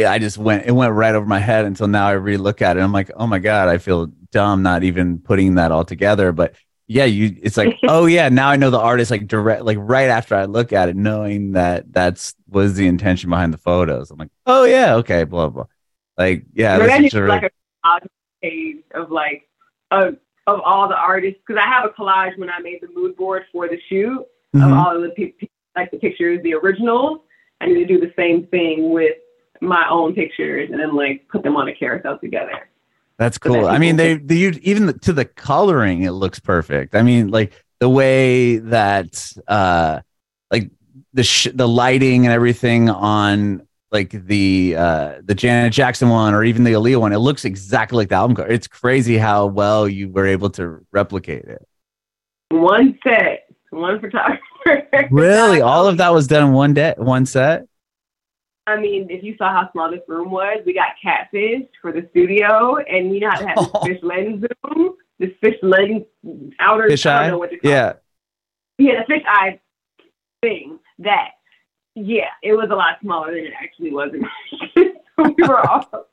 I 0.06 0.20
just 0.20 0.38
went 0.38 0.66
it 0.66 0.72
went 0.72 0.94
right 0.94 1.16
over 1.16 1.26
my 1.26 1.40
head 1.40 1.66
until 1.66 1.88
now. 1.88 2.08
I 2.08 2.14
relook 2.14 2.62
at 2.62 2.78
it. 2.78 2.82
I'm 2.82 2.92
like, 2.92 3.12
oh 3.16 3.28
my 3.28 3.40
god, 3.40 3.70
I 3.70 3.78
feel 3.78 4.08
dumb 4.32 4.62
not 4.62 4.84
even 4.84 5.20
putting 5.20 5.56
that 5.56 5.72
all 5.72 5.86
together. 5.86 6.32
But 6.32 6.56
yeah, 6.88 7.06
you 7.06 7.36
it's 7.42 7.58
like, 7.58 7.78
oh 7.88 8.06
yeah, 8.06 8.30
now 8.30 8.50
I 8.50 8.56
know 8.56 8.70
the 8.70 8.80
artist 8.80 9.12
like 9.12 9.28
direct 9.28 9.64
like 9.64 9.78
right 9.80 10.10
after 10.10 10.36
I 10.36 10.46
look 10.46 10.74
at 10.74 10.90
it, 10.90 10.96
knowing 10.96 11.54
that 11.54 11.92
that's 11.92 12.36
was 12.48 12.76
the 12.76 12.88
intention 12.88 13.30
behind 13.30 13.54
the 13.54 13.58
photos. 13.58 14.12
I'm 14.12 14.18
like, 14.18 14.32
oh 14.46 14.66
yeah, 14.66 14.96
okay, 14.96 15.24
blah 15.24 15.50
blah. 15.50 15.66
Like 16.18 16.46
yeah, 16.54 16.78
that's 16.78 17.14
like 17.14 17.52
a 17.84 18.00
page 18.42 18.84
of 18.94 19.12
like 19.12 19.48
of 19.92 20.18
of 20.48 20.60
all 20.62 20.88
the 20.88 20.96
artists 20.96 21.40
because 21.46 21.62
I 21.64 21.68
have 21.68 21.86
a 21.86 21.90
collage 21.90 22.38
when 22.38 22.50
I 22.50 22.60
made 22.60 22.80
the 22.82 22.88
mood 22.94 23.16
board 23.16 23.44
for 23.52 23.68
the 23.68 23.80
shoot 23.90 24.26
mm-hmm. 24.56 24.64
of 24.64 24.74
all 24.74 24.96
of 24.96 25.02
the 25.04 25.10
p- 25.10 25.50
like 25.76 25.92
the 25.92 25.98
pictures, 25.98 26.40
the 26.44 26.54
originals. 26.54 27.20
I 27.62 27.68
need 27.68 27.76
to 27.76 27.86
do 27.86 28.00
the 28.00 28.14
same 28.18 28.48
thing 28.48 28.92
with 28.92 29.16
my 29.62 29.88
own 29.90 30.14
pictures 30.14 30.70
and 30.72 30.80
then 30.80 30.96
like 30.96 31.28
put 31.30 31.44
them 31.44 31.56
on 31.56 31.68
a 31.68 31.76
carousel 31.76 32.18
together. 32.20 32.70
That's 33.18 33.38
cool. 33.38 33.54
So 33.54 33.62
that 33.64 33.72
I 33.72 33.80
mean, 33.80 33.98
they, 33.98 34.16
they 34.16 34.36
even 34.36 34.86
the, 34.86 34.94
to 34.94 35.14
the 35.14 35.26
coloring, 35.26 36.04
it 36.04 36.12
looks 36.12 36.40
perfect. 36.40 36.96
I 36.96 37.02
mean, 37.02 37.30
like 37.30 37.52
the 37.80 37.90
way 37.90 38.58
that, 38.58 39.34
uh, 39.48 40.00
like 40.50 40.72
the 41.14 41.24
sh- 41.24 41.50
the 41.54 41.68
lighting 41.68 42.26
and 42.26 42.34
everything 42.34 42.90
on 42.90 43.68
like 43.92 44.12
the 44.12 44.76
uh 44.78 45.14
the 45.24 45.36
Janet 45.36 45.74
Jackson 45.74 46.10
one 46.10 46.34
or 46.34 46.44
even 46.44 46.64
the 46.64 46.74
Aaliyah 46.74 47.00
one, 47.00 47.14
it 47.14 47.20
looks 47.20 47.46
exactly 47.46 47.98
like 47.98 48.10
the 48.10 48.16
album 48.16 48.36
cover. 48.36 48.50
It's 48.50 48.68
crazy 48.68 49.18
how 49.18 49.48
well 49.48 49.88
you 49.88 50.10
were 50.10 50.28
able 50.28 50.50
to 50.52 50.86
replicate 50.92 51.46
it. 51.46 51.68
One 52.50 52.98
set, 53.04 53.50
one 53.70 54.00
photographer. 54.00 54.40
Really, 55.10 55.62
all 55.62 55.88
of 55.88 55.98
that 55.98 56.14
was 56.14 56.28
done 56.28 56.50
in 56.50 56.54
one 56.54 56.74
day, 56.74 56.94
one 56.98 57.26
set. 57.26 57.66
I 58.68 58.80
mean, 58.80 59.08
if 59.10 59.24
you 59.24 59.36
saw 59.38 59.52
how 59.52 59.72
small 59.72 59.90
this 59.90 60.02
room 60.08 60.30
was, 60.30 60.62
we 60.66 60.74
got 60.74 60.90
catfish 61.02 61.64
for 61.82 61.92
the 61.92 62.08
studio, 62.12 62.78
and 62.78 63.14
you 63.14 63.22
know 63.22 63.30
how 63.32 63.40
to 63.40 63.48
have 63.48 63.58
this 63.84 63.94
fish 63.94 64.00
lens 64.04 64.46
zoom, 64.68 64.96
this 65.18 65.32
fish 65.42 65.56
lens 65.64 66.04
outer 66.60 66.90
fish 66.90 67.06
eye. 67.06 67.32
Yeah, 67.64 67.94
yeah, 68.78 69.00
the 69.00 69.06
fish 69.08 69.24
eye 69.28 69.60
thing. 70.44 70.78
That 71.00 71.32
yeah, 72.06 72.30
it 72.44 72.54
was 72.54 72.70
a 72.72 72.76
lot 72.76 72.98
smaller 73.02 73.34
than 73.34 73.46
it 73.46 73.54
actually 73.62 73.92
was. 73.92 74.12
we 74.76 75.36
were 75.48 75.68
all 75.68 76.08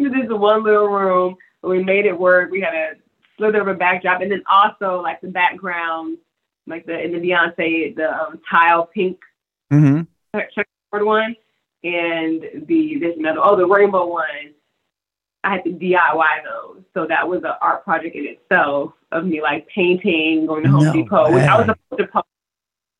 this 0.00 0.12
is 0.22 0.28
the 0.28 0.36
one 0.36 0.64
little 0.64 0.88
room. 0.88 1.36
We 1.62 1.82
made 1.82 2.06
it 2.06 2.18
work. 2.18 2.50
We 2.50 2.60
had 2.60 2.74
a 2.74 2.92
slither 3.36 3.60
of 3.60 3.68
a 3.68 3.74
backdrop, 3.74 4.22
and 4.22 4.32
then 4.32 4.42
also 4.50 5.00
like 5.02 5.20
the 5.20 5.28
background, 5.28 6.18
like 6.66 6.86
the 6.86 6.98
in 6.98 7.12
the 7.12 7.18
Beyonce 7.18 7.94
the 7.94 8.10
um, 8.10 8.40
tile 8.50 8.86
pink 8.86 9.18
mm-hmm. 9.72 10.02
checkerboard 10.32 11.06
one, 11.06 11.36
and 11.84 12.66
the 12.66 12.96
there's 12.98 13.18
another 13.18 13.40
oh 13.42 13.56
the 13.56 13.66
rainbow 13.66 14.06
one. 14.06 14.54
I 15.42 15.52
had 15.52 15.64
to 15.64 15.70
DIY 15.70 16.44
those, 16.44 16.82
so 16.92 17.06
that 17.06 17.26
was 17.26 17.42
an 17.44 17.52
art 17.62 17.82
project 17.84 18.14
in 18.14 18.26
itself. 18.26 18.92
of 19.10 19.24
me 19.24 19.40
like 19.40 19.66
painting, 19.68 20.46
going 20.46 20.64
to 20.64 20.70
Home 20.70 20.84
No 20.84 20.92
Depot, 20.92 21.32
which 21.32 21.44
I 21.44 21.56
was 21.56 21.66
supposed 21.66 21.98
to 21.98 22.06
post. 22.08 22.26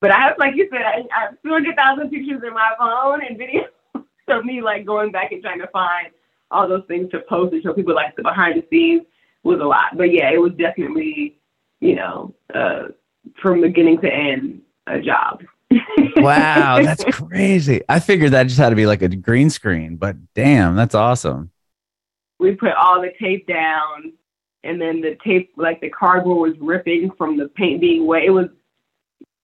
But 0.00 0.12
I 0.12 0.20
have, 0.20 0.34
like 0.38 0.56
you 0.56 0.68
said, 0.72 0.82
I, 0.82 1.04
I 1.16 1.20
have 1.26 1.42
200,000 1.44 2.10
pictures 2.10 2.42
in 2.46 2.54
my 2.54 2.70
phone 2.78 3.20
and 3.24 3.38
videos 3.38 3.68
of 4.28 4.44
me 4.44 4.62
like 4.62 4.86
going 4.86 5.12
back 5.12 5.32
and 5.32 5.42
trying 5.42 5.60
to 5.60 5.66
find 5.68 6.08
all 6.50 6.68
those 6.68 6.84
things 6.88 7.10
to 7.10 7.20
post 7.28 7.52
and 7.52 7.62
show 7.62 7.74
people 7.74 7.94
like 7.94 8.16
the 8.16 8.22
behind 8.22 8.60
the 8.60 8.66
scenes 8.70 9.02
was 9.42 9.60
a 9.60 9.64
lot. 9.64 9.96
But 9.96 10.12
yeah, 10.12 10.30
it 10.30 10.40
was 10.40 10.52
definitely, 10.58 11.38
you 11.80 11.94
know, 11.96 12.34
uh, 12.54 12.88
from 13.42 13.60
beginning 13.60 14.00
to 14.00 14.12
end, 14.12 14.62
a 14.86 15.00
job. 15.00 15.42
Wow, 16.16 16.82
that's 16.82 17.04
crazy. 17.04 17.80
I 17.88 18.00
figured 18.00 18.32
that 18.32 18.44
just 18.44 18.58
had 18.58 18.70
to 18.70 18.76
be 18.76 18.86
like 18.86 19.00
a 19.02 19.08
green 19.08 19.48
screen, 19.48 19.96
but 19.96 20.16
damn, 20.34 20.74
that's 20.74 20.94
awesome. 20.94 21.50
we 22.38 22.54
put 22.56 22.72
all 22.72 23.00
the 23.00 23.12
tape 23.18 23.46
down 23.46 24.12
and 24.64 24.80
then 24.80 25.00
the 25.00 25.16
tape 25.24 25.52
like 25.56 25.80
the 25.80 25.88
cardboard 25.88 26.50
was 26.50 26.60
ripping 26.60 27.10
from 27.16 27.36
the 27.36 27.48
paint 27.48 27.80
being 27.80 28.06
wet. 28.06 28.24
It 28.24 28.30
was 28.30 28.48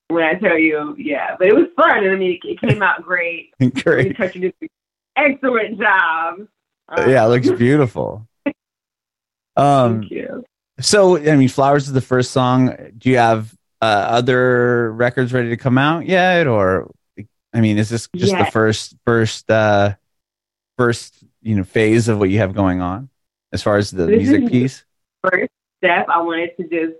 when 0.08 0.22
I 0.24 0.34
tell 0.34 0.58
you, 0.58 0.94
yeah. 0.98 1.36
But 1.38 1.48
it 1.48 1.54
was 1.54 1.66
fun 1.76 2.04
and 2.04 2.12
I 2.12 2.16
mean 2.16 2.38
it, 2.42 2.48
it 2.48 2.60
came 2.60 2.82
out 2.82 3.02
great. 3.02 3.52
Great. 3.82 4.16
Touch 4.16 4.34
did 4.34 4.54
an 4.60 4.68
excellent 5.16 5.78
job. 5.78 6.34
Um, 6.88 7.10
Yeah, 7.10 7.24
it 7.24 7.28
looks 7.28 7.50
beautiful. 7.58 8.26
Um, 9.56 10.00
Thank 10.00 10.10
you. 10.12 10.44
so 10.80 11.16
I 11.16 11.34
mean, 11.36 11.48
"Flowers" 11.48 11.86
is 11.86 11.92
the 11.92 12.00
first 12.00 12.30
song. 12.32 12.74
Do 12.98 13.08
you 13.10 13.16
have 13.16 13.54
uh, 13.80 13.84
other 13.84 14.92
records 14.92 15.32
ready 15.32 15.48
to 15.48 15.56
come 15.56 15.78
out 15.78 16.06
yet, 16.06 16.46
or 16.46 16.90
I 17.54 17.60
mean, 17.60 17.78
is 17.78 17.88
this 17.88 18.08
just 18.14 18.36
the 18.36 18.44
first 18.44 18.96
first 19.06 19.50
uh, 19.50 19.94
first 20.76 21.24
you 21.42 21.56
know 21.56 21.64
phase 21.64 22.08
of 22.08 22.18
what 22.18 22.28
you 22.28 22.38
have 22.38 22.54
going 22.54 22.80
on 22.82 23.08
as 23.52 23.62
far 23.62 23.78
as 23.78 23.90
the 23.90 24.04
This 24.06 24.16
music 24.18 24.48
piece? 24.50 24.84
First 25.22 25.50
step 25.78 26.06
I 26.08 26.20
wanted 26.20 26.50
to 26.58 26.68
just 26.68 26.98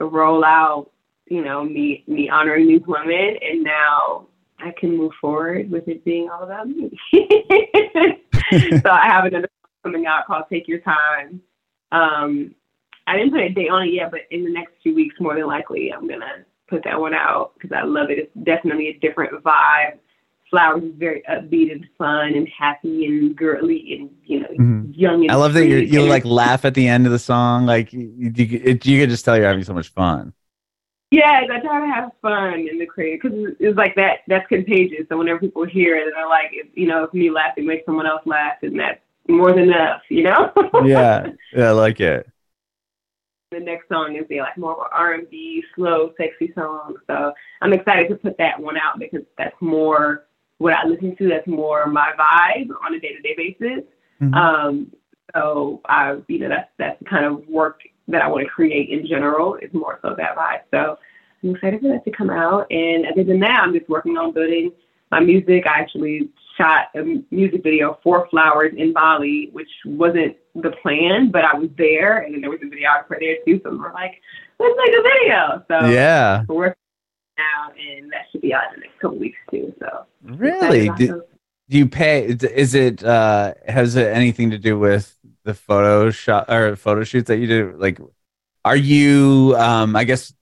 roll 0.00 0.44
out, 0.44 0.90
you 1.26 1.44
know, 1.44 1.64
me 1.64 2.04
me 2.06 2.28
honoring 2.28 2.68
these 2.68 2.86
women 2.86 3.36
and 3.42 3.62
now 3.62 4.26
I 4.58 4.72
can 4.78 4.96
move 4.96 5.12
forward 5.20 5.70
with 5.70 5.86
it 5.88 6.04
being 6.04 6.30
all 6.30 6.42
about 6.42 6.68
me. 6.68 6.90
so 7.12 8.90
I 8.90 9.06
have 9.06 9.24
another 9.26 9.48
coming 9.82 10.06
out 10.06 10.26
called 10.26 10.44
Take 10.50 10.66
Your 10.66 10.80
Time. 10.80 11.40
Um, 11.92 12.54
I 13.06 13.16
didn't 13.16 13.32
put 13.32 13.40
a 13.40 13.48
date 13.50 13.70
on 13.70 13.86
it 13.86 13.92
yet, 13.92 14.10
but 14.10 14.20
in 14.30 14.44
the 14.44 14.50
next 14.50 14.72
few 14.82 14.94
weeks, 14.94 15.16
more 15.20 15.34
than 15.34 15.46
likely, 15.46 15.92
I'm 15.92 16.08
gonna 16.08 16.44
put 16.68 16.82
that 16.84 16.98
one 16.98 17.14
out 17.14 17.52
because 17.54 17.70
I 17.76 17.82
love 17.84 18.10
it. 18.10 18.18
It's 18.18 18.32
definitely 18.44 18.88
a 18.88 18.98
different 18.98 19.42
vibe. 19.44 19.98
Flowers 20.50 20.84
is 20.84 20.94
very 20.96 21.22
upbeat 21.28 21.72
and 21.72 21.86
fun 21.98 22.34
and 22.34 22.48
happy 22.48 23.04
and 23.06 23.36
girly 23.36 23.98
and 23.98 24.10
you 24.24 24.40
know 24.40 24.48
Mhm. 24.48 24.92
young. 24.96 25.22
And 25.22 25.32
I 25.32 25.34
love 25.34 25.54
that 25.54 25.66
you 25.66 25.78
you 25.78 26.02
like 26.02 26.24
laugh 26.24 26.64
at 26.64 26.74
the 26.74 26.88
end 26.88 27.06
of 27.06 27.12
the 27.12 27.18
song. 27.18 27.66
Like 27.66 27.92
you, 27.92 28.12
you, 28.16 28.60
it, 28.64 28.86
you 28.86 29.00
can 29.00 29.10
just 29.10 29.24
tell 29.24 29.36
you're 29.36 29.46
having 29.46 29.64
so 29.64 29.74
much 29.74 29.88
fun. 29.88 30.32
Yes, 31.12 31.44
I 31.52 31.60
try 31.60 31.80
to 31.80 31.86
have 31.86 32.10
fun 32.20 32.66
in 32.68 32.78
the 32.78 32.86
creative 32.86 33.22
because 33.22 33.54
it's 33.60 33.76
like 33.76 33.94
that. 33.94 34.20
That's 34.26 34.46
contagious. 34.48 35.06
So 35.08 35.16
whenever 35.18 35.38
people 35.38 35.64
hear 35.64 35.96
it, 35.96 36.12
they're 36.14 36.28
like, 36.28 36.50
if, 36.52 36.66
you 36.74 36.86
know, 36.88 37.04
if 37.04 37.14
me 37.14 37.30
laughing 37.30 37.64
makes 37.66 37.86
someone 37.86 38.06
else 38.06 38.22
laugh, 38.26 38.56
and 38.62 38.78
that's 38.78 39.00
more 39.28 39.50
than 39.52 39.64
enough, 39.70 40.02
you 40.08 40.24
know. 40.24 40.52
Yeah, 40.84 41.26
yeah, 41.56 41.68
I 41.68 41.70
like 41.70 42.00
it. 42.00 42.28
the 43.52 43.60
next 43.60 43.88
song 43.88 44.16
is 44.16 44.26
like 44.28 44.58
more 44.58 44.72
of 44.72 44.78
an 44.80 44.86
R 44.92 45.14
and 45.14 45.30
B, 45.30 45.62
slow, 45.74 46.12
sexy 46.18 46.52
song. 46.54 46.96
So 47.06 47.32
I'm 47.62 47.72
excited 47.72 48.08
to 48.08 48.16
put 48.16 48.36
that 48.38 48.58
one 48.60 48.76
out 48.76 48.98
because 48.98 49.22
that's 49.38 49.54
more 49.60 50.26
what 50.58 50.74
I 50.74 50.86
listen 50.86 51.16
to. 51.16 51.28
That's 51.28 51.46
more 51.46 51.86
my 51.86 52.12
vibe 52.18 52.68
on 52.84 52.94
a 52.94 53.00
day 53.00 53.14
to 53.14 53.22
day 53.22 53.34
basis. 53.36 53.84
Mhm. 54.20 54.34
Um, 54.34 54.92
so 55.34 55.80
I, 55.86 56.16
you 56.28 56.38
know, 56.38 56.48
that's 56.48 56.70
that's 56.78 56.98
the 56.98 57.04
kind 57.04 57.24
of 57.24 57.46
work 57.48 57.80
that 58.08 58.22
I 58.22 58.28
want 58.28 58.44
to 58.44 58.50
create 58.50 58.90
in 58.90 59.06
general. 59.06 59.56
Is 59.56 59.72
more 59.72 59.98
so 60.02 60.14
that 60.16 60.36
vibe. 60.36 60.60
So 60.70 60.98
I'm 61.42 61.54
excited 61.54 61.80
for 61.80 61.88
that 61.88 62.04
to 62.04 62.10
come 62.10 62.30
out. 62.30 62.66
And 62.70 63.06
other 63.06 63.24
than 63.24 63.40
that, 63.40 63.60
I'm 63.60 63.72
just 63.72 63.88
working 63.88 64.16
on 64.16 64.32
building 64.32 64.72
my 65.10 65.20
music. 65.20 65.66
I 65.66 65.80
actually 65.80 66.30
shot 66.56 66.88
a 66.94 67.22
music 67.30 67.62
video 67.62 67.98
for 68.02 68.28
Flowers 68.30 68.72
in 68.76 68.92
Bali, 68.92 69.50
which 69.52 69.68
wasn't 69.84 70.36
the 70.54 70.70
plan, 70.82 71.30
but 71.30 71.44
I 71.44 71.54
was 71.56 71.68
there, 71.76 72.18
and 72.18 72.34
then 72.34 72.40
there 72.40 72.50
was 72.50 72.60
a 72.62 72.66
videographer 72.66 73.18
there 73.20 73.36
too. 73.46 73.60
So 73.62 73.70
we 73.70 73.76
were 73.76 73.92
like, 73.92 74.20
let's 74.58 74.74
make 74.78 74.96
a 74.96 75.02
video. 75.02 75.64
So 75.68 75.86
Yeah, 75.88 76.44
we're 76.48 76.56
working 76.56 76.76
now, 77.38 77.72
and 77.78 78.10
that 78.12 78.26
should 78.30 78.40
be 78.40 78.54
out 78.54 78.72
in 78.72 78.80
the 78.80 78.86
next 78.86 78.98
couple 79.00 79.18
weeks 79.18 79.38
too. 79.50 79.74
So 79.78 80.06
really. 80.22 80.86
excited 80.86 80.96
Do, 80.96 81.14
about 81.14 81.26
those. 81.28 81.35
Do 81.68 81.78
you 81.78 81.88
pay? 81.88 82.24
is- 82.26 82.74
it 82.74 83.02
uh 83.04 83.54
has 83.66 83.96
it 83.96 84.08
anything 84.08 84.50
to 84.50 84.58
do 84.58 84.78
with 84.78 85.16
the 85.44 85.54
photo 85.54 86.10
shot 86.10 86.50
or 86.50 86.76
photo 86.76 87.04
shoots 87.04 87.28
that 87.28 87.38
you 87.38 87.46
do? 87.46 87.74
Like, 87.76 87.98
are 88.64 88.76
you? 88.76 89.54
Um, 89.58 89.94
I 89.96 90.04
guess, 90.04 90.32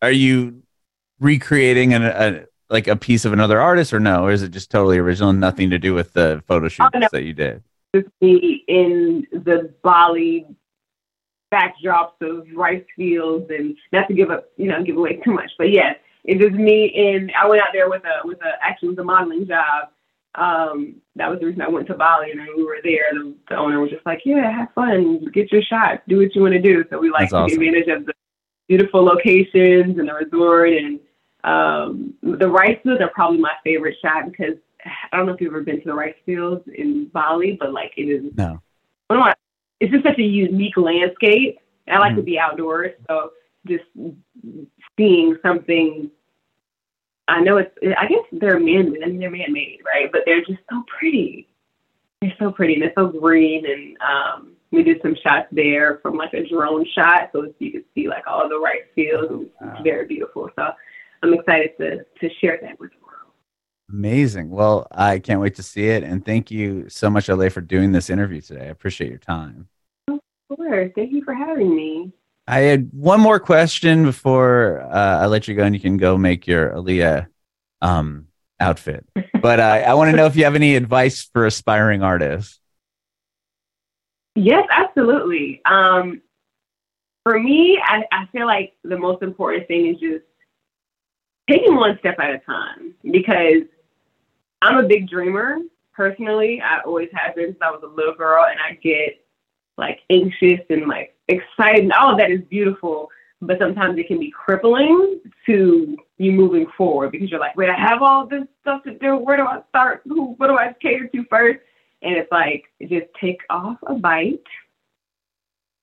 are 0.00 0.10
you 0.12 0.62
recreating 1.20 1.94
an, 1.94 2.02
a 2.02 2.44
like 2.70 2.88
a 2.88 2.96
piece 2.96 3.24
of 3.24 3.32
another 3.32 3.60
artist, 3.60 3.92
or 3.92 4.00
no? 4.00 4.24
Or 4.24 4.32
is 4.32 4.42
it 4.42 4.48
just 4.50 4.70
totally 4.70 4.98
original 4.98 5.30
and 5.30 5.40
nothing 5.40 5.70
to 5.70 5.78
do 5.78 5.94
with 5.94 6.12
the 6.12 6.42
photo 6.46 6.68
shoots 6.68 6.90
Oh, 6.94 6.98
no. 6.98 7.08
that 7.12 7.24
you 7.24 7.32
did? 7.34 7.62
just 7.94 8.08
me 8.22 8.64
in 8.68 9.26
the 9.32 9.72
Bali 9.82 10.46
backdrops 11.52 12.14
of 12.22 12.46
rice 12.54 12.82
fields 12.96 13.50
and 13.50 13.76
not 13.92 14.08
to 14.08 14.14
give 14.14 14.30
up, 14.30 14.46
you 14.56 14.66
know, 14.68 14.82
give 14.82 14.96
away 14.96 15.16
too 15.16 15.32
much. 15.32 15.50
But 15.58 15.70
yes, 15.70 15.96
it 16.24 16.38
was 16.40 16.52
me 16.58 16.86
in 16.86 17.30
I 17.38 17.46
went 17.46 17.60
out 17.60 17.68
there 17.74 17.90
with 17.90 18.02
a 18.04 18.26
with 18.26 18.38
a 18.42 18.52
actually 18.64 18.90
with 18.90 18.98
a 19.00 19.04
modeling 19.04 19.46
job. 19.46 19.88
Um, 20.34 20.96
that 21.16 21.28
was 21.28 21.40
the 21.40 21.46
reason 21.46 21.60
I 21.60 21.68
went 21.68 21.86
to 21.88 21.94
Bali 21.94 22.30
and 22.30 22.40
then 22.40 22.48
we 22.56 22.64
were 22.64 22.78
there. 22.82 23.04
The, 23.12 23.34
the 23.50 23.56
owner 23.56 23.80
was 23.80 23.90
just 23.90 24.06
like, 24.06 24.22
Yeah, 24.24 24.50
have 24.50 24.72
fun, 24.74 25.26
get 25.32 25.52
your 25.52 25.62
shot, 25.62 26.02
do 26.08 26.18
what 26.18 26.34
you 26.34 26.40
want 26.42 26.54
to 26.54 26.60
do. 26.60 26.84
So 26.90 26.98
we 26.98 27.10
like 27.10 27.30
That's 27.30 27.50
took 27.50 27.52
advantage 27.52 27.88
of 27.88 28.06
the 28.06 28.14
beautiful 28.68 29.04
locations 29.04 29.98
and 29.98 30.08
the 30.08 30.14
resort 30.14 30.70
and 30.72 30.98
um 31.44 32.14
the 32.22 32.48
rice 32.48 32.78
fields 32.82 33.00
are 33.02 33.10
probably 33.10 33.38
my 33.38 33.52
favorite 33.64 33.96
shot 34.00 34.30
because 34.30 34.54
I 35.12 35.16
don't 35.16 35.26
know 35.26 35.34
if 35.34 35.40
you've 35.40 35.52
ever 35.52 35.62
been 35.62 35.80
to 35.80 35.84
the 35.86 35.94
rice 35.94 36.14
fields 36.24 36.64
in 36.74 37.06
Bali, 37.12 37.56
but 37.60 37.72
like 37.72 37.92
it 37.96 38.08
is 38.08 38.32
No. 38.36 38.62
one 39.08 39.18
of 39.18 39.24
my, 39.24 39.34
it's 39.80 39.92
just 39.92 40.04
such 40.04 40.18
a 40.18 40.22
unique 40.22 40.76
landscape. 40.76 41.58
I 41.88 41.98
like 41.98 42.14
to 42.14 42.22
Mhm. 42.22 42.24
be 42.24 42.38
outdoors, 42.38 42.92
so 43.08 43.32
just 43.66 43.84
seeing 44.96 45.36
something. 45.42 46.10
I 47.28 47.40
know 47.40 47.56
it's. 47.58 47.70
I 47.98 48.06
guess 48.06 48.24
they're 48.32 48.58
man. 48.58 48.96
I 49.02 49.06
mean, 49.06 49.18
they're 49.18 49.30
man-made, 49.30 49.80
right? 49.94 50.10
But 50.10 50.22
they're 50.26 50.40
just 50.40 50.60
so 50.70 50.82
pretty. 50.98 51.48
They're 52.20 52.34
so 52.38 52.50
pretty. 52.50 52.74
and 52.74 52.82
They're 52.82 52.92
so 52.96 53.08
green, 53.08 53.64
and 53.66 53.96
um, 54.00 54.52
we 54.70 54.82
did 54.82 55.00
some 55.02 55.16
shots 55.22 55.48
there 55.52 55.98
from 56.02 56.16
like 56.16 56.32
a 56.34 56.46
drone 56.48 56.86
shot, 56.94 57.30
so 57.32 57.52
you 57.58 57.72
could 57.72 57.84
see 57.94 58.08
like 58.08 58.24
all 58.26 58.48
the 58.48 58.58
rice 58.58 58.88
fields. 58.94 59.30
and 59.30 59.50
Wow. 59.60 59.72
It's 59.74 59.82
very 59.82 60.06
beautiful. 60.06 60.50
So 60.56 60.70
I'm 61.22 61.34
excited 61.34 61.70
to 61.78 62.04
to 62.20 62.34
share 62.40 62.58
that 62.62 62.78
with 62.80 62.90
the 62.90 62.96
world. 63.06 63.32
Amazing. 63.90 64.50
Well, 64.50 64.86
I 64.90 65.18
can't 65.18 65.40
wait 65.40 65.54
to 65.56 65.62
see 65.62 65.88
it, 65.88 66.02
and 66.02 66.24
thank 66.24 66.50
you 66.50 66.88
so 66.88 67.08
much, 67.10 67.28
Olay, 67.28 67.52
for 67.52 67.60
doing 67.60 67.92
this 67.92 68.10
interview 68.10 68.40
today. 68.40 68.62
I 68.66 68.70
appreciate 68.70 69.10
your 69.10 69.18
time. 69.18 69.68
Sure. 70.08 70.90
Thank 70.94 71.12
you 71.12 71.22
for 71.24 71.34
having 71.34 71.74
me. 71.74 72.12
I 72.46 72.60
had 72.60 72.90
one 72.92 73.20
more 73.20 73.38
question 73.38 74.04
before 74.04 74.80
uh, 74.80 75.20
I 75.20 75.26
let 75.26 75.46
you 75.46 75.54
go, 75.54 75.62
and 75.64 75.74
you 75.74 75.80
can 75.80 75.96
go 75.96 76.18
make 76.18 76.46
your 76.46 76.70
Aaliyah 76.70 77.26
um, 77.80 78.26
outfit. 78.58 79.06
But 79.40 79.60
uh, 79.60 79.82
I 79.86 79.94
want 79.94 80.10
to 80.10 80.16
know 80.16 80.26
if 80.26 80.36
you 80.36 80.44
have 80.44 80.54
any 80.54 80.76
advice 80.76 81.24
for 81.32 81.46
aspiring 81.46 82.02
artists. 82.02 82.58
Yes, 84.34 84.66
absolutely. 84.70 85.60
Um, 85.64 86.22
for 87.22 87.38
me, 87.38 87.78
I, 87.82 88.04
I 88.10 88.26
feel 88.32 88.46
like 88.46 88.74
the 88.82 88.98
most 88.98 89.22
important 89.22 89.68
thing 89.68 89.86
is 89.86 90.00
just 90.00 90.24
taking 91.48 91.76
one 91.76 91.98
step 91.98 92.18
at 92.18 92.30
a 92.30 92.38
time 92.38 92.94
because 93.10 93.64
I'm 94.62 94.78
a 94.78 94.88
big 94.88 95.08
dreamer 95.08 95.58
personally. 95.92 96.60
I 96.60 96.80
always 96.80 97.10
have 97.12 97.34
been 97.34 97.48
since 97.48 97.58
I 97.60 97.70
was 97.70 97.82
a 97.84 97.86
little 97.86 98.14
girl, 98.14 98.46
and 98.48 98.58
I 98.58 98.74
get 98.74 99.24
like 99.76 100.00
anxious 100.10 100.60
and 100.70 100.86
like 100.88 101.14
excited. 101.32 101.84
And 101.84 101.92
all 101.92 102.10
of 102.10 102.14
oh, 102.14 102.18
that 102.18 102.30
is 102.30 102.40
beautiful, 102.42 103.10
but 103.40 103.58
sometimes 103.58 103.98
it 103.98 104.06
can 104.06 104.18
be 104.18 104.30
crippling 104.30 105.20
to 105.46 105.96
you 106.18 106.32
moving 106.32 106.66
forward 106.76 107.10
because 107.10 107.30
you're 107.30 107.40
like, 107.40 107.56
wait, 107.56 107.70
I 107.70 107.76
have 107.76 108.02
all 108.02 108.26
this 108.26 108.44
stuff 108.60 108.84
to 108.84 108.94
do. 108.94 109.16
Where 109.16 109.36
do 109.36 109.44
I 109.44 109.60
start? 109.68 110.02
Who? 110.06 110.34
What 110.34 110.46
do 110.46 110.56
I 110.56 110.74
cater 110.80 111.08
to 111.08 111.24
first? 111.28 111.60
And 112.02 112.16
it's 112.16 112.30
like, 112.30 112.64
just 112.82 113.06
take 113.20 113.40
off 113.50 113.78
a 113.86 113.94
bite, 113.94 114.42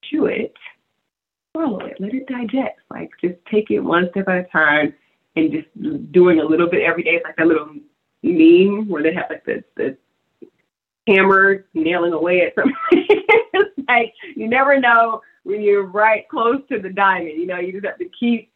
chew 0.04 0.26
it, 0.26 0.54
swallow 1.54 1.80
it, 1.80 1.98
let 2.00 2.14
it 2.14 2.28
digest. 2.28 2.80
Like, 2.90 3.10
just 3.22 3.36
take 3.50 3.72
it 3.72 3.80
one 3.80 4.10
step 4.12 4.28
at 4.28 4.38
a 4.38 4.44
time 4.44 4.94
and 5.36 5.52
just 5.52 6.12
doing 6.12 6.40
a 6.40 6.46
little 6.46 6.70
bit 6.70 6.84
every 6.84 7.04
day. 7.04 7.12
It's 7.12 7.26
like 7.26 7.38
that 7.38 7.48
little 7.48 7.74
meme 8.24 8.88
where 8.90 9.04
they 9.04 9.14
have 9.14 9.28
like 9.30 9.46
the, 9.46 9.64
the 9.76 9.98
hammer 11.08 11.66
nailing 11.74 12.14
away 12.14 12.42
at 12.42 12.56
something. 12.56 12.76
it's 12.92 13.88
like, 13.88 14.14
you 14.36 14.48
never 14.48 14.80
know 14.80 15.22
when 15.44 15.62
you're 15.62 15.86
right 15.86 16.28
close 16.30 16.62
to 16.70 16.80
the 16.80 16.90
diamond. 16.90 17.40
You 17.40 17.48
know, 17.48 17.60
you 17.60 17.72
just 17.72 17.86
have 17.86 17.98
to 17.98 18.10
keep 18.20 18.52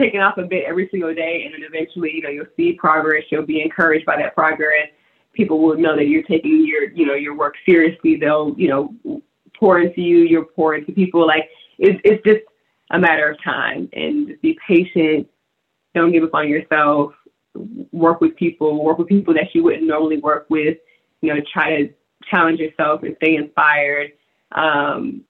taking 0.00 0.20
off 0.20 0.38
a 0.38 0.42
bit 0.42 0.64
every 0.64 0.88
single 0.90 1.14
day, 1.14 1.42
and 1.44 1.54
then 1.54 1.62
eventually, 1.62 2.14
you 2.14 2.22
know, 2.22 2.30
you'll 2.30 2.46
see 2.56 2.72
progress. 2.72 3.24
You'll 3.30 3.46
be 3.46 3.62
encouraged 3.62 4.06
by 4.06 4.16
that 4.16 4.34
progress 4.34 4.88
people 5.32 5.62
will 5.62 5.76
know 5.76 5.94
that 5.94 6.08
you're 6.08 6.24
taking 6.24 6.66
your 6.66 6.90
you 6.90 7.06
know 7.06 7.14
your 7.14 7.36
work 7.36 7.54
seriously 7.64 8.16
they'll 8.16 8.52
you 8.58 8.68
know 8.68 9.22
pour 9.56 9.80
into 9.80 10.00
you 10.00 10.18
you're 10.18 10.44
pour 10.44 10.74
into 10.74 10.90
people 10.90 11.24
like 11.24 11.48
it's 11.78 12.00
it's 12.04 12.22
just 12.24 12.40
a 12.90 12.98
matter 12.98 13.30
of 13.30 13.42
time 13.42 13.88
and 13.92 14.28
just 14.28 14.42
be 14.42 14.58
patient. 14.66 15.26
Don't 15.94 16.12
give 16.12 16.24
up 16.24 16.34
on 16.34 16.48
yourself. 16.48 17.12
Work 17.92 18.20
with 18.20 18.36
people, 18.36 18.84
work 18.84 18.98
with 18.98 19.08
people 19.08 19.34
that 19.34 19.54
you 19.54 19.64
wouldn't 19.64 19.86
normally 19.86 20.18
work 20.18 20.46
with. 20.48 20.78
You 21.20 21.34
know, 21.34 21.40
try 21.52 21.76
to 21.76 21.92
challenge 22.28 22.60
yourself 22.60 23.02
and 23.02 23.16
stay 23.16 23.36
inspired. 23.36 24.12
Um, 24.52 25.24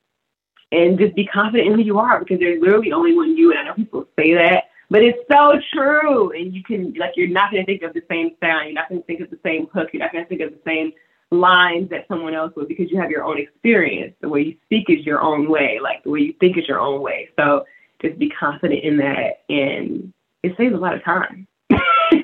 and 0.73 0.99
just 0.99 1.15
be 1.15 1.27
confident 1.27 1.69
in 1.69 1.75
who 1.75 1.83
you 1.83 1.99
are 1.99 2.21
because 2.21 2.39
there's 2.39 2.61
literally 2.61 2.93
only 2.93 3.15
one 3.15 3.37
you. 3.37 3.51
And 3.51 3.61
I 3.61 3.65
know 3.65 3.75
people 3.75 4.07
say 4.17 4.35
that, 4.35 4.65
but 4.89 5.03
it's 5.03 5.19
so 5.31 5.59
true. 5.73 6.31
And 6.33 6.55
you 6.55 6.63
can, 6.63 6.95
like, 6.95 7.13
you're 7.17 7.29
not 7.29 7.51
going 7.51 7.65
to 7.65 7.67
think 7.67 7.83
of 7.83 7.95
the 7.95 8.03
same 8.09 8.33
sound. 8.41 8.67
You're 8.67 8.75
not 8.75 8.89
going 8.89 9.01
to 9.01 9.07
think 9.07 9.21
of 9.21 9.31
the 9.31 9.39
same 9.45 9.69
hook. 9.73 9.91
You're 9.93 10.03
not 10.03 10.13
going 10.13 10.25
to 10.25 10.29
think 10.29 10.41
of 10.41 10.51
the 10.51 10.61
same 10.65 10.93
lines 11.33 11.91
that 11.91 12.07
someone 12.09 12.35
else 12.35 12.53
would 12.57 12.69
because 12.69 12.91
you 12.91 13.01
have 13.01 13.11
your 13.11 13.25
own 13.25 13.39
experience. 13.39 14.15
The 14.21 14.29
way 14.29 14.43
you 14.43 14.57
speak 14.65 14.89
is 14.89 15.05
your 15.05 15.21
own 15.21 15.49
way. 15.49 15.79
Like, 15.83 16.03
the 16.05 16.11
way 16.11 16.21
you 16.21 16.35
think 16.41 16.57
is 16.57 16.67
your 16.67 16.81
own 16.81 17.01
way. 17.03 17.31
So 17.39 17.65
just 18.03 18.19
be 18.19 18.31
confident 18.31 18.83
in 18.83 18.97
that. 18.99 19.43
And 19.49 20.13
it 20.43 20.57
saves 20.57 20.75
a 20.75 20.79
lot 20.79 20.95
of 20.95 21.05
time. 21.05 21.47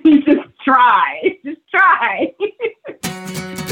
just 0.04 0.48
try. 0.64 1.38
Just 1.44 1.60
try. 1.70 2.32